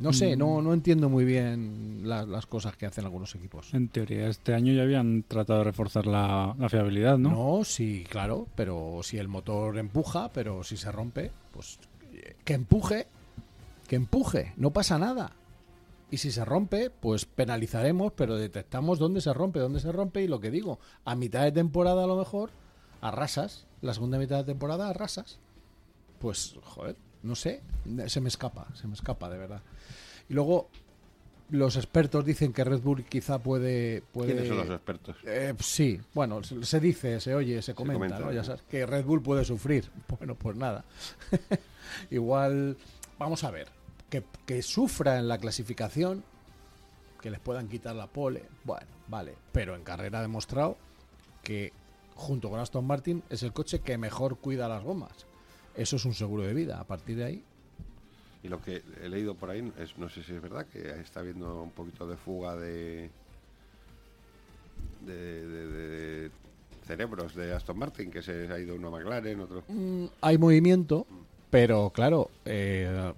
No 0.00 0.14
sé, 0.14 0.34
no, 0.34 0.62
no 0.62 0.72
entiendo 0.72 1.10
muy 1.10 1.26
bien 1.26 2.00
la- 2.04 2.24
las 2.24 2.46
cosas 2.46 2.74
que 2.74 2.86
hacen 2.86 3.04
algunos 3.04 3.34
equipos. 3.34 3.74
En 3.74 3.88
teoría, 3.88 4.28
este 4.28 4.54
año 4.54 4.72
ya 4.72 4.82
habían 4.82 5.24
tratado 5.28 5.58
de 5.58 5.64
reforzar 5.66 6.06
la, 6.06 6.54
la 6.58 6.68
fiabilidad, 6.70 7.18
¿no? 7.18 7.30
No, 7.58 7.64
sí, 7.64 8.04
claro, 8.08 8.46
pero 8.54 9.00
si 9.02 9.18
el 9.18 9.28
motor 9.28 9.76
empuja, 9.76 10.30
pero 10.32 10.64
si 10.64 10.78
se 10.78 10.90
rompe, 10.90 11.30
pues 11.52 11.78
que 12.44 12.54
empuje, 12.54 13.06
que 13.88 13.96
empuje, 13.96 14.54
no 14.56 14.70
pasa 14.70 14.98
nada. 14.98 15.32
Y 16.10 16.16
si 16.16 16.32
se 16.32 16.46
rompe, 16.46 16.88
pues 16.88 17.26
penalizaremos, 17.26 18.12
pero 18.16 18.36
detectamos 18.36 18.98
dónde 18.98 19.20
se 19.20 19.34
rompe, 19.34 19.58
dónde 19.60 19.80
se 19.80 19.92
rompe 19.92 20.22
y 20.22 20.28
lo 20.28 20.40
que 20.40 20.50
digo, 20.50 20.78
a 21.04 21.14
mitad 21.14 21.42
de 21.42 21.52
temporada 21.52 22.04
a 22.04 22.06
lo 22.06 22.16
mejor 22.16 22.50
arrasas, 23.02 23.66
la 23.82 23.94
segunda 23.94 24.18
mitad 24.18 24.38
de 24.38 24.44
temporada 24.44 24.88
arrasas. 24.88 25.38
Pues, 26.18 26.54
joder, 26.62 26.96
no 27.22 27.34
sé, 27.34 27.62
se 28.06 28.20
me 28.20 28.28
escapa, 28.28 28.66
se 28.74 28.86
me 28.86 28.94
escapa 28.94 29.30
de 29.30 29.38
verdad. 29.38 29.62
Y 30.28 30.34
luego 30.34 30.68
los 31.50 31.76
expertos 31.76 32.24
dicen 32.24 32.52
que 32.52 32.62
Red 32.64 32.80
Bull 32.80 33.04
quizá 33.04 33.38
puede... 33.38 34.02
puede 34.12 34.32
¿Quiénes 34.32 34.48
son 34.48 34.58
los 34.58 34.70
expertos? 34.70 35.16
eh, 35.24 35.54
sí, 35.58 36.00
bueno, 36.14 36.42
se, 36.42 36.80
dice, 36.80 37.20
se 37.20 37.34
oye, 37.34 37.60
se 37.62 37.74
comenta, 37.74 37.98
comenta, 37.98 38.18
¿no? 38.20 38.32
Ya 38.32 38.44
sabes, 38.44 38.62
que 38.62 38.86
Red 38.86 39.04
Bull 39.04 39.22
puede 39.22 39.44
sufrir. 39.44 39.90
Bueno, 40.18 40.34
pues 40.34 40.56
nada. 40.56 40.84
Igual, 42.10 42.76
vamos 43.18 43.42
a 43.44 43.50
ver, 43.50 43.68
que, 44.08 44.22
que 44.46 44.62
sufra 44.62 45.18
en 45.18 45.28
la 45.28 45.38
clasificación, 45.38 46.22
que 47.20 47.30
les 47.30 47.40
puedan 47.40 47.68
quitar 47.68 47.96
la 47.96 48.06
pole, 48.06 48.44
bueno, 48.64 48.86
vale, 49.08 49.34
pero 49.52 49.74
en 49.74 49.82
carrera 49.82 50.18
ha 50.18 50.22
demostrado 50.22 50.76
que 51.42 51.72
junto 52.20 52.50
con 52.50 52.60
Aston 52.60 52.86
Martin 52.86 53.22
es 53.30 53.42
el 53.42 53.52
coche 53.52 53.80
que 53.80 53.98
mejor 53.98 54.36
cuida 54.38 54.68
las 54.68 54.84
gomas. 54.84 55.26
Eso 55.74 55.96
es 55.96 56.04
un 56.04 56.14
seguro 56.14 56.42
de 56.42 56.54
vida. 56.54 56.78
A 56.78 56.84
partir 56.84 57.16
de 57.16 57.24
ahí, 57.24 57.44
Y 58.42 58.48
lo 58.48 58.60
que 58.62 58.82
he 59.02 59.08
leído 59.08 59.34
por 59.34 59.50
ahí, 59.50 59.72
es, 59.78 59.96
no 59.98 60.08
sé 60.08 60.22
si 60.22 60.32
es 60.34 60.40
verdad, 60.40 60.66
que 60.66 60.90
está 61.00 61.20
habiendo 61.20 61.62
un 61.62 61.70
poquito 61.72 62.06
de 62.06 62.16
fuga 62.16 62.56
de, 62.56 63.10
de, 65.06 65.46
de- 65.46 66.30
cerebros 66.86 67.34
de 67.34 67.52
Aston 67.54 67.78
Martin, 67.78 68.10
que 68.10 68.22
se 68.22 68.48
ha 68.52 68.58
ido 68.58 68.74
uno 68.74 68.88
a 68.88 68.90
McLaren, 68.92 69.40
otro... 69.40 69.62
Mm, 69.68 70.06
hay 70.22 70.38
movimiento, 70.38 71.06
Pero 71.50 71.90
claro, 71.90 72.30
eh, 72.44 73.12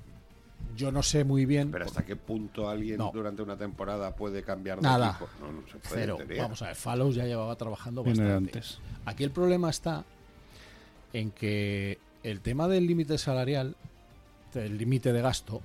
yo 0.77 0.93
no 0.93 1.03
sé 1.03 1.25
muy 1.25 1.47
bien. 1.47 1.71
Pero 1.71 1.85
hasta 1.85 2.05
qué 2.05 2.17
punto 2.17 2.69
alguien 2.69 2.99
No. 2.99 3.11
durante 3.13 3.43
una 3.43 3.57
temporada 3.57 4.15
puede 4.15 4.43
cambiar 4.43 4.79
de 4.79 4.83
Nada. 4.83 5.11
equipo. 5.11 5.29
No, 5.41 5.53
no 5.53 5.63
se 5.69 5.79
puede. 5.79 5.95
Cero. 5.95 6.19
Vamos 6.39 6.63
a 6.63 6.67
ver, 6.69 6.77
Fallows 6.77 7.15
ya 7.15 7.25
llevaba 7.27 7.57
trabajando 7.57 8.03
Viene 8.03 8.23
bastante. 8.25 8.59
antes. 8.59 8.79
Aquí 9.05 9.25
el 9.25 9.31
problema 9.31 9.71
está 9.71 10.05
en 11.13 11.31
que 11.31 11.99
el 12.23 12.41
tema 12.41 12.69
del 12.69 12.87
límite 12.87 13.19
salarial, 13.19 13.77
del 14.55 14.79
límite 14.79 15.13
de 15.13 15.21
gasto, 15.23 15.61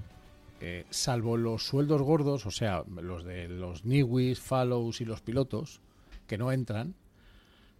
eh, 0.59 0.85
salvo 0.89 1.37
los 1.37 1.65
sueldos 1.67 2.01
gordos, 2.01 2.45
o 2.45 2.51
sea, 2.51 2.83
los 3.01 3.23
de 3.23 3.47
los 3.47 3.85
Niwis, 3.85 4.39
Fallows 4.39 5.01
y 5.01 5.05
los 5.05 5.21
pilotos, 5.21 5.81
que 6.25 6.37
no 6.37 6.51
entran, 6.51 6.95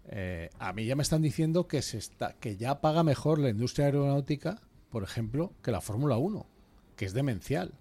eh, 0.10 0.50
a 0.60 0.72
mí 0.74 0.86
ya 0.86 0.96
me 0.96 1.04
están 1.04 1.22
diciendo 1.22 1.68
que, 1.68 1.82
se 1.82 1.98
está, 1.98 2.34
que 2.34 2.56
ya 2.56 2.80
paga 2.80 3.04
mejor 3.04 3.40
la 3.40 3.50
industria 3.50 3.88
aeronáutica, 3.88 4.62
por 4.92 5.04
ejemplo, 5.04 5.52
que 5.62 5.72
la 5.72 5.82
Fórmula 5.82 6.18
1, 6.18 6.46
que 6.98 7.06
es 7.06 7.14
demencial. 7.14 7.74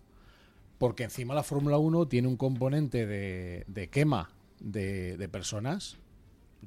Porque 0.79 1.05
encima 1.05 1.35
la 1.35 1.43
Fórmula 1.43 1.79
1 1.79 2.07
tiene 2.07 2.29
un 2.29 2.37
componente 2.37 3.07
de, 3.07 3.65
de 3.67 3.89
quema 3.89 4.31
de, 4.61 5.17
de 5.17 5.29
personas. 5.29 5.99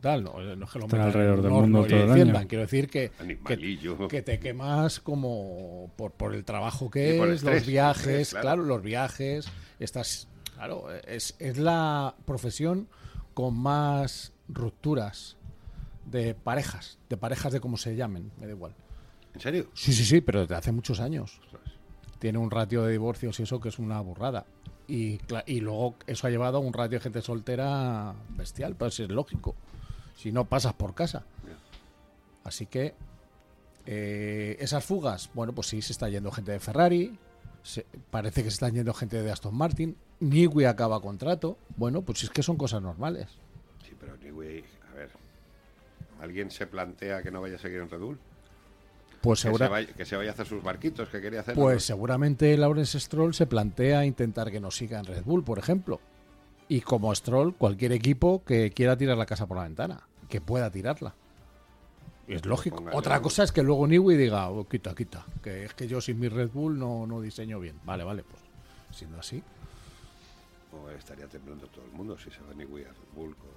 Tal, 0.02 0.24
no, 0.24 0.40
no 0.56 0.66
es 0.66 0.72
que 0.72 0.80
lo 0.80 0.88
metan 0.88 1.02
alrededor 1.02 1.42
del 1.42 1.52
un 1.52 1.72
mundo 1.72 1.88
todo 1.88 2.14
el 2.14 2.32
año. 2.32 2.48
Quiero 2.48 2.62
decir 2.64 2.90
que, 2.90 3.12
que, 4.10 4.22
te 4.22 4.40
quemas 4.40 5.00
como 5.00 5.92
por, 5.98 6.12
por 6.14 6.34
el 6.34 6.46
trabajo 6.46 6.90
que 6.90 7.18
es, 7.18 7.22
estrés, 7.22 7.44
los 7.44 7.68
viajes, 7.68 8.08
estrés, 8.08 8.30
claro. 8.30 8.44
claro. 8.44 8.64
los 8.64 8.82
viajes, 8.82 9.52
estas, 9.80 10.30
claro, 10.56 10.86
es, 11.06 11.36
es 11.40 11.58
la 11.58 12.16
profesión 12.26 12.88
con 13.34 13.60
más 13.60 14.32
rupturas 14.48 15.38
de 16.06 16.34
parejas, 16.34 16.98
de 17.10 17.18
parejas 17.18 17.52
de 17.52 17.60
cómo 17.60 17.76
se 17.76 17.96
llamen, 17.96 18.32
me 18.40 18.46
da 18.48 18.54
igual. 18.54 18.76
¿En 19.34 19.42
serio? 19.42 19.70
Sí, 19.74 19.94
sí, 19.94 20.06
sí, 20.06 20.22
pero 20.22 20.42
desde 20.42 20.56
hace 20.56 20.72
muchos 20.72 21.00
años. 21.00 21.42
Tiene 22.20 22.38
un 22.38 22.52
ratio 22.52 22.84
de 22.84 22.92
divorcios 22.92 23.40
y 23.40 23.44
eso 23.44 23.60
que 23.60 23.70
es 23.70 23.80
una 23.80 24.00
burrada. 24.02 24.46
Y, 24.88 25.20
luego 25.62 25.96
eso 26.08 26.28
ha 26.28 26.30
llevado 26.30 26.58
a 26.58 26.62
un 26.62 26.74
ratio 26.74 26.98
de 26.98 27.04
gente 27.04 27.22
soltera 27.22 28.14
bestial, 28.30 28.76
pero 28.76 28.92
si 28.92 29.04
es 29.04 29.10
lógico. 29.10 29.56
Si 30.16 30.32
no 30.32 30.46
pasas 30.46 30.74
por 30.74 30.96
casa. 30.96 31.24
Así 32.44 32.66
que 32.66 32.94
eh, 33.86 34.58
esas 34.60 34.84
fugas, 34.84 35.30
bueno, 35.34 35.54
pues 35.54 35.68
sí, 35.68 35.82
se 35.82 35.92
está 35.94 36.10
yendo 36.10 36.32
gente 36.32 36.52
de 36.52 36.60
Ferrari, 36.60 37.18
se- 37.64 37.86
parece 38.10 38.44
que 38.44 38.50
se 38.50 38.56
están 38.56 38.74
yendo 38.74 38.94
gente 38.94 39.22
de 39.22 39.32
Aston 39.32 39.56
Martin, 39.56 39.96
Newey 40.20 40.66
acaba 40.66 41.00
contrato. 41.02 41.58
Bueno, 41.78 42.02
pues 42.02 42.24
es 42.24 42.30
que 42.30 42.44
son 42.44 42.58
cosas 42.58 42.82
normales. 42.82 43.28
Sí, 43.88 43.96
pero 44.00 44.14
anyway, 44.16 44.64
a 44.92 44.96
ver. 44.96 45.10
¿Alguien 46.22 46.52
se 46.52 46.68
plantea 46.68 47.22
que 47.22 47.32
no 47.32 47.42
vaya 47.42 47.56
a 47.56 47.60
seguir 47.60 47.80
en 47.80 47.90
Red 47.90 48.00
Bull? 48.00 48.20
Pues 49.22 49.40
Que 49.40 49.42
se, 49.42 49.48
segura- 49.50 49.68
vaya, 49.70 49.94
que 49.94 50.06
se 50.06 50.16
vaya 50.16 50.30
a 50.30 50.34
hacer 50.34 50.46
sus 50.48 50.64
barquitos 50.64 51.10
que 51.10 51.20
quería 51.20 51.42
hacer. 51.42 51.56
Pues 51.56 51.84
seguramente 51.84 52.56
Lawrence 52.58 53.00
Stroll 53.00 53.34
se 53.34 53.46
plantea 53.48 54.06
intentar 54.06 54.50
que 54.52 54.60
no 54.62 54.72
siga 54.72 55.00
en 55.00 55.06
Red 55.06 55.24
Bull, 55.24 55.44
por 55.44 55.60
ejemplo. 55.60 56.00
Y 56.70 56.82
como 56.82 57.14
Stroll, 57.14 57.56
cualquier 57.56 57.92
equipo 57.92 58.44
que 58.46 58.72
quiera 58.72 58.96
tirar 58.96 59.18
la 59.18 59.26
casa 59.26 59.46
por 59.48 59.58
la 59.58 59.64
ventana, 59.64 60.02
que 60.30 60.40
pueda 60.40 60.72
tirarla. 60.72 61.16
Y 62.28 62.36
es 62.36 62.46
lógico. 62.46 62.78
Póngale 62.78 62.96
Otra 62.96 63.16
algo. 63.16 63.24
cosa 63.24 63.44
es 63.44 63.52
que 63.52 63.64
luego 63.64 63.88
Newey 63.88 64.16
diga, 64.16 64.50
"Oh, 64.52 64.68
quita, 64.68 64.94
quita, 64.94 65.26
que 65.44 65.66
es 65.66 65.74
que 65.74 65.88
yo 65.88 66.00
sin 66.00 66.20
mi 66.20 66.30
Red 66.30 66.52
Bull 66.52 66.78
no, 66.78 67.08
no 67.08 67.20
diseño 67.22 67.60
bien. 67.60 67.80
Vale, 67.86 68.04
vale, 68.04 68.24
pues 68.24 68.42
siendo 68.96 69.20
así. 69.20 69.42
O 70.72 70.90
estaría 70.92 71.28
temblando 71.28 71.66
todo 71.68 71.84
el 71.86 71.92
mundo 71.92 72.16
si 72.20 72.30
se 72.30 72.40
va 72.42 72.54
Newey 72.54 72.84
a 72.86 72.90
Red 72.90 73.14
Bull. 73.16 73.36
con- 73.36 73.50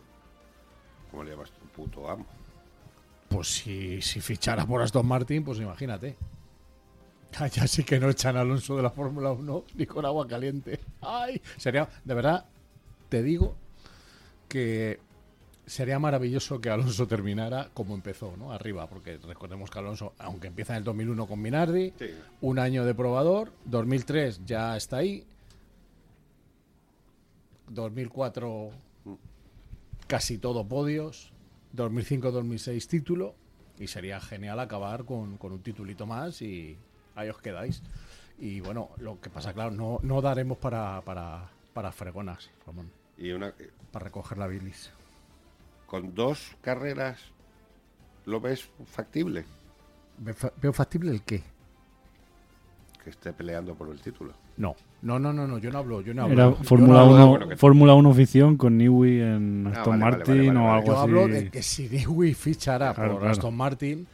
¿Cómo 1.10 1.24
le 1.24 1.32
llamas 1.32 1.50
tu 1.50 1.66
puto 1.66 2.08
amo? 2.08 2.24
Pues 3.32 3.48
si, 3.48 4.02
si 4.02 4.20
fichara 4.20 4.66
por 4.66 4.82
Aston 4.82 5.06
Martin, 5.06 5.44
pues 5.44 5.58
imagínate. 5.58 6.16
Ya 7.54 7.66
sí 7.66 7.82
que 7.82 7.98
no 7.98 8.10
echan 8.10 8.36
a 8.36 8.42
Alonso 8.42 8.76
de 8.76 8.82
la 8.82 8.90
Fórmula 8.90 9.32
1 9.32 9.64
ni 9.76 9.86
con 9.86 10.04
agua 10.04 10.26
caliente. 10.28 10.78
Ay, 11.00 11.40
sería, 11.56 11.88
de 12.04 12.14
verdad, 12.14 12.44
te 13.08 13.22
digo 13.22 13.56
que 14.48 15.00
sería 15.64 15.98
maravilloso 15.98 16.60
que 16.60 16.68
Alonso 16.68 17.06
terminara 17.06 17.70
como 17.72 17.94
empezó, 17.94 18.36
¿no? 18.36 18.52
Arriba, 18.52 18.86
porque 18.86 19.16
recordemos 19.16 19.70
que 19.70 19.78
Alonso, 19.78 20.12
aunque 20.18 20.48
empieza 20.48 20.74
en 20.74 20.78
el 20.78 20.84
2001 20.84 21.26
con 21.26 21.40
Minardi, 21.40 21.94
Sí. 21.98 22.10
un 22.42 22.58
año 22.58 22.84
de 22.84 22.94
probador, 22.94 23.50
2003 23.64 24.42
ya 24.44 24.76
está 24.76 24.98
ahí, 24.98 25.24
2004 27.70 28.70
casi 30.06 30.36
todo 30.36 30.66
podios, 30.68 31.32
2005-2006 31.76 32.86
título, 32.86 33.34
y 33.78 33.86
sería 33.88 34.20
genial 34.20 34.60
acabar 34.60 35.04
con, 35.04 35.36
con 35.38 35.52
un 35.52 35.62
titulito 35.62 36.06
más 36.06 36.42
y 36.42 36.76
ahí 37.14 37.28
os 37.28 37.38
quedáis. 37.38 37.82
Y 38.38 38.60
bueno, 38.60 38.90
lo 38.98 39.20
que 39.20 39.30
pasa, 39.30 39.52
claro, 39.52 39.70
no, 39.70 39.98
no 40.02 40.20
daremos 40.20 40.58
para, 40.58 41.00
para, 41.02 41.50
para 41.72 41.92
fregonas, 41.92 42.50
Ramón, 42.66 42.90
Y 43.16 43.30
una, 43.32 43.54
para 43.92 44.04
recoger 44.06 44.38
la 44.38 44.46
bilis. 44.46 44.90
con 45.86 46.14
dos 46.14 46.56
carreras, 46.62 47.20
¿lo 48.24 48.40
ves 48.40 48.68
factible? 48.86 49.44
Ve- 50.18 50.34
fa- 50.34 50.52
¿Veo 50.60 50.72
factible 50.72 51.10
el 51.10 51.22
qué? 51.22 51.42
Que 53.02 53.10
esté 53.10 53.32
peleando 53.32 53.74
por 53.74 53.88
el 53.88 54.00
título. 54.00 54.32
No, 54.58 54.76
no, 55.02 55.18
no, 55.18 55.32
no, 55.32 55.46
no, 55.46 55.58
yo 55.58 55.70
no 55.72 55.78
hablo, 55.78 56.00
yo 56.02 56.14
no 56.14 56.22
hablo. 56.22 56.34
Era 56.34 56.50
yo 56.56 56.64
Fórmula 56.64 56.92
no 56.92 57.00
hablo- 57.00 57.14
1 57.16 57.28
bueno, 57.30 57.48
que- 57.48 57.56
Fórmula 57.56 57.94
1 57.94 58.14
ficción 58.14 58.56
con 58.56 58.78
Newey 58.78 59.20
en 59.20 59.66
Ah, 59.66 59.70
Aston 59.78 59.98
vale, 59.98 60.16
Martin 60.16 60.36
vale, 60.36 60.48
vale, 60.52 60.60
o 60.60 60.72
algo 60.72 60.86
Yo 60.86 60.92
así. 60.92 61.00
hablo 61.02 61.28
de 61.28 61.50
que 61.50 61.62
si 61.62 61.88
Dewey 61.88 62.34
fichara 62.34 62.94
Claro, 62.94 63.10
por 63.12 63.20
claro. 63.22 63.32
Aston 63.32 63.56
Martin, 63.56 64.06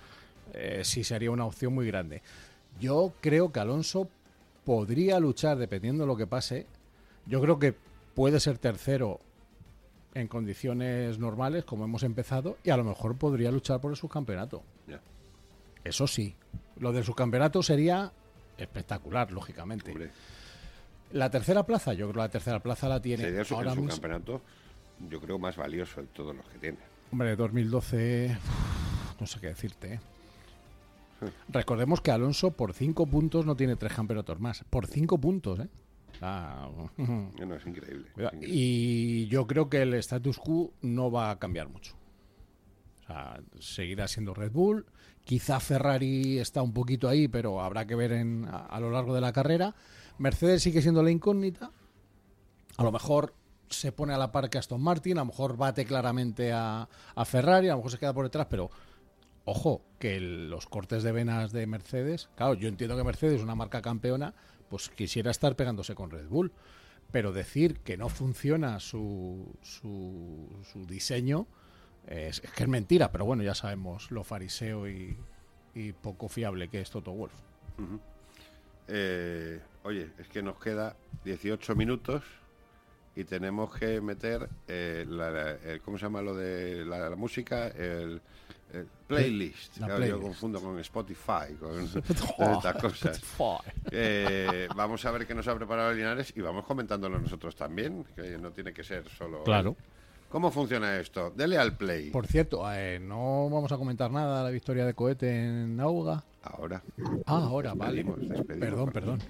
eh, 0.55 0.81
sí 0.85 1.05
sería 1.05 1.31
una 1.31 1.45
opción 1.45 1.75
muy 1.75 1.87
grande. 1.87 2.23
Yo 2.81 3.13
creo 3.21 3.53
que 3.53 3.61
Alonso 3.61 4.09
podría 4.65 5.21
luchar 5.21 5.59
dependiendo 5.59 6.05
de 6.05 6.07
lo 6.07 6.17
que 6.17 6.27
pase. 6.27 6.65
Yo 7.27 7.43
creo 7.43 7.59
que 7.59 7.75
puede 8.15 8.41
ser 8.41 8.57
tercero 8.57 9.21
en 10.15 10.29
condiciones 10.29 11.19
normales, 11.19 11.65
como 11.65 11.85
hemos 11.85 12.03
empezado, 12.05 12.57
y 12.65 12.71
a 12.71 12.77
lo 12.79 12.85
mejor 12.85 13.17
podría 13.17 13.51
luchar 13.53 13.81
por 13.83 13.91
el 13.91 13.97
subcampeonato. 13.99 14.63
Eso 15.85 16.07
sí. 16.07 16.35
Lo 16.81 16.93
del 16.93 17.05
subcampeonato 17.05 17.63
sería 17.63 18.13
espectacular, 18.59 19.31
lógicamente. 19.33 19.91
Hombre, 19.93 20.11
La 21.13 21.31
tercera 21.31 21.65
plaza, 21.65 21.93
yo 21.95 22.07
creo 22.07 22.13
que 22.15 22.19
la 22.19 22.29
tercera 22.29 22.61
plaza 22.61 22.89
la 22.89 23.01
tiene 23.01 23.25
sería 23.25 23.45
su, 23.45 23.55
ahora 23.55 23.71
mismo. 23.75 23.91
subcampeonato, 23.91 24.43
yo 25.09 25.21
creo, 25.21 25.39
más 25.39 25.57
valioso 25.57 26.01
de 26.03 26.09
todos 26.09 26.35
los 26.37 26.47
que 26.49 26.59
tiene. 26.59 26.79
Hombre, 27.11 27.37
2012, 27.37 28.37
no 29.21 29.27
sé 29.27 29.41
qué 29.41 29.47
decirte. 29.49 29.95
¿eh? 29.95 30.01
Recordemos 31.49 32.01
que 32.01 32.11
Alonso 32.11 32.51
por 32.53 32.75
cinco 32.75 33.07
puntos 33.07 33.45
no 33.47 33.57
tiene 33.57 33.77
tres 33.77 33.93
campeonatos 33.95 34.39
más. 34.41 34.65
Por 34.69 34.87
cinco 34.87 35.19
puntos, 35.19 35.61
¿eh? 35.61 35.69
Ah, 36.21 36.69
No, 36.97 37.55
es 37.55 37.67
increíble. 37.67 38.09
es 38.17 38.25
increíble. 38.25 38.49
y 38.49 39.27
yo 39.29 39.47
creo 39.47 39.69
que 39.69 39.83
el 39.83 39.95
status 39.95 40.39
quo 40.39 40.73
no 40.83 41.11
va 41.11 41.31
a 41.31 41.39
cambiar 41.39 41.69
mucho. 41.69 41.95
O 43.03 43.07
sea, 43.07 43.41
seguirá 43.59 44.07
siendo 44.07 44.35
Red 44.35 44.53
Bull. 44.53 44.85
Quizá 45.29 45.61
Ferrari 45.61 46.39
está 46.39 46.63
un 46.63 46.73
poquito 46.73 47.07
ahí, 47.07 47.29
pero 47.29 47.61
habrá 47.61 47.87
que 47.87 47.95
ver 47.95 48.13
en- 48.13 48.49
a, 48.51 48.81
lo 48.81 48.91
largo 48.91 49.15
de 49.15 49.21
la 49.21 49.31
carrera. 49.31 49.75
Mercedes 50.17 50.63
sigue 50.63 50.81
siendo 50.81 51.03
la 51.03 51.11
incógnita. 51.11 51.71
A 52.79 52.83
lo 52.83 52.91
mejor 52.91 53.35
se 53.69 53.93
pone 53.93 54.15
a 54.15 54.17
la 54.17 54.33
par 54.33 54.49
que 54.49 54.57
Aston 54.57 54.81
Martin, 54.81 55.19
a 55.19 55.21
lo 55.21 55.27
mejor 55.27 55.59
bate 55.59 55.85
claramente 55.85 56.51
a, 56.55 56.89
Ferrari, 57.27 57.69
a 57.69 57.73
lo 57.73 57.77
mejor 57.77 57.91
se 57.91 57.99
queda 57.99 58.15
por 58.15 58.25
detrás, 58.25 58.47
pero 58.49 58.71
ojo, 59.45 59.83
que 59.99 60.19
los 60.19 60.65
cortes 60.65 61.03
de 61.03 61.13
venas 61.13 61.53
de 61.53 61.67
Mercedes, 61.67 62.31
claro, 62.35 62.55
yo 62.55 62.67
entiendo 62.67 62.97
que 62.97 63.05
Mercedes 63.05 63.35
es 63.35 63.43
una 63.43 63.55
marca 63.55 63.83
campeona, 63.83 64.33
pues 64.71 64.89
quisiera 64.89 65.31
estar 65.31 65.57
pegándose 65.57 65.95
con 65.95 66.11
Red 66.11 66.29
Bull, 66.29 66.53
pero 67.13 67.33
decir 67.35 67.81
que 67.81 67.99
no 67.99 68.09
funciona 68.09 68.81
su, 68.81 69.55
su, 69.61 70.49
su 70.73 70.87
diseño 70.87 71.47
es, 72.09 72.41
es 72.43 72.51
que 72.53 72.63
es 72.65 72.69
mentira, 72.69 73.13
pero 73.13 73.25
bueno, 73.25 73.43
ya 73.43 73.55
sabemos 73.55 74.11
lo 74.11 74.25
fariseo 74.25 74.89
y, 74.89 75.17
y 75.75 75.93
poco 75.93 76.29
fiable 76.29 76.69
que 76.69 76.81
es 76.81 76.91
Toto 76.91 77.13
Wolf. 77.13 77.35
Eh, 78.89 79.61
oye, 79.83 80.11
es 80.19 80.29
que 80.29 80.43
nos 80.43 80.59
queda 80.59 80.97
18 81.25 81.75
minutos 81.77 82.23
y 83.15 83.25
tenemos 83.25 83.75
que 83.77 84.01
meter, 84.01 84.49
eh, 84.67 85.05
la, 85.09 85.31
la- 85.31 85.51
el- 85.53 85.81
¿cómo 85.83 85.99
se 85.99 86.05
llama 86.05 86.23
lo 86.23 86.35
de 86.35 86.85
la, 86.87 87.11
la 87.11 87.17
música? 87.17 87.69
El, 87.69 88.21
el 88.73 88.87
playlist. 89.07 89.79
Yo 90.09 90.21
confundo 90.23 90.61
con 90.61 90.79
Spotify, 90.79 91.55
con 91.61 91.81
estas 92.53 92.77
cosas. 92.81 93.19
Eh, 93.91 94.69
vamos 94.75 95.05
a 95.05 95.11
ver 95.11 95.27
qué 95.27 95.35
nos 95.35 95.47
ha 95.49 95.55
preparado 95.57 95.93
Linares 95.93 96.33
y 96.37 96.41
vamos 96.41 96.65
comentándolo 96.65 97.19
nosotros 97.19 97.55
también, 97.57 98.05
que 98.17 98.39
no 98.39 98.53
tiene 98.53 98.73
que 98.73 98.85
ser 98.85 99.09
solo... 99.11 99.43
Claro. 99.45 99.77
¿Cómo 100.29 100.51
funciona 100.51 100.99
esto? 101.01 101.31
Dele 101.35 101.57
al 101.57 101.77
play. 101.77 102.11
Por 102.11 102.27
cierto, 102.27 102.63
eh, 102.73 102.99
no 103.01 103.49
vamos 103.51 103.73
a 103.73 103.79
comentar 103.79 104.11
nada 104.11 104.39
de 104.39 104.45
la 104.45 104.51
victoria 104.51 104.85
de 104.85 104.93
cohete 104.95 105.31
en 105.31 105.81
Auga. 105.81 106.23
Ahora. 106.43 106.83
Ah, 107.27 107.47
ahora, 107.49 107.73
vale. 107.75 108.05
Despedimos. 108.05 108.59
Perdón, 108.59 108.91
perdón. 108.93 109.23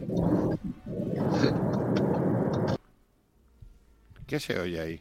¿Qué 4.27 4.41
se 4.41 4.59
oye 4.59 4.81
ahí? 4.81 5.01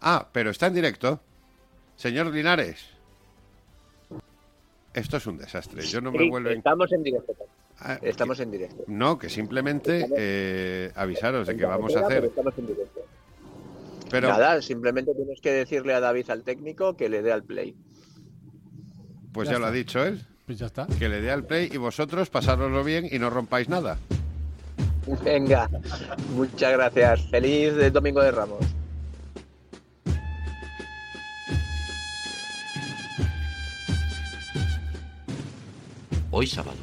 Ah, 0.00 0.28
pero 0.32 0.50
está 0.50 0.66
en 0.66 0.74
directo. 0.74 1.20
Señor 1.96 2.26
Linares. 2.26 2.86
Esto 4.92 5.16
es 5.18 5.26
un 5.26 5.38
desastre. 5.38 5.82
Yo 5.82 6.00
no 6.00 6.10
me 6.10 6.18
Sí, 6.18 6.28
vuelven. 6.28 6.58
Estamos 6.58 6.90
en 6.92 7.02
directo. 7.04 7.32
Ah, 7.78 7.98
Estamos 8.02 8.36
que- 8.38 8.42
en 8.42 8.50
directo. 8.50 8.84
No, 8.88 9.18
que 9.18 9.28
simplemente 9.28 10.06
eh, 10.16 10.90
avisaros 10.94 11.46
de 11.46 11.56
que 11.56 11.64
vamos 11.64 11.94
a 11.96 12.00
hacer. 12.06 12.30
Pero 14.10 14.28
Nada, 14.28 14.60
simplemente 14.60 15.14
tienes 15.14 15.40
que 15.40 15.52
decirle 15.52 15.94
a 15.94 16.00
David, 16.00 16.30
al 16.30 16.42
técnico, 16.42 16.96
que 16.96 17.08
le 17.08 17.22
dé 17.22 17.32
al 17.32 17.44
play. 17.44 17.74
pues 19.32 19.48
Ya 19.48 19.54
ya 19.54 19.58
lo 19.60 19.66
ha 19.66 19.70
dicho 19.70 20.04
él. 20.04 20.20
Pues 20.46 20.58
ya 20.58 20.66
está. 20.66 20.86
Que 20.98 21.08
le 21.08 21.20
dé 21.20 21.30
al 21.30 21.44
play 21.44 21.68
y 21.72 21.76
vosotros 21.76 22.28
pasároslo 22.28 22.82
bien 22.82 23.06
y 23.10 23.18
no 23.18 23.30
rompáis 23.30 23.68
nada. 23.68 23.98
Venga, 25.24 25.68
muchas 26.34 26.72
gracias. 26.72 27.22
Feliz 27.30 27.74
de 27.74 27.90
Domingo 27.90 28.20
de 28.20 28.32
Ramos. 28.32 28.64
Hoy 36.30 36.46
sábado, 36.46 36.76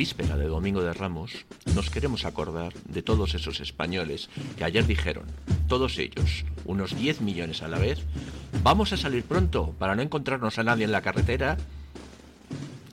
víspera 0.00 0.38
de 0.38 0.46
Domingo 0.46 0.82
de 0.82 0.94
Ramos, 0.94 1.44
nos 1.74 1.90
queremos 1.90 2.24
acordar 2.24 2.72
de 2.88 3.02
todos 3.02 3.34
esos 3.34 3.60
españoles 3.60 4.30
que 4.56 4.64
ayer 4.64 4.86
dijeron, 4.86 5.26
todos 5.68 5.98
ellos, 5.98 6.46
unos 6.64 6.96
10 6.96 7.20
millones 7.20 7.60
a 7.60 7.68
la 7.68 7.78
vez, 7.78 8.06
vamos 8.62 8.94
a 8.94 8.96
salir 8.96 9.24
pronto 9.24 9.74
para 9.78 9.94
no 9.94 10.00
encontrarnos 10.00 10.58
a 10.58 10.64
nadie 10.64 10.86
en 10.86 10.92
la 10.92 11.02
carretera. 11.02 11.58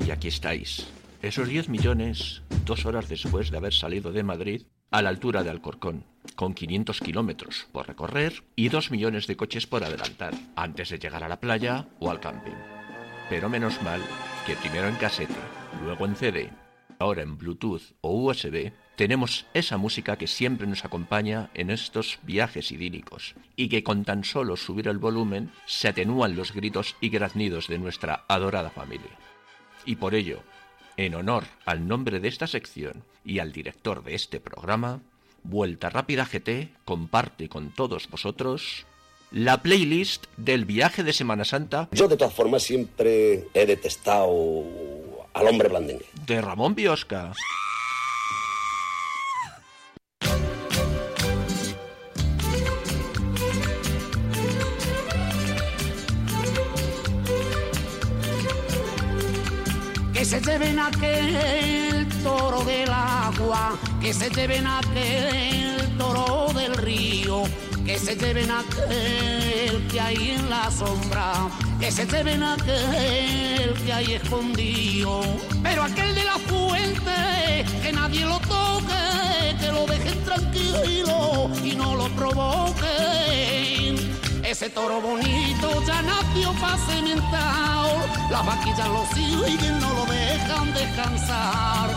Y 0.05 0.11
aquí 0.11 0.27
estáis, 0.27 0.87
esos 1.21 1.47
10 1.47 1.69
millones, 1.69 2.41
dos 2.65 2.85
horas 2.85 3.07
después 3.07 3.51
de 3.51 3.57
haber 3.57 3.73
salido 3.73 4.11
de 4.11 4.23
Madrid, 4.23 4.63
a 4.91 5.01
la 5.01 5.07
altura 5.07 5.43
de 5.43 5.49
Alcorcón, 5.49 6.03
con 6.35 6.53
500 6.53 6.99
kilómetros 6.99 7.67
por 7.71 7.87
recorrer 7.87 8.43
y 8.57 8.67
2 8.67 8.91
millones 8.91 9.27
de 9.27 9.37
coches 9.37 9.65
por 9.65 9.85
adelantar, 9.85 10.33
antes 10.57 10.89
de 10.89 10.99
llegar 10.99 11.23
a 11.23 11.29
la 11.29 11.39
playa 11.39 11.87
o 12.01 12.11
al 12.11 12.19
camping. 12.19 12.59
Pero 13.29 13.47
menos 13.47 13.81
mal 13.81 14.01
que 14.45 14.57
primero 14.57 14.89
en 14.89 14.95
casete, 14.95 15.35
luego 15.85 16.05
en 16.05 16.15
CD, 16.17 16.51
ahora 16.99 17.21
en 17.21 17.37
Bluetooth 17.37 17.93
o 18.01 18.11
USB, 18.11 18.71
tenemos 18.95 19.45
esa 19.53 19.77
música 19.77 20.17
que 20.17 20.27
siempre 20.27 20.65
nos 20.65 20.83
acompaña 20.83 21.51
en 21.53 21.69
estos 21.69 22.19
viajes 22.23 22.71
idílicos 22.71 23.35
y 23.55 23.69
que 23.69 23.83
con 23.83 24.03
tan 24.03 24.23
solo 24.23 24.57
subir 24.57 24.87
el 24.87 24.97
volumen 24.97 25.51
se 25.65 25.87
atenúan 25.87 26.35
los 26.35 26.53
gritos 26.53 26.95
y 26.99 27.09
graznidos 27.09 27.67
de 27.67 27.77
nuestra 27.77 28.25
adorada 28.27 28.71
familia. 28.71 29.11
Y 29.85 29.97
por 29.97 30.15
ello, 30.15 30.41
en 30.97 31.13
honor 31.13 31.43
al 31.65 31.87
nombre 31.87 32.19
de 32.19 32.27
esta 32.27 32.47
sección 32.47 33.03
y 33.23 33.39
al 33.39 33.51
director 33.51 34.03
de 34.03 34.15
este 34.15 34.39
programa, 34.39 35.01
Vuelta 35.43 35.89
Rápida 35.89 36.25
GT 36.25 36.73
comparte 36.83 37.47
con 37.49 37.69
todos 37.71 38.09
vosotros 38.09 38.85
la 39.31 39.61
playlist 39.61 40.25
del 40.37 40.65
viaje 40.65 41.03
de 41.03 41.13
Semana 41.13 41.45
Santa 41.45 41.89
Yo, 41.91 42.07
de 42.07 42.17
todas 42.17 42.33
formas, 42.33 42.63
siempre 42.63 43.47
he 43.53 43.65
detestado 43.65 44.27
al 45.34 45.47
hombre 45.47 45.69
blandengue. 45.69 46.05
de 46.25 46.41
Ramón 46.41 46.75
Biosca. 46.75 47.34
que 60.17 60.25
se 60.25 60.41
lleven 60.41 60.80
aquel 60.80 62.07
toro 62.23 62.63
del 62.63 62.89
agua, 62.89 63.78
que 64.01 64.11
se 64.11 64.32
lleven 64.32 64.65
aquel 64.65 65.95
toro 65.95 66.51
del 66.53 66.75
río, 66.75 67.43
que 67.88 67.97
se 67.97 68.15
lleven 68.17 68.51
aquel 68.51 69.88
que 69.89 70.01
hay 70.01 70.31
en 70.31 70.49
la 70.49 70.69
sombra, 70.69 71.31
que 71.79 71.89
se 71.89 72.05
lleven 72.05 72.43
aquel 72.43 73.73
que 73.85 73.93
hay 73.93 74.13
escondido, 74.15 75.21
pero 75.63 75.83
aquel 75.83 76.13
de 76.13 76.25
la 76.25 76.38
fuente, 76.38 77.65
que 77.81 77.93
nadie 77.93 78.25
lo 78.25 78.39
toque, 78.39 79.55
que 79.61 79.71
lo 79.71 79.85
dejen 79.85 80.21
tranquilo 80.25 81.49
y 81.63 81.75
no 81.75 81.95
lo 81.95 82.09
provoquen. 82.09 83.95
Ese 84.43 84.69
toro 84.69 84.99
bonito 84.99 85.81
ya 85.88 86.01
nació 86.01 86.51
pacimentado, 86.59 88.01
las 88.29 88.45
vaquillas 88.45 88.89
lo 88.89 89.05
siguen, 89.15 89.79
no 89.79 89.93
lo 89.93 90.05
dejan 90.07 90.73
descansar. 90.73 91.89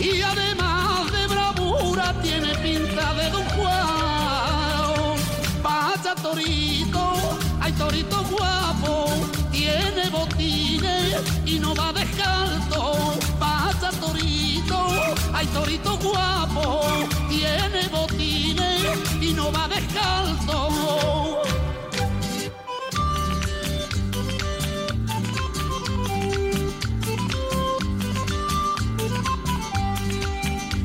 Y 0.00 0.22
además 0.22 1.12
de 1.12 1.26
bravura 1.28 2.12
tiene 2.20 2.52
pinta 2.56 3.14
de 3.14 3.30
Don 3.30 3.44
Juan. 3.50 4.05
Vaya 5.66 6.14
torito, 6.14 7.12
hay 7.60 7.72
torito 7.72 8.22
guapo, 8.30 9.10
tiene 9.50 10.08
botines 10.10 11.20
y 11.44 11.58
no 11.58 11.74
va 11.74 11.92
descalzo. 11.92 13.14
Vaya 13.40 13.90
torito, 14.00 14.86
hay 15.34 15.46
torito 15.46 15.98
guapo, 15.98 16.84
tiene 17.28 17.88
botines 17.88 18.80
y 19.20 19.32
no 19.32 19.50
va 19.50 19.66
descalzo. 19.66 21.42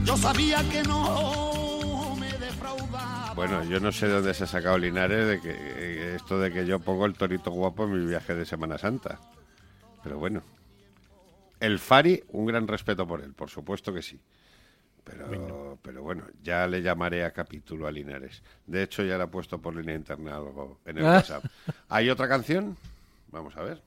Yo 0.04 0.18
sabía 0.18 0.68
que 0.72 0.82
no. 0.82 1.51
Bueno, 3.36 3.64
yo 3.64 3.80
no 3.80 3.92
sé 3.92 4.08
de 4.08 4.14
dónde 4.14 4.34
se 4.34 4.44
ha 4.44 4.48
sacado 4.48 4.78
Linares 4.78 5.28
de 5.28 5.40
que 5.42 5.52
eh, 5.52 6.16
esto 6.16 6.40
de 6.40 6.52
que 6.52 6.66
yo 6.66 6.80
pongo 6.80 7.06
el 7.06 7.14
torito 7.14 7.52
guapo 7.52 7.86
en 7.86 7.92
mi 8.02 8.06
viaje 8.06 8.36
de 8.36 8.46
Semana 8.46 8.78
Santa. 8.78 9.20
Pero 10.04 10.18
bueno. 10.20 10.44
El 11.60 11.80
Fari, 11.80 12.24
un 12.30 12.48
gran 12.48 12.68
respeto 12.68 13.08
por 13.08 13.22
él, 13.22 13.34
por 13.34 13.50
supuesto 13.50 13.94
que 13.94 14.02
sí. 14.02 14.20
Pero, 15.04 15.78
pero 15.82 16.02
bueno, 16.04 16.26
ya 16.44 16.68
le 16.68 16.82
llamaré 16.82 17.24
a 17.24 17.32
capítulo 17.32 17.88
a 17.88 17.92
Linares. 17.92 18.42
De 18.66 18.84
hecho, 18.84 19.04
ya 19.04 19.18
le 19.18 19.24
he 19.26 19.28
puesto 19.28 19.60
por 19.62 19.76
línea 19.76 19.96
interna 19.96 20.36
algo 20.38 20.80
en 20.86 20.98
el 20.98 21.06
Ah. 21.06 21.12
WhatsApp. 21.18 21.46
¿Hay 21.90 22.10
otra 22.10 22.28
canción? 22.28 22.78
Vamos 23.32 23.56
a 23.58 23.62
ver. 23.64 23.82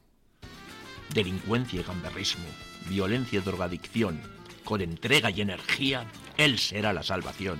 Delincuencia 1.12 1.80
y 1.80 1.84
gamberrismo, 1.84 2.44
violencia 2.88 3.38
y 3.40 3.42
drogadicción, 3.42 4.20
con 4.64 4.80
entrega 4.80 5.30
y 5.30 5.40
energía, 5.42 6.04
él 6.36 6.58
será 6.58 6.92
la 6.92 7.02
salvación. 7.02 7.58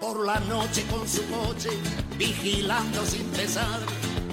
Por 0.00 0.24
la 0.24 0.38
noche 0.40 0.84
con 0.88 1.08
su 1.08 1.26
coche, 1.28 1.70
vigilando 2.16 3.04
sin 3.04 3.34
cesar, 3.34 3.80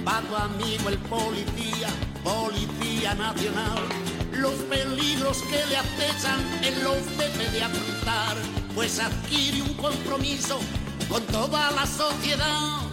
va 0.07 0.21
tu 0.21 0.35
amigo 0.35 0.89
el 0.89 0.97
policía, 0.99 1.87
policía 2.23 3.15
nacional. 3.15 3.83
Los 4.31 4.53
peligros 4.69 5.41
que 5.43 5.65
le 5.65 5.77
acechan, 5.77 6.39
él 6.63 6.83
los 6.83 7.05
debe 7.17 7.49
de 7.49 7.63
afrontar, 7.63 8.37
pues 8.75 8.99
adquiere 8.99 9.63
un 9.63 9.73
compromiso 9.73 10.59
con 11.09 11.23
toda 11.27 11.71
la 11.71 11.87
sociedad. 11.87 12.85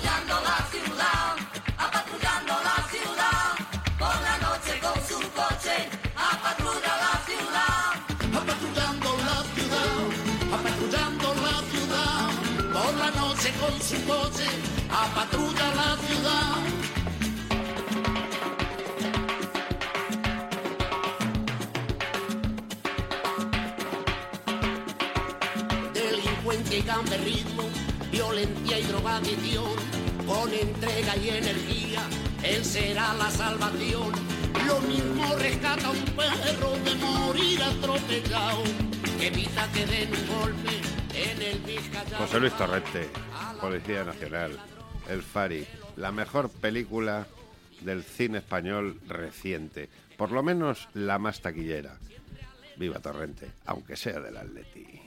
Ciudad, 0.00 0.61
coche, 14.06 14.46
apatrulla 14.90 15.74
la 15.74 15.96
ciudad. 16.06 16.56
Delincuente 25.94 26.78
y 26.78 26.82
gamberrismo, 26.82 27.64
violencia 28.10 28.78
y 28.78 28.82
drogadicción, 28.84 29.72
con 30.26 30.52
entrega 30.52 31.16
y 31.16 31.28
energía, 31.30 32.02
él 32.42 32.64
será 32.64 33.14
la 33.14 33.30
salvación. 33.30 34.12
Lo 34.66 34.80
mismo 34.80 35.34
rescata 35.36 35.90
un 35.90 36.04
perro 36.16 36.72
de 36.84 36.94
morir 36.96 37.62
atropellado, 37.62 38.62
evita 39.20 39.68
que 39.72 39.86
den 39.86 40.10
un 40.14 40.40
golpe. 40.40 40.91
José 42.18 42.40
Luis 42.40 42.56
Torrente, 42.56 43.08
Policía 43.60 44.04
Nacional, 44.04 44.58
El 45.08 45.22
Fari, 45.22 45.66
la 45.96 46.12
mejor 46.12 46.50
película 46.50 47.26
del 47.80 48.02
cine 48.04 48.38
español 48.38 49.00
reciente, 49.08 49.88
por 50.16 50.30
lo 50.30 50.42
menos 50.42 50.88
la 50.94 51.18
más 51.18 51.40
taquillera. 51.40 51.98
Viva 52.76 53.00
Torrente, 53.00 53.50
aunque 53.66 53.96
sea 53.96 54.20
del 54.20 54.36
Atleti. 54.36 55.00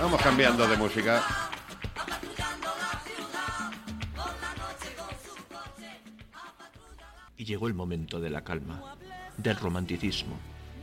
Vamos 0.00 0.20
cambiando 0.22 0.66
de 0.66 0.76
música. 0.76 1.24
Y 7.38 7.44
llegó 7.44 7.68
el 7.68 7.74
momento 7.74 8.18
de 8.18 8.30
la 8.30 8.42
calma, 8.42 8.96
del 9.36 9.56
romanticismo, 9.56 10.36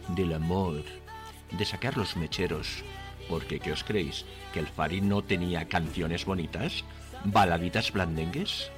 del 0.10 0.34
amor, 0.34 0.84
de 1.52 1.66
sacar 1.66 1.98
los 1.98 2.16
mecheros, 2.16 2.84
porque 3.30 3.60
¿qué 3.60 3.72
os 3.72 3.84
creéis? 3.84 4.26
¿Que 4.54 4.60
el 4.60 4.68
Fari 4.68 5.02
no 5.02 5.22
tenía 5.24 5.68
canciones 5.68 6.26
bonitas? 6.26 6.84
¿Baladitas 7.26 7.92
blandengues? 7.92 8.72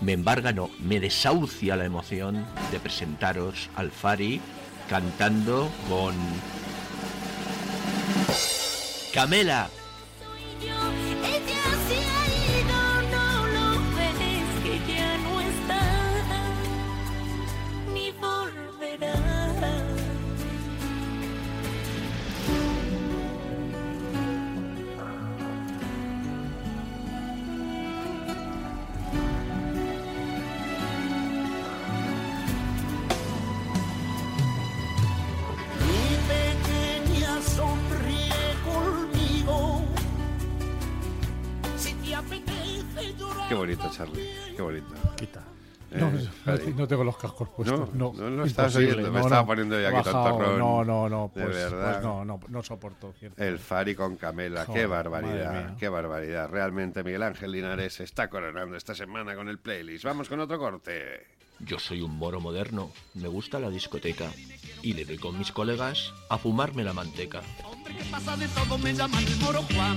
me 0.00 0.12
embarga, 0.12 0.52
no, 0.52 0.70
me 0.80 1.00
desahucia 1.00 1.76
la 1.76 1.84
emoción 1.84 2.46
de 2.70 2.78
presentaros 2.78 3.68
al 3.74 3.90
Fari 3.90 4.40
cantando 4.88 5.70
con 5.88 6.14
Camela. 9.12 9.68
Qué. 44.82 45.26
Quita. 45.26 45.42
Eh, 45.90 45.98
No, 46.00 46.12
no, 46.76 46.86
tengo 46.86 47.02
los 47.02 47.16
cascos 47.16 47.48
puestos. 47.48 47.94
No, 47.94 48.12
No, 48.14 48.28
no 48.30 48.46
imposible. 48.46 48.92
oyendo, 48.92 49.10
me 49.10 49.18
No, 49.20 49.24
estaba 49.24 49.40
no. 49.40 49.46
poniendo 49.46 49.80
ya 49.80 49.88
aquí 49.88 49.96
bajado. 49.96 50.24
tontorrón. 50.28 50.58
No, 50.58 50.84
no, 50.84 51.08
no. 51.08 51.32
De 51.34 51.42
Pues, 51.44 51.56
verdad. 51.56 51.92
pues 51.92 52.04
no, 52.04 52.24
no, 52.26 52.40
no 52.48 52.62
soporto. 52.62 53.14
cierto. 53.18 53.42
El 53.42 53.58
Fari 53.58 53.94
con 53.94 54.16
Camela, 54.16 54.60
qué 54.66 54.72
Joder, 54.72 54.88
barbaridad, 54.88 55.46
madre 55.52 55.64
mía. 55.68 55.76
qué 55.78 55.88
barbaridad. 55.88 56.48
Realmente 56.50 57.02
Miguel 57.02 57.22
Ángel 57.22 57.52
Linares 57.52 57.94
se 57.94 58.04
está 58.04 58.28
coronando 58.28 58.76
esta 58.76 58.94
semana 58.94 59.34
con 59.34 59.48
el 59.48 59.58
playlist. 59.58 60.04
Vamos 60.04 60.28
con 60.28 60.40
otro 60.40 60.58
corte. 60.58 61.26
Yo 61.60 61.78
soy 61.78 62.02
un 62.02 62.16
moro 62.16 62.38
moderno, 62.38 62.92
me 63.14 63.26
gusta 63.26 63.58
la 63.58 63.68
discoteca 63.70 64.30
y 64.82 64.92
le 64.92 65.04
doy 65.06 65.16
con 65.18 65.36
mis 65.38 65.50
colegas 65.52 66.12
a 66.28 66.36
fumarme 66.38 66.84
la 66.84 66.92
manteca. 66.92 67.40
¿Qué 67.86 68.04
pasa 68.12 68.36
de 68.36 68.46
todo? 68.48 68.76
Me 68.78 68.92
llaman 68.94 69.24
el 69.24 69.36
moro 69.38 69.62
Juan. 69.74 69.96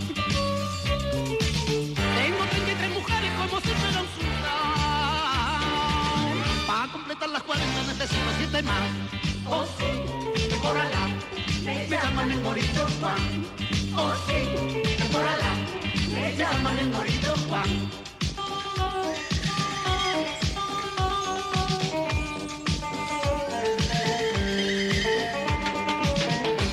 Completar 7.11 7.29
las 7.29 7.43
40 7.43 7.83
necesito 7.87 8.31
7 8.37 8.63
más. 8.63 8.89
Oh 9.49 9.65
sí, 9.77 10.57
por 10.61 10.77
Alá, 10.77 11.09
me 11.65 11.87
llaman 11.89 12.31
el 12.31 12.41
morito 12.41 12.87
Juan. 12.99 13.45
Oh 13.97 14.13
sí, 14.27 15.11
por 15.11 15.21
Alá, 15.21 15.55
me 16.13 16.35
llaman 16.37 16.79
el 16.79 16.89
morito 16.89 17.33
Juan. 17.49 17.91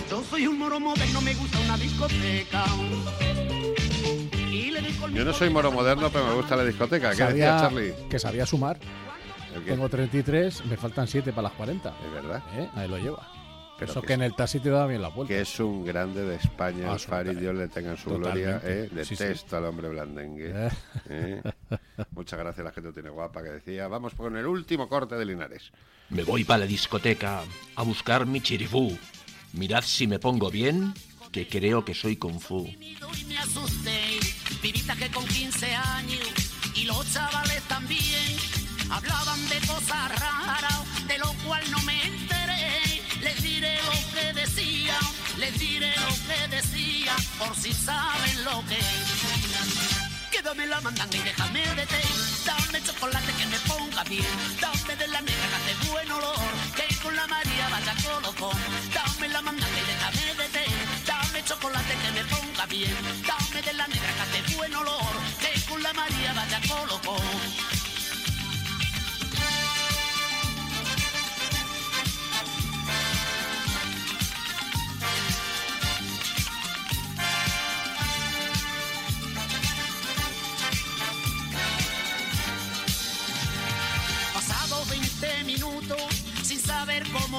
Yo 0.09 0.23
soy 0.31 0.47
un 0.47 0.59
moro 0.59 0.79
moderno, 0.79 1.21
me 1.21 1.35
gusta 1.35 1.59
una 1.61 1.77
discoteca. 1.77 2.65
Yo 5.13 5.25
no 5.25 5.33
soy 5.33 5.51
moro 5.51 5.73
moderno, 5.73 6.11
pero 6.13 6.27
me 6.27 6.35
gusta 6.35 6.55
la 6.55 6.65
discoteca. 6.65 7.11
¿Qué 7.11 7.17
Sabía 7.17 7.55
decía 7.55 7.61
Charlie? 7.61 7.95
que 8.09 8.19
sabía 8.21 8.47
sumar. 8.47 8.79
Tengo 9.67 9.89
33, 9.89 10.67
me 10.67 10.77
faltan 10.77 11.07
7 11.09 11.31
para 11.33 11.49
las 11.49 11.53
40. 11.53 11.89
Es 12.05 12.13
verdad. 12.13 12.43
¿Eh? 12.55 12.69
Ahí 12.75 12.89
lo 12.89 12.99
lleva. 12.99 13.27
Pero 13.79 13.93
Eso 13.93 14.01
que 14.01 14.09
que 14.09 14.13
es- 14.15 14.19
en 14.19 14.23
el 14.25 14.35
taxi 14.35 14.59
te 14.59 14.71
da 14.71 14.87
bien 14.87 15.01
la 15.03 15.09
vuelta. 15.09 15.33
Que 15.33 15.41
es 15.41 15.61
un 15.61 15.85
grande 15.85 16.25
de 16.25 16.35
España, 16.35 16.93
Ah, 16.93 16.99
Fari, 16.99 17.35
Dios 17.37 17.55
le 17.55 17.69
tenga 17.69 17.93
en 17.93 17.97
su 17.97 18.11
gloria. 18.11 18.61
¿eh? 18.65 18.89
Sí, 19.05 19.15
sí. 19.15 19.17
Detesto 19.17 19.57
al 19.57 19.67
hombre 19.67 19.89
blandengue. 19.89 20.51
Eh. 20.53 20.71
¿eh? 21.09 21.43
Muchas 22.11 22.39
gracias 22.41 22.59
a 22.59 22.65
la 22.65 22.73
gente 22.73 22.89
que 22.91 22.95
tiene 22.95 23.11
guapa 23.11 23.41
que 23.43 23.51
decía. 23.51 23.87
Vamos 23.87 24.15
con 24.15 24.37
el 24.37 24.47
último 24.47 24.89
corte 24.89 25.15
de 25.15 25.25
Linares. 25.25 25.71
Me 26.11 26.25
voy 26.25 26.43
para 26.43 26.59
la 26.61 26.67
discoteca 26.67 27.43
a 27.77 27.83
buscar 27.85 28.27
mi 28.27 28.41
chirifú. 28.41 28.99
Mirad 29.53 29.83
si 29.83 30.09
me 30.09 30.19
pongo 30.19 30.51
bien, 30.51 30.93
que 31.31 31.47
creo 31.47 31.85
que 31.85 31.95
soy 31.95 32.17
kung 32.17 32.41
fu. 32.41 32.67
y 32.67 33.25
me 33.29 33.39
asusté. 33.39 34.19
Que 34.99 35.09
con 35.11 35.25
15 35.27 35.73
años 35.73 36.21
y 36.75 36.85
los 36.85 37.13
chavales 37.13 37.63
también 37.69 38.01
hablaban 38.91 39.49
de 39.49 39.61
cosas 39.67 40.09
raras, 40.21 41.07
de 41.07 41.19
lo 41.19 41.33
cual 41.45 41.63
no 41.71 41.79
me 41.81 42.03
enteré. 42.05 43.03
Les 43.21 43.43
diré 43.43 43.79
lo 43.83 44.15
que 44.15 44.33
decía, 44.33 44.99
les 45.39 45.59
diré 45.59 45.95
lo 45.97 46.15
que 46.27 46.57
decía, 46.57 47.15
por 47.39 47.57
si 47.57 47.73
saben 47.73 48.45
lo 48.45 48.65
que 48.67 48.79
es. 48.79 50.09
Que 50.31 50.43
dame 50.43 50.67
la 50.67 50.81
mandanga 50.81 51.17
y 51.17 51.21
déjame 51.21 51.61
de 51.75 51.87
té. 51.87 52.03
Dame 52.45 52.83
chocolate 52.83 53.33
que 53.33 53.47
me 53.47 53.59
ponga 53.61 54.05
bien. 54.05 54.27
Dame 54.61 54.97
de 54.97 55.09
la 55.09 55.21
negra 55.21 55.59
que 55.67 55.89
buen 55.89 56.11
olor. 56.13 56.39
Que 56.77 56.95
con 57.03 57.17
la 57.17 57.27
María 57.27 57.69
vaya 57.71 57.95
colocón. 58.05 58.61
Dame 58.95 59.29
la 59.29 59.43
mandanga 59.43 59.79
y 59.79 59.87
déjame 59.87 60.35
de 60.35 60.49
té. 60.51 60.67
Dame 61.07 61.45
chocolate 61.45 61.95
que 62.03 62.11
me 62.13 62.25
ponga 62.25 62.67
bien. 62.67 62.97
Dame 63.27 63.63
de 63.63 63.73
la 63.73 63.87
negra 63.89 64.25
que 64.33 64.55
buen 64.55 64.75
olor. 64.75 65.15
Que 65.41 65.61
con 65.69 65.83
la 65.83 65.93
María 65.95 66.33
vaya 66.35 66.61
colocón. 66.69 67.48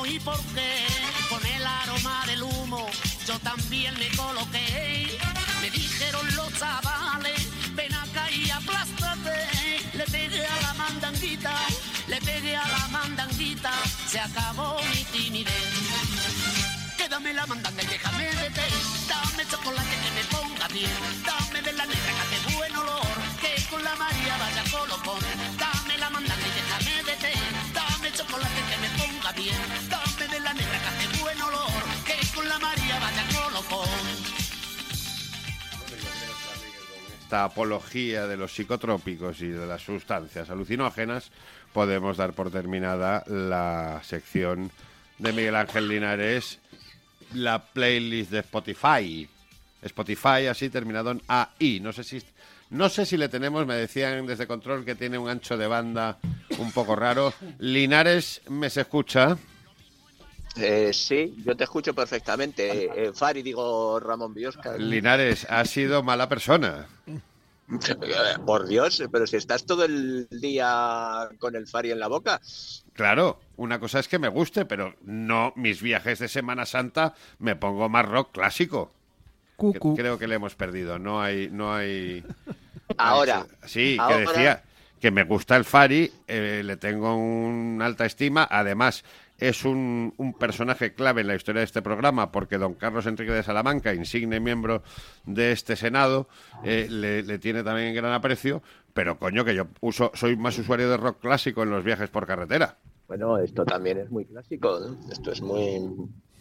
Y 0.05 0.19
por 0.19 0.39
qué, 0.53 0.85
con 1.29 1.45
el 1.45 1.65
aroma 1.65 2.25
del 2.25 2.43
humo 2.43 2.87
yo 3.29 3.37
también 3.41 3.93
me 3.99 4.09
coloqué. 4.17 5.19
Me 5.61 5.69
dijeron 5.69 6.25
los 6.35 6.51
chavales, 6.57 7.39
ven 7.75 7.93
acá 7.93 8.31
y 8.31 8.49
aplástate. 8.49 9.47
Le 9.93 10.03
pegué 10.05 10.43
a 10.47 10.61
la 10.61 10.73
mandanguita, 10.73 11.53
le 12.07 12.19
pegué 12.21 12.55
a 12.55 12.67
la 12.67 12.87
mandanguita, 12.87 13.71
se 14.07 14.19
acabó 14.19 14.81
mi 14.81 15.03
timidez. 15.13 15.53
Quédame 16.97 17.33
la 17.33 17.45
mandanga 17.45 17.83
y 17.83 17.85
déjame 17.85 18.25
de 18.33 18.49
té. 18.49 18.67
Dame 19.07 19.45
chocolate 19.45 19.95
que 20.03 20.11
me 20.17 20.23
ponga 20.33 20.67
bien. 20.69 20.97
Dame 21.23 21.61
de 21.61 21.73
la 21.73 21.85
negra 21.85 22.11
que 22.17 22.35
hace 22.35 22.55
buen 22.57 22.75
olor. 22.75 23.07
Que 23.41 23.63
con 23.69 23.83
la 23.83 23.95
María 23.95 24.37
vaya 24.37 24.63
colocón. 24.71 25.23
Dame 25.59 25.97
la 25.99 26.09
mandanga 26.09 26.47
y 26.47 26.51
déjame 26.59 27.03
de 27.03 27.15
té. 27.17 27.33
Chocolate 28.13 28.61
que 28.69 28.77
me 28.77 28.89
ponga 28.97 29.31
bien. 29.33 29.55
Dame 29.89 30.33
de 30.33 30.39
la 30.39 30.53
negra 30.53 30.79
que 30.79 30.87
hace 30.87 31.21
buen 31.21 31.41
olor. 31.41 31.83
Que 32.05 32.15
con 32.35 32.47
la 32.47 32.59
María 32.59 32.99
vaya 32.99 33.29
esta 37.29 37.43
apología 37.43 38.25
de 38.25 38.37
los 38.37 38.51
psicotrópicos 38.51 39.39
y 39.41 39.49
de 39.49 39.67
las 39.67 39.83
sustancias 39.83 40.49
alucinógenas, 40.49 41.29
podemos 41.73 42.17
dar 42.17 42.33
por 42.33 42.49
terminada 42.49 43.23
la 43.27 44.01
sección 44.03 44.71
de 45.19 45.31
Miguel 45.31 45.55
Ángel 45.55 45.87
Linares, 45.87 46.57
la 47.35 47.63
playlist 47.63 48.31
de 48.31 48.39
Spotify. 48.39 49.29
Spotify 49.83 50.47
así 50.49 50.69
terminado 50.69 51.11
en 51.11 51.21
AI. 51.27 51.79
No 51.81 51.93
sé 51.93 52.03
si 52.03 52.19
no 52.69 52.89
sé 52.89 53.05
si 53.05 53.17
le 53.17 53.29
tenemos, 53.29 53.65
me 53.65 53.75
decían 53.75 54.25
desde 54.25 54.47
control 54.47 54.85
que 54.85 54.95
tiene 54.95 55.17
un 55.17 55.29
ancho 55.29 55.57
de 55.57 55.67
banda 55.67 56.19
un 56.57 56.71
poco 56.71 56.95
raro. 56.95 57.33
Linares, 57.57 58.41
¿me 58.49 58.69
se 58.69 58.81
escucha? 58.81 59.37
Eh, 60.55 60.91
sí, 60.93 61.35
yo 61.45 61.55
te 61.55 61.63
escucho 61.63 61.93
perfectamente. 61.93 62.89
Eh, 62.95 63.11
Fari, 63.13 63.41
digo 63.41 63.99
Ramón 63.99 64.33
Biosca. 64.33 64.77
Linares, 64.77 65.47
ha 65.49 65.63
sido 65.65 66.03
mala 66.03 66.27
persona. 66.27 66.87
Por 68.45 68.67
Dios, 68.67 69.03
pero 69.11 69.27
si 69.27 69.37
estás 69.37 69.65
todo 69.65 69.85
el 69.85 70.27
día 70.31 71.29
con 71.37 71.55
el 71.55 71.67
Fari 71.67 71.91
en 71.91 71.99
la 71.99 72.07
boca. 72.07 72.41
Claro, 72.93 73.39
una 73.57 73.79
cosa 73.79 73.99
es 73.99 74.07
que 74.07 74.19
me 74.19 74.27
guste, 74.27 74.65
pero 74.65 74.95
no 75.03 75.53
mis 75.55 75.81
viajes 75.81 76.19
de 76.19 76.27
Semana 76.27 76.65
Santa 76.65 77.13
me 77.37 77.55
pongo 77.55 77.87
más 77.87 78.05
rock 78.05 78.31
clásico. 78.31 78.91
Cucu. 79.59 79.95
Creo 79.95 80.17
que 80.17 80.27
le 80.27 80.35
hemos 80.35 80.55
perdido. 80.55 80.97
No 80.97 81.21
hay, 81.21 81.49
no 81.51 81.73
hay. 81.73 82.23
Ahora. 82.97 83.45
Sí, 83.65 83.97
que 84.07 84.15
decía 84.15 84.63
que 84.99 85.11
me 85.11 85.23
gusta 85.23 85.55
el 85.55 85.63
Fari, 85.63 86.11
eh, 86.27 86.61
le 86.63 86.77
tengo 86.77 87.15
una 87.15 87.85
alta 87.85 88.05
estima. 88.05 88.47
Además, 88.49 89.03
es 89.37 89.63
un, 89.63 90.13
un 90.17 90.33
personaje 90.33 90.93
clave 90.93 91.21
en 91.21 91.27
la 91.27 91.35
historia 91.35 91.59
de 91.59 91.65
este 91.65 91.81
programa 91.81 92.31
porque 92.31 92.57
don 92.57 92.73
Carlos 92.73 93.05
Enrique 93.05 93.31
de 93.31 93.43
Salamanca, 93.43 93.93
insigne 93.93 94.39
miembro 94.39 94.83
de 95.25 95.51
este 95.51 95.75
Senado, 95.75 96.27
eh, 96.63 96.87
le, 96.89 97.23
le 97.23 97.39
tiene 97.39 97.63
también 97.63 97.93
gran 97.93 98.11
aprecio. 98.11 98.61
Pero 98.93 99.17
coño, 99.19 99.45
que 99.45 99.55
yo 99.55 99.67
uso, 99.81 100.11
soy 100.13 100.35
más 100.35 100.57
usuario 100.57 100.89
de 100.89 100.97
rock 100.97 101.19
clásico 101.21 101.63
en 101.63 101.69
los 101.69 101.83
viajes 101.83 102.09
por 102.09 102.25
carretera. 102.25 102.77
Bueno, 103.07 103.37
esto 103.37 103.65
también 103.65 103.99
es 103.99 104.11
muy 104.11 104.25
clásico. 104.25 104.79
¿no? 104.79 105.11
Esto 105.11 105.31
es 105.31 105.41
muy. 105.41 105.81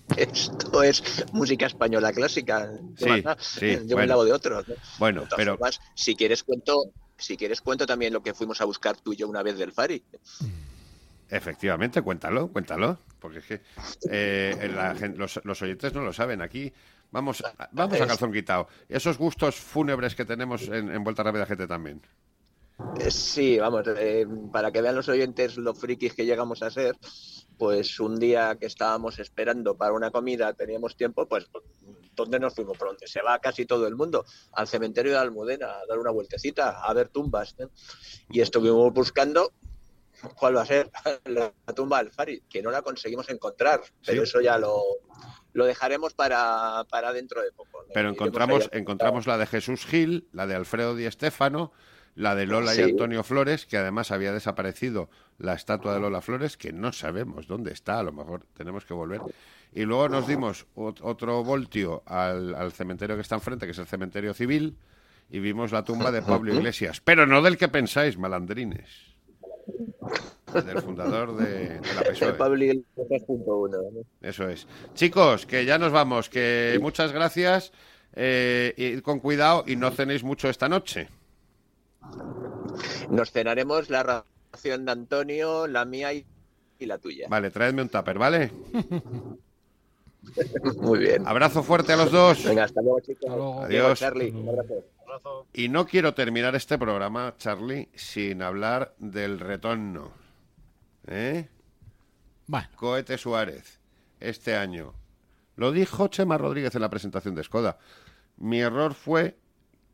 Esto 0.16 0.82
es 0.82 1.24
música 1.32 1.66
española 1.66 2.12
clásica. 2.12 2.70
¿Qué 2.96 3.24
Sí, 3.40 3.62
me 3.64 3.94
bueno. 3.94 4.06
lavo 4.06 4.24
de 4.24 4.32
otros. 4.32 4.66
¿no? 4.68 4.74
Bueno, 4.98 5.22
De 5.22 5.28
pero 5.36 5.52
formas, 5.56 5.80
si 5.94 6.14
quieres 6.14 6.42
cuento, 6.44 6.84
si 7.16 7.36
quieres 7.36 7.60
cuento 7.60 7.86
también 7.86 8.12
lo 8.12 8.22
que 8.22 8.34
fuimos 8.34 8.60
a 8.60 8.64
buscar 8.64 8.96
tú 8.96 9.12
y 9.12 9.16
yo 9.16 9.28
una 9.28 9.42
vez 9.42 9.58
del 9.58 9.72
Fari. 9.72 10.02
Efectivamente, 11.30 12.00
cuéntalo, 12.02 12.48
cuéntalo. 12.48 12.98
Porque 13.20 13.38
es 13.38 13.44
que 13.46 13.60
eh, 14.10 14.70
la 14.74 14.94
gen- 14.94 15.18
los, 15.18 15.40
los 15.44 15.60
oyentes 15.60 15.92
no 15.92 16.02
lo 16.02 16.12
saben. 16.12 16.40
Aquí 16.40 16.72
vamos, 17.10 17.42
vamos 17.72 18.00
a 18.00 18.06
calzón 18.06 18.32
quitado. 18.32 18.68
Esos 18.88 19.18
gustos 19.18 19.56
fúnebres 19.56 20.14
que 20.14 20.24
tenemos 20.24 20.62
en, 20.68 20.90
en 20.90 21.04
Vuelta 21.04 21.22
Rápida 21.24 21.44
GT 21.44 21.66
también. 21.66 22.00
Eh, 23.00 23.10
Sí, 23.10 23.58
vamos, 23.58 23.82
eh, 23.96 24.26
para 24.52 24.70
que 24.70 24.80
vean 24.82 24.94
los 24.94 25.08
oyentes 25.08 25.56
lo 25.56 25.74
frikis 25.74 26.14
que 26.14 26.24
llegamos 26.26 26.62
a 26.62 26.70
ser, 26.70 26.96
pues 27.58 27.98
un 28.00 28.18
día 28.18 28.56
que 28.58 28.66
estábamos 28.66 29.18
esperando 29.18 29.76
para 29.76 29.92
una 29.92 30.10
comida, 30.10 30.52
teníamos 30.54 30.96
tiempo, 30.96 31.26
pues 31.26 31.48
¿dónde 32.14 32.38
nos 32.38 32.54
fuimos? 32.54 32.78
Por 32.78 32.88
donde 32.88 33.06
se 33.08 33.20
va 33.22 33.38
casi 33.40 33.66
todo 33.66 33.86
el 33.88 33.96
mundo, 33.96 34.24
al 34.52 34.68
cementerio 34.68 35.12
de 35.12 35.18
Almudena, 35.18 35.66
a 35.66 35.86
dar 35.88 35.98
una 35.98 36.10
vueltecita, 36.10 36.82
a 36.82 36.92
ver 36.94 37.08
tumbas. 37.08 37.54
¿eh? 37.58 37.66
Y 38.30 38.40
estuvimos 38.40 38.92
buscando 38.92 39.52
cuál 40.36 40.56
va 40.56 40.62
a 40.62 40.66
ser 40.66 40.90
la 41.26 41.52
tumba 41.74 41.98
del 42.02 42.12
Fari, 42.12 42.42
que 42.48 42.62
no 42.62 42.70
la 42.70 42.82
conseguimos 42.82 43.28
encontrar, 43.28 43.80
pero 44.06 44.22
Sí. 44.22 44.28
eso 44.28 44.40
ya 44.40 44.56
lo, 44.58 44.82
lo 45.52 45.64
dejaremos 45.64 46.14
para, 46.14 46.84
para 46.90 47.12
dentro 47.12 47.42
de 47.42 47.50
poco. 47.52 47.82
¿no? 47.82 47.88
Pero 47.92 48.08
encontramos, 48.10 48.68
encontramos 48.72 49.26
la 49.26 49.36
de 49.38 49.46
Jesús 49.46 49.84
Gil, 49.84 50.28
la 50.32 50.46
de 50.46 50.54
Alfredo 50.54 50.94
Di 50.94 51.10
Stéfano, 51.10 51.72
la 52.18 52.34
de 52.34 52.46
Lola 52.46 52.72
Sí. 52.74 52.80
y 52.80 52.84
Antonio 52.84 53.22
Flores, 53.22 53.64
que 53.64 53.76
además 53.76 54.10
había 54.10 54.32
desaparecido 54.32 55.08
la 55.38 55.54
estatua 55.54 55.94
de 55.94 56.00
Lola 56.00 56.20
Flores, 56.20 56.56
que 56.56 56.72
no 56.72 56.92
sabemos 56.92 57.46
dónde 57.46 57.72
está, 57.72 58.00
a 58.00 58.02
lo 58.02 58.12
mejor 58.12 58.44
tenemos 58.56 58.84
que 58.84 58.92
volver. 58.92 59.20
Y 59.72 59.82
luego 59.84 60.08
nos 60.08 60.26
dimos 60.26 60.66
ot- 60.74 60.98
otro 61.02 61.44
voltio 61.44 62.02
al, 62.06 62.54
al 62.56 62.72
cementerio 62.72 63.14
que 63.14 63.22
está 63.22 63.36
enfrente, 63.36 63.66
que 63.66 63.72
es 63.72 63.78
el 63.78 63.86
cementerio 63.86 64.34
civil, 64.34 64.76
y 65.30 65.38
vimos 65.38 65.70
la 65.72 65.84
tumba 65.84 66.10
de 66.10 66.22
Pablo 66.22 66.52
Iglesias, 66.54 67.00
pero 67.00 67.24
no 67.26 67.40
del 67.40 67.56
que 67.56 67.68
pensáis, 67.68 68.18
malandrines. 68.18 68.88
Del 70.52 70.80
fundador 70.82 71.36
de, 71.36 71.78
de 71.80 71.94
la 71.94 72.02
PSOE. 72.02 72.32
Pablo 72.32 72.64
Iglesias. 72.64 73.22
Eso 74.22 74.48
es. 74.48 74.66
Chicos, 74.94 75.44
que 75.46 75.64
ya 75.66 75.78
nos 75.78 75.92
vamos, 75.92 76.28
que 76.30 76.78
muchas 76.80 77.12
gracias. 77.12 77.72
eh, 78.14 78.72
y 78.76 79.00
con 79.02 79.20
cuidado 79.20 79.62
y 79.66 79.76
no 79.76 79.90
cenéis 79.90 80.24
mucho 80.24 80.48
esta 80.48 80.68
noche. 80.68 81.08
Nos 83.10 83.32
cenaremos 83.32 83.90
la 83.90 84.24
ración 84.52 84.84
de 84.84 84.92
Antonio, 84.92 85.66
la 85.66 85.84
mía 85.84 86.12
y, 86.12 86.26
y 86.78 86.86
la 86.86 86.98
tuya. 86.98 87.28
Vale, 87.28 87.50
traedme 87.50 87.82
un 87.82 87.88
tupper, 87.88 88.18
¿vale? 88.18 88.52
Muy 90.80 90.98
bien. 90.98 91.26
Abrazo 91.26 91.62
fuerte 91.62 91.92
a 91.92 91.96
los 91.96 92.10
dos. 92.10 92.44
Venga, 92.44 92.64
hasta 92.64 92.82
luego, 92.82 93.00
chicos. 93.00 93.64
Adiós. 93.64 93.98
Charlie. 93.98 94.30
Un 94.30 94.48
abrazo. 94.48 94.84
Y 95.52 95.68
no 95.68 95.86
quiero 95.86 96.14
terminar 96.14 96.54
este 96.54 96.78
programa, 96.78 97.34
Charlie, 97.38 97.88
sin 97.94 98.42
hablar 98.42 98.94
del 98.98 99.40
retorno. 99.40 100.12
¿Eh? 101.06 101.48
Bueno. 102.46 102.68
Cohete 102.76 103.18
Suárez, 103.18 103.80
este 104.20 104.54
año. 104.56 104.94
Lo 105.56 105.72
dijo 105.72 106.08
Chema 106.08 106.38
Rodríguez 106.38 106.74
en 106.74 106.82
la 106.82 106.90
presentación 106.90 107.34
de 107.34 107.42
Skoda. 107.42 107.78
Mi 108.36 108.60
error 108.60 108.94
fue 108.94 109.36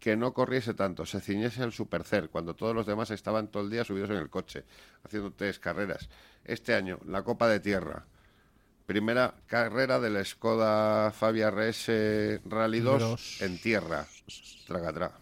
que 0.05 0.19
no 0.19 0.35
corriese 0.35 0.75
tanto, 0.75 1.07
se 1.07 1.19
ciñese 1.19 1.63
al 1.63 1.73
Supercer, 1.73 2.29
cuando 2.29 2.55
todos 2.55 2.75
los 2.75 2.85
demás 2.85 3.11
estaban 3.11 3.49
todo 3.49 3.63
el 3.63 3.71
día 3.71 3.85
subidos 3.85 4.11
en 4.11 4.17
el 4.17 4.29
coche, 4.29 4.67
haciendo 5.03 5.33
tres 5.33 5.59
carreras. 5.59 6.11
Este 6.45 6.75
año, 6.75 6.99
la 7.07 7.23
Copa 7.23 7.49
de 7.49 7.59
Tierra. 7.59 8.05
Primera 8.85 9.35
carrera 9.47 9.99
del 10.01 10.23
Skoda 10.27 11.11
Fabia 11.11 11.51
RS 11.51 12.43
Rally 12.45 12.81
2 12.81 13.01
Dos. 13.01 13.41
en 13.41 13.59
tierra. 13.59 14.05
Tracatrá. 14.67 15.13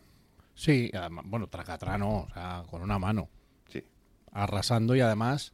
Sí, 0.56 0.90
además, 0.92 1.26
bueno, 1.28 1.46
tracatrá 1.46 1.96
no, 1.96 2.22
o 2.22 2.28
sea, 2.34 2.64
con 2.68 2.82
una 2.82 2.98
mano. 2.98 3.28
Sí. 3.68 3.84
Arrasando 4.32 4.96
y 4.96 5.00
además, 5.00 5.52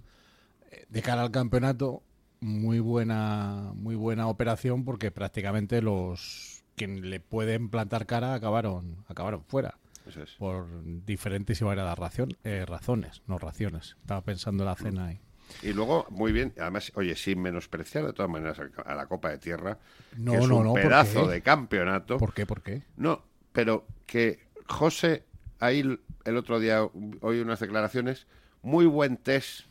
eh, 0.71 0.87
de 0.89 1.03
cara 1.03 1.21
al 1.21 1.31
campeonato, 1.31 2.03
muy 2.41 2.81
buena, 2.81 3.73
muy 3.75 3.95
buena 3.95 4.27
operación 4.29 4.87
porque 4.87 5.11
prácticamente 5.11 5.83
los 5.83 6.58
quien 6.79 7.11
le 7.11 7.21
pueden 7.21 7.69
plantar 7.69 8.07
cara 8.07 8.33
acabaron, 8.35 9.05
acabaron 9.09 9.45
fuera. 9.45 9.77
Eso 10.07 10.23
es. 10.23 10.31
Por 10.37 10.67
diferentes 11.05 11.61
y 11.61 11.65
variadas 11.65 11.99
ración- 11.99 12.37
eh, 12.45 12.65
razones, 12.67 13.21
no 13.27 13.39
raciones. 13.39 13.97
Estaba 14.01 14.23
pensando 14.23 14.63
en 14.63 14.69
la 14.69 14.77
cena 14.77 15.07
ahí. 15.09 15.21
Y 15.63 15.73
luego, 15.73 16.07
muy 16.11 16.33
bien, 16.33 16.53
además, 16.59 16.93
oye, 16.95 17.15
sin 17.17 17.41
menospreciar 17.41 18.05
de 18.07 18.13
todas 18.13 18.31
maneras 18.31 18.59
a 18.85 18.95
la 18.95 19.07
Copa 19.07 19.31
de 19.31 19.39
Tierra, 19.39 19.79
No, 20.17 20.33
que 20.33 20.39
es 20.39 20.49
no, 20.49 20.57
un 20.59 20.65
no, 20.65 20.73
¿por 20.73 20.83
pedazo 20.83 21.27
de 21.27 21.43
campeonato. 21.43 22.19
¿Por 22.19 22.33
qué? 22.35 22.47
¿Por 22.47 22.63
qué? 22.63 22.83
No, 22.97 23.23
pero 23.53 23.87
que 24.07 24.47
José, 24.67 25.25
ahí 25.59 25.81
el 26.25 26.37
otro 26.37 26.61
día 26.61 26.83
oí 27.21 27.41
unas 27.41 27.61
declaraciones, 27.61 28.27
muy 28.63 28.85
buen 28.87 29.17
test 29.17 29.67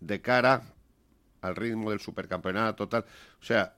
de 0.00 0.20
cara 0.20 0.62
al 1.40 1.56
ritmo 1.56 1.90
del 1.90 2.00
supercampeonato, 2.00 2.88
tal. 2.88 3.04
O 3.40 3.44
sea, 3.44 3.76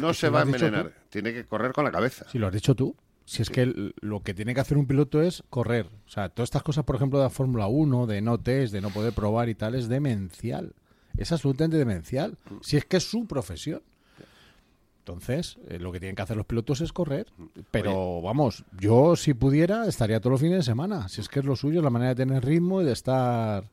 No 0.00 0.14
se 0.14 0.28
va 0.28 0.40
a 0.40 0.42
envenenar, 0.42 0.92
tiene 1.10 1.32
que 1.32 1.44
correr 1.44 1.72
con 1.72 1.84
la 1.84 1.90
cabeza. 1.90 2.26
Si 2.30 2.38
lo 2.38 2.46
has 2.46 2.52
dicho 2.52 2.74
tú. 2.74 2.96
Si 3.24 3.42
es 3.42 3.50
que 3.50 3.92
lo 4.00 4.22
que 4.22 4.32
tiene 4.32 4.54
que 4.54 4.60
hacer 4.60 4.78
un 4.78 4.86
piloto 4.86 5.20
es 5.20 5.44
correr. 5.50 5.86
O 6.06 6.08
sea, 6.08 6.30
todas 6.30 6.46
estas 6.46 6.62
cosas, 6.62 6.84
por 6.84 6.96
ejemplo, 6.96 7.18
de 7.18 7.26
la 7.26 7.30
Fórmula 7.30 7.66
1, 7.66 8.06
de 8.06 8.22
no 8.22 8.38
test, 8.40 8.72
de 8.72 8.80
no 8.80 8.88
poder 8.88 9.12
probar 9.12 9.50
y 9.50 9.54
tal, 9.54 9.74
es 9.74 9.86
demencial. 9.86 10.74
Es 11.14 11.30
absolutamente 11.30 11.76
demencial. 11.76 12.38
Si 12.62 12.78
es 12.78 12.86
que 12.86 12.96
es 12.96 13.04
su 13.04 13.26
profesión. 13.26 13.82
Entonces, 15.00 15.58
eh, 15.68 15.78
lo 15.78 15.92
que 15.92 16.00
tienen 16.00 16.16
que 16.16 16.22
hacer 16.22 16.38
los 16.38 16.46
pilotos 16.46 16.80
es 16.80 16.90
correr. 16.92 17.26
Pero 17.70 18.22
vamos, 18.22 18.64
yo 18.80 19.14
si 19.14 19.34
pudiera 19.34 19.86
estaría 19.86 20.20
todos 20.20 20.32
los 20.32 20.40
fines 20.40 20.58
de 20.58 20.62
semana. 20.62 21.08
Si 21.08 21.20
es 21.20 21.28
que 21.28 21.40
es 21.40 21.44
lo 21.44 21.54
suyo, 21.54 21.82
la 21.82 21.90
manera 21.90 22.14
de 22.14 22.24
tener 22.24 22.42
ritmo 22.42 22.80
y 22.80 22.86
de 22.86 22.92
estar 22.92 23.64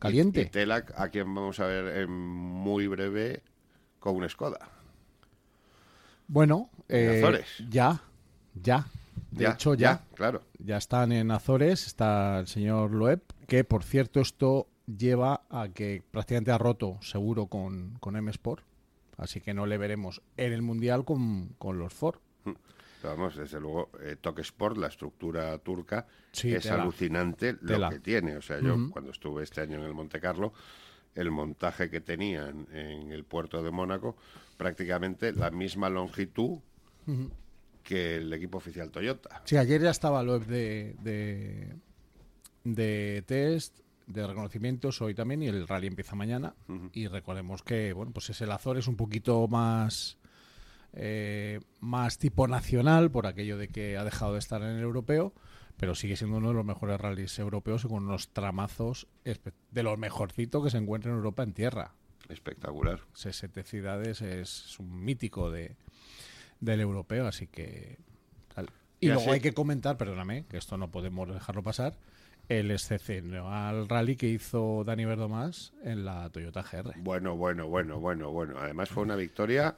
caliente. 0.00 0.40
Y, 0.40 0.44
y 0.46 0.50
Telak, 0.50 0.92
a 0.96 1.10
quien 1.10 1.32
vamos 1.32 1.60
a 1.60 1.66
ver 1.66 1.96
en 1.98 2.10
muy 2.10 2.88
breve 2.88 3.42
con 4.00 4.16
un 4.16 4.28
Skoda. 4.28 4.75
Bueno, 6.28 6.70
En 6.88 7.10
eh, 7.10 7.18
Azores. 7.18 7.46
ya, 7.70 8.00
ya. 8.54 8.86
De 9.30 9.44
Ya, 9.44 9.52
hecho, 9.52 9.74
ya. 9.74 10.00
ya, 10.08 10.14
claro. 10.14 10.42
Ya 10.58 10.76
están 10.76 11.12
en 11.12 11.30
Azores, 11.30 11.86
está 11.86 12.38
el 12.40 12.46
señor 12.46 12.92
Loeb, 12.92 13.20
que 13.46 13.64
por 13.64 13.82
cierto 13.84 14.20
esto 14.20 14.66
lleva 14.86 15.42
a 15.50 15.68
que 15.68 16.02
prácticamente 16.10 16.52
ha 16.52 16.58
roto 16.58 16.98
seguro 17.02 17.46
con, 17.46 17.96
con 18.00 18.16
M 18.16 18.30
Sport. 18.30 18.64
Así 19.16 19.40
que 19.40 19.54
no 19.54 19.66
le 19.66 19.78
veremos 19.78 20.22
en 20.36 20.52
el 20.52 20.62
Mundial 20.62 21.04
con, 21.04 21.48
con 21.58 21.78
los 21.78 21.92
Ford. 21.92 22.18
Pero 22.44 23.16
vamos, 23.16 23.36
desde 23.36 23.60
luego, 23.60 23.90
eh, 24.02 24.16
Tok 24.20 24.38
Sport, 24.40 24.76
la 24.78 24.86
estructura 24.88 25.56
turca, 25.58 26.06
Sí, 26.32 26.54
es 26.54 26.62
tela. 26.64 26.82
alucinante 26.82 27.54
Tela. 27.54 27.88
lo 27.88 27.90
que 27.94 28.00
tiene. 28.00 28.36
O 28.36 28.42
sea, 28.42 28.58
yo 28.60 28.74
cuando 28.90 29.10
estuve 29.10 29.42
este 29.44 29.60
año 29.60 29.78
en 29.78 29.84
el 29.84 29.94
Monte 29.94 30.18
Carlo, 30.20 30.52
el 31.14 31.30
montaje 31.30 31.88
que 31.90 32.00
tenían 32.00 32.66
en 32.72 33.10
el 33.12 33.24
puerto 33.24 33.62
de 33.62 33.70
Mónaco, 33.70 34.16
prácticamente 34.56 35.32
la 35.32 35.50
misma 35.50 35.88
longitud 35.88 36.58
que 37.82 38.16
el 38.16 38.32
equipo 38.32 38.58
oficial 38.58 38.90
Toyota. 38.90 39.42
Sí, 39.44 39.56
ayer 39.56 39.80
ya 39.80 39.90
estaba 39.90 40.22
Loeb 40.22 40.46
de, 40.46 40.96
de, 41.02 41.76
de 42.64 43.22
test, 43.26 43.78
de 44.06 44.26
reconocimientos 44.26 45.00
hoy 45.02 45.14
también, 45.14 45.42
y 45.42 45.46
el 45.48 45.68
rally 45.68 45.86
empieza 45.86 46.16
mañana. 46.16 46.54
Y 46.92 47.06
recordemos 47.06 47.62
que, 47.62 47.92
bueno, 47.92 48.12
pues 48.12 48.30
es 48.30 48.40
el 48.40 48.50
Azores 48.50 48.88
un 48.88 48.96
poquito 48.96 49.46
más, 49.46 50.18
eh, 50.94 51.60
más 51.80 52.18
tipo 52.18 52.48
nacional, 52.48 53.10
por 53.10 53.26
aquello 53.26 53.56
de 53.56 53.68
que 53.68 53.96
ha 53.96 54.04
dejado 54.04 54.32
de 54.32 54.40
estar 54.40 54.62
en 54.62 54.76
el 54.76 54.82
europeo, 54.82 55.32
pero 55.76 55.94
sigue 55.94 56.16
siendo 56.16 56.38
uno 56.38 56.48
de 56.48 56.54
los 56.54 56.64
mejores 56.64 57.00
rallies 57.00 57.38
europeos 57.38 57.84
y 57.84 57.88
con 57.88 58.04
unos 58.04 58.30
tramazos 58.30 59.06
de 59.70 59.82
los 59.82 59.98
mejorcitos 59.98 60.64
que 60.64 60.70
se 60.70 60.78
encuentra 60.78 61.10
en 61.10 61.18
Europa 61.18 61.42
en 61.42 61.52
tierra. 61.52 61.94
Espectacular. 62.28 63.00
67 63.14 63.62
ciudades 63.68 64.22
es 64.22 64.78
un 64.78 65.04
mítico 65.04 65.50
de, 65.50 65.76
del 66.60 66.80
europeo, 66.80 67.26
así 67.26 67.46
que... 67.46 67.98
tal. 68.54 68.66
Y 69.00 69.06
Y 69.06 69.08
luego 69.08 69.22
así- 69.22 69.30
hay 69.30 69.40
que 69.40 69.52
comentar, 69.54 69.96
perdóname, 69.96 70.44
que 70.48 70.56
esto 70.56 70.76
no 70.76 70.90
podemos 70.90 71.28
dejarlo 71.32 71.62
pasar, 71.62 71.96
el 72.48 72.70
excepcional 72.70 73.88
rally 73.88 74.16
que 74.16 74.28
hizo 74.28 74.84
Dani 74.84 75.04
Verdomás 75.04 75.72
en 75.82 76.04
la 76.04 76.28
Toyota 76.30 76.62
GR. 76.62 76.92
Bueno, 76.96 77.36
bueno, 77.36 77.66
bueno, 77.68 77.98
bueno, 78.00 78.30
bueno. 78.30 78.54
Además 78.58 78.88
fue 78.88 79.02
una 79.02 79.16
victoria 79.16 79.76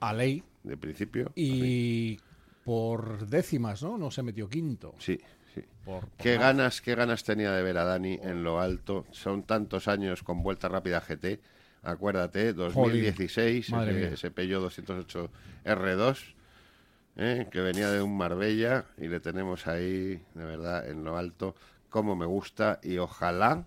A 0.00 0.12
ley 0.14 0.42
de 0.62 0.76
principio. 0.76 1.30
y 1.34 2.18
por 2.64 3.26
décimas, 3.26 3.82
¿no? 3.82 3.98
No 3.98 4.10
se 4.10 4.22
metió 4.22 4.48
quinto. 4.48 4.94
Sí, 4.98 5.18
sí. 5.54 5.62
Por, 5.84 6.06
por 6.06 6.16
Qué 6.16 6.36
nada. 6.36 6.46
ganas, 6.48 6.80
qué 6.80 6.94
ganas 6.94 7.24
tenía 7.24 7.52
de 7.52 7.62
ver 7.62 7.76
a 7.76 7.84
Dani 7.84 8.18
en 8.22 8.42
lo 8.42 8.60
alto. 8.60 9.04
Son 9.10 9.42
tantos 9.42 9.86
años 9.88 10.22
con 10.22 10.42
vuelta 10.42 10.68
rápida 10.68 11.00
GT. 11.00 11.40
Acuérdate, 11.82 12.52
2016, 12.52 13.70
Madre 13.70 13.90
ese, 13.90 14.00
mía. 14.00 14.08
ese 14.14 14.30
Peugeot 14.30 14.62
208 14.62 15.30
R2, 15.64 16.34
¿eh? 17.16 17.48
que 17.50 17.60
venía 17.60 17.90
de 17.90 18.00
un 18.02 18.16
Marbella 18.16 18.84
y 18.98 19.08
le 19.08 19.18
tenemos 19.20 19.66
ahí, 19.66 20.22
de 20.34 20.44
verdad, 20.44 20.88
en 20.88 21.02
lo 21.02 21.16
alto. 21.16 21.56
Como 21.90 22.14
me 22.14 22.24
gusta 22.24 22.78
y 22.82 22.98
ojalá, 22.98 23.66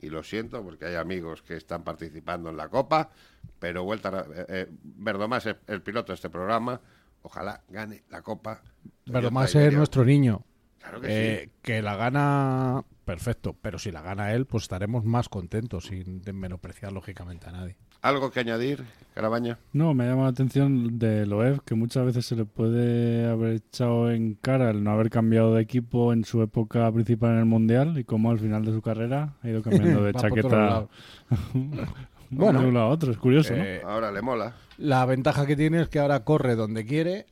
y 0.00 0.10
lo 0.10 0.22
siento 0.22 0.62
porque 0.62 0.84
hay 0.84 0.94
amigos 0.96 1.42
que 1.42 1.56
están 1.56 1.82
participando 1.82 2.50
en 2.50 2.56
la 2.56 2.68
Copa, 2.68 3.10
pero 3.58 3.84
vuelta, 3.84 4.26
eh, 4.34 4.46
eh, 4.48 4.66
Verdomás 4.82 5.46
es 5.46 5.56
el 5.66 5.82
piloto 5.82 6.12
de 6.12 6.16
este 6.16 6.30
programa, 6.30 6.80
ojalá 7.22 7.62
gane 7.68 8.04
la 8.10 8.20
Copa. 8.22 8.62
Verdomás 9.06 9.54
es 9.54 9.72
nuestro 9.72 10.04
niño. 10.04 10.44
Claro 10.86 11.00
que 11.00 11.06
Eh, 11.10 11.40
sí. 11.44 11.50
que 11.62 11.82
la 11.82 11.96
gana, 11.96 12.84
perfecto, 13.04 13.56
pero 13.60 13.78
si 13.78 13.90
la 13.90 14.02
gana 14.02 14.32
él, 14.32 14.46
pues 14.46 14.62
estaremos 14.64 15.04
más 15.04 15.28
contentos 15.28 15.86
sin 15.86 16.22
de- 16.22 16.32
menospreciar 16.32 16.92
lógicamente 16.92 17.48
a 17.48 17.52
nadie. 17.52 17.76
¿Algo 18.02 18.30
que 18.30 18.38
añadir, 18.38 18.84
Carabaña? 19.14 19.58
No, 19.72 19.92
me 19.94 20.06
llama 20.06 20.24
la 20.24 20.28
atención 20.28 20.96
de 20.98 21.26
Loeb, 21.26 21.62
que 21.64 21.74
muchas 21.74 22.04
veces 22.06 22.24
se 22.26 22.36
le 22.36 22.44
puede 22.44 23.26
haber 23.28 23.54
echado 23.54 24.10
en 24.12 24.34
cara 24.34 24.70
el 24.70 24.84
no 24.84 24.92
haber 24.92 25.10
cambiado 25.10 25.54
de 25.54 25.62
equipo 25.62 26.12
en 26.12 26.24
su 26.24 26.40
época 26.42 26.92
principal 26.92 27.32
en 27.32 27.38
el 27.38 27.44
Mundial 27.46 27.98
y 27.98 28.04
cómo 28.04 28.30
al 28.30 28.38
final 28.38 28.64
de 28.64 28.72
su 28.72 28.80
carrera 28.82 29.34
ha 29.42 29.48
ido 29.48 29.60
cambiando 29.62 30.04
de 30.04 30.12
chaqueta 30.14 30.86
bueno, 32.30 32.60
de 32.60 32.66
un 32.68 32.74
lado 32.74 32.86
a 32.86 32.90
otro. 32.90 33.10
Es 33.12 33.18
curioso, 33.18 33.54
Eh, 33.56 33.82
Ahora 33.84 34.12
le 34.12 34.22
mola. 34.22 34.54
La 34.78 35.04
ventaja 35.06 35.46
que 35.46 35.56
tiene 35.56 35.80
es 35.82 35.88
que 35.88 35.98
ahora 35.98 36.22
corre 36.24 36.54
donde 36.54 36.84
quiere 36.84 37.26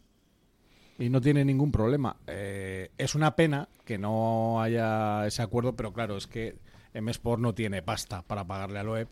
y 0.98 1.08
no 1.08 1.20
tiene 1.20 1.44
ningún 1.44 1.72
problema. 1.72 2.16
Eh, 2.26 2.90
es 2.98 3.14
una 3.14 3.34
pena 3.36 3.68
que 3.84 3.98
no 3.98 4.60
haya 4.62 5.26
ese 5.26 5.42
acuerdo, 5.42 5.74
pero 5.74 5.92
claro, 5.92 6.16
es 6.16 6.26
que 6.26 6.56
M-Sport 6.92 7.40
no 7.40 7.54
tiene 7.54 7.82
pasta 7.82 8.22
para 8.22 8.44
pagarle 8.46 8.78
a 8.78 8.82
Loeb 8.84 9.08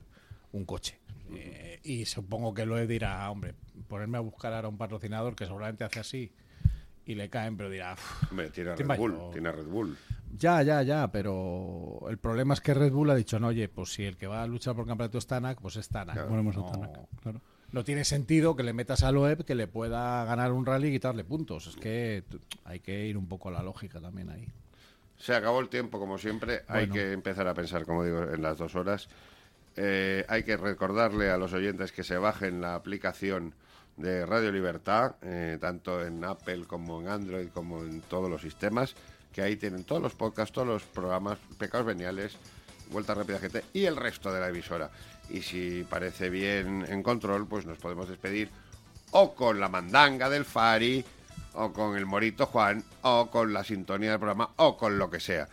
un 0.52 0.64
coche. 0.64 0.98
Eh, 1.34 1.80
y 1.82 2.04
supongo 2.04 2.52
que 2.54 2.66
Loeb 2.66 2.86
dirá, 2.86 3.28
hombre, 3.30 3.54
ponerme 3.88 4.18
a 4.18 4.20
buscar 4.20 4.52
ahora 4.52 4.68
un 4.68 4.76
patrocinador 4.78 5.34
que 5.34 5.46
seguramente 5.46 5.84
hace 5.84 6.00
así 6.00 6.32
y 7.04 7.14
le 7.14 7.28
caen, 7.28 7.56
pero 7.56 7.68
dirá, 7.70 7.94
"Uf, 7.94 8.30
Hombre, 8.30 8.50
tiene 8.50 8.74
¿quién 8.74 8.88
Red 8.88 8.98
Bull, 8.98 9.12
yo?". 9.12 9.30
tiene 9.32 9.50
Red 9.52 9.66
Bull. 9.66 9.96
Ya, 10.38 10.62
ya, 10.62 10.82
ya, 10.82 11.10
pero 11.10 12.00
el 12.08 12.18
problema 12.18 12.54
es 12.54 12.60
que 12.60 12.74
Red 12.74 12.92
Bull 12.92 13.10
ha 13.10 13.14
dicho, 13.14 13.38
no, 13.40 13.48
oye, 13.48 13.68
pues 13.68 13.92
si 13.92 14.04
el 14.04 14.16
que 14.16 14.26
va 14.26 14.42
a 14.42 14.46
luchar 14.46 14.74
por 14.74 14.84
el 14.84 14.88
campeonato 14.88 15.18
es 15.18 15.26
Tanak, 15.26 15.60
pues 15.60 15.76
es 15.76 15.88
Tanak. 15.88 16.16
a 16.16 16.26
no, 16.26 16.64
Tanak, 16.70 16.98
claro. 17.20 17.40
No 17.72 17.84
tiene 17.84 18.04
sentido 18.04 18.54
que 18.54 18.62
le 18.62 18.72
metas 18.72 19.02
a 19.02 19.10
Loeb 19.10 19.44
que 19.44 19.54
le 19.54 19.66
pueda 19.66 20.24
ganar 20.24 20.52
un 20.52 20.66
rally 20.66 20.88
y 20.88 20.92
quitarle 20.92 21.24
puntos. 21.24 21.66
Es 21.66 21.76
que 21.76 22.22
hay 22.64 22.80
que 22.80 23.06
ir 23.06 23.16
un 23.16 23.26
poco 23.26 23.48
a 23.48 23.52
la 23.52 23.62
lógica 23.62 24.00
también 24.00 24.30
ahí. 24.30 24.46
Se 25.16 25.34
acabó 25.34 25.60
el 25.60 25.68
tiempo, 25.68 25.98
como 25.98 26.18
siempre. 26.18 26.62
Hay 26.68 26.88
que 26.88 27.12
empezar 27.12 27.46
a 27.46 27.54
pensar, 27.54 27.84
como 27.86 28.04
digo, 28.04 28.22
en 28.24 28.42
las 28.42 28.58
dos 28.58 28.74
horas. 28.74 29.08
Eh, 29.76 30.24
hay 30.28 30.42
que 30.42 30.56
recordarle 30.56 31.30
a 31.30 31.38
los 31.38 31.52
oyentes 31.52 31.92
que 31.92 32.04
se 32.04 32.18
bajen 32.18 32.60
la 32.60 32.74
aplicación 32.74 33.54
de 33.96 34.26
Radio 34.26 34.52
Libertad, 34.52 35.16
eh, 35.22 35.58
tanto 35.60 36.04
en 36.04 36.24
Apple 36.24 36.64
como 36.66 37.00
en 37.00 37.08
Android, 37.08 37.48
como 37.48 37.82
en 37.82 38.00
todos 38.02 38.28
los 38.28 38.42
sistemas, 38.42 38.94
que 39.32 39.42
ahí 39.42 39.56
tienen 39.56 39.84
todos 39.84 40.02
los 40.02 40.14
podcasts, 40.14 40.52
todos 40.52 40.68
los 40.68 40.82
programas, 40.82 41.38
Pecados 41.58 41.86
Veniales, 41.86 42.36
Vuelta 42.90 43.14
Rápida 43.14 43.38
GT 43.38 43.64
y 43.72 43.84
el 43.84 43.96
resto 43.96 44.32
de 44.32 44.40
la 44.40 44.48
emisora. 44.48 44.90
Y 45.32 45.40
si 45.42 45.84
parece 45.88 46.28
bien 46.30 46.84
en 46.88 47.02
control, 47.02 47.46
pues 47.48 47.64
nos 47.66 47.78
podemos 47.78 48.08
despedir 48.08 48.50
o 49.12 49.34
con 49.34 49.58
la 49.60 49.68
mandanga 49.68 50.28
del 50.30 50.44
Fari, 50.44 51.04
o 51.54 51.72
con 51.72 51.96
el 51.96 52.06
Morito 52.06 52.46
Juan, 52.46 52.82
o 53.02 53.28
con 53.30 53.52
la 53.52 53.62
sintonía 53.64 54.10
del 54.10 54.18
programa, 54.18 54.50
o 54.56 54.76
con 54.76 54.98
lo 54.98 55.10
que 55.10 55.20
sea. 55.20 55.48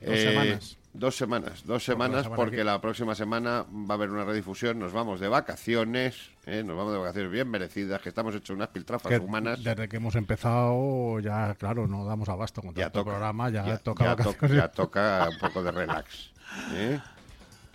Dos 0.00 0.18
semanas. 0.20 0.76
Dos 0.92 1.16
semanas, 1.16 1.62
dos 1.64 1.86
la 1.86 1.92
semanas, 1.94 2.22
semana 2.24 2.36
porque 2.36 2.56
que- 2.56 2.64
la 2.64 2.80
próxima 2.80 3.14
semana 3.14 3.64
va 3.72 3.90
a 3.90 3.92
haber 3.94 4.10
una 4.10 4.24
redifusión. 4.24 4.80
Nos 4.80 4.92
vamos 4.92 5.20
de 5.20 5.28
vacaciones, 5.28 6.16
¿eh? 6.46 6.64
nos 6.64 6.76
vamos 6.76 6.92
de 6.92 6.98
vacaciones 6.98 7.30
bien 7.30 7.48
merecidas, 7.48 8.00
que 8.00 8.08
estamos 8.08 8.34
hechos 8.34 8.56
unas 8.56 8.68
piltrafas 8.70 9.08
Que 9.08 9.18
humanas. 9.18 9.62
Desde 9.62 9.88
que 9.88 9.96
hemos 9.98 10.16
empezado, 10.16 11.20
ya, 11.20 11.54
claro, 11.54 11.86
no 11.86 12.04
damos 12.04 12.28
abasto 12.28 12.60
con 12.60 12.74
Ya 12.74 12.84
tanto 12.86 13.00
toca, 13.00 13.10
programa, 13.12 13.50
ya, 13.50 13.64
ya, 13.66 13.78
toca 13.78 14.04
ya 14.04 14.16
to- 14.16 14.46
ya 14.48 14.68
toca 14.68 15.28
un 15.30 15.38
poco 15.38 15.62
de 15.62 15.70
relax. 15.70 16.30
¿eh? 16.72 17.00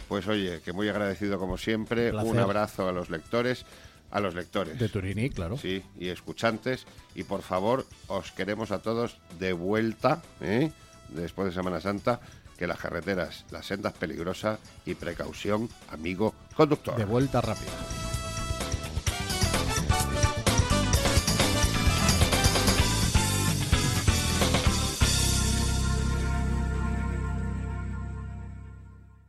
Pues 0.08 0.28
oye, 0.28 0.62
que 0.62 0.74
muy 0.74 0.88
agradecido 0.90 1.40
como 1.40 1.58
siempre. 1.58 2.12
Placer. 2.12 2.32
Un 2.32 2.40
abrazo 2.40 2.88
a 2.88 2.92
los 2.92 3.10
lectores, 3.10 3.66
a 4.12 4.20
los 4.20 4.36
lectores. 4.36 4.78
De 4.80 4.90
Turini, 4.90 5.30
claro. 5.30 5.58
Sí, 5.58 5.84
y 6.00 6.10
escuchantes. 6.10 6.86
Y 7.16 7.24
por 7.24 7.42
favor, 7.42 7.86
os 8.08 8.32
queremos 8.32 8.72
a 8.72 8.80
todos 8.80 9.18
de 9.40 9.54
vuelta, 9.54 10.22
¿eh? 10.42 10.72
después 11.10 11.48
de 11.48 11.54
Semana 11.54 11.82
Santa, 11.82 12.20
que 12.58 12.68
las 12.68 12.80
carreteras, 12.80 13.46
las 13.52 13.66
sendas 13.66 13.94
peligrosas 13.94 14.60
y 14.86 14.96
precaución, 14.96 15.70
amigo 15.92 16.34
conductor. 16.56 16.96
De 16.96 17.06
vuelta 17.06 17.42
rápida. 17.42 17.72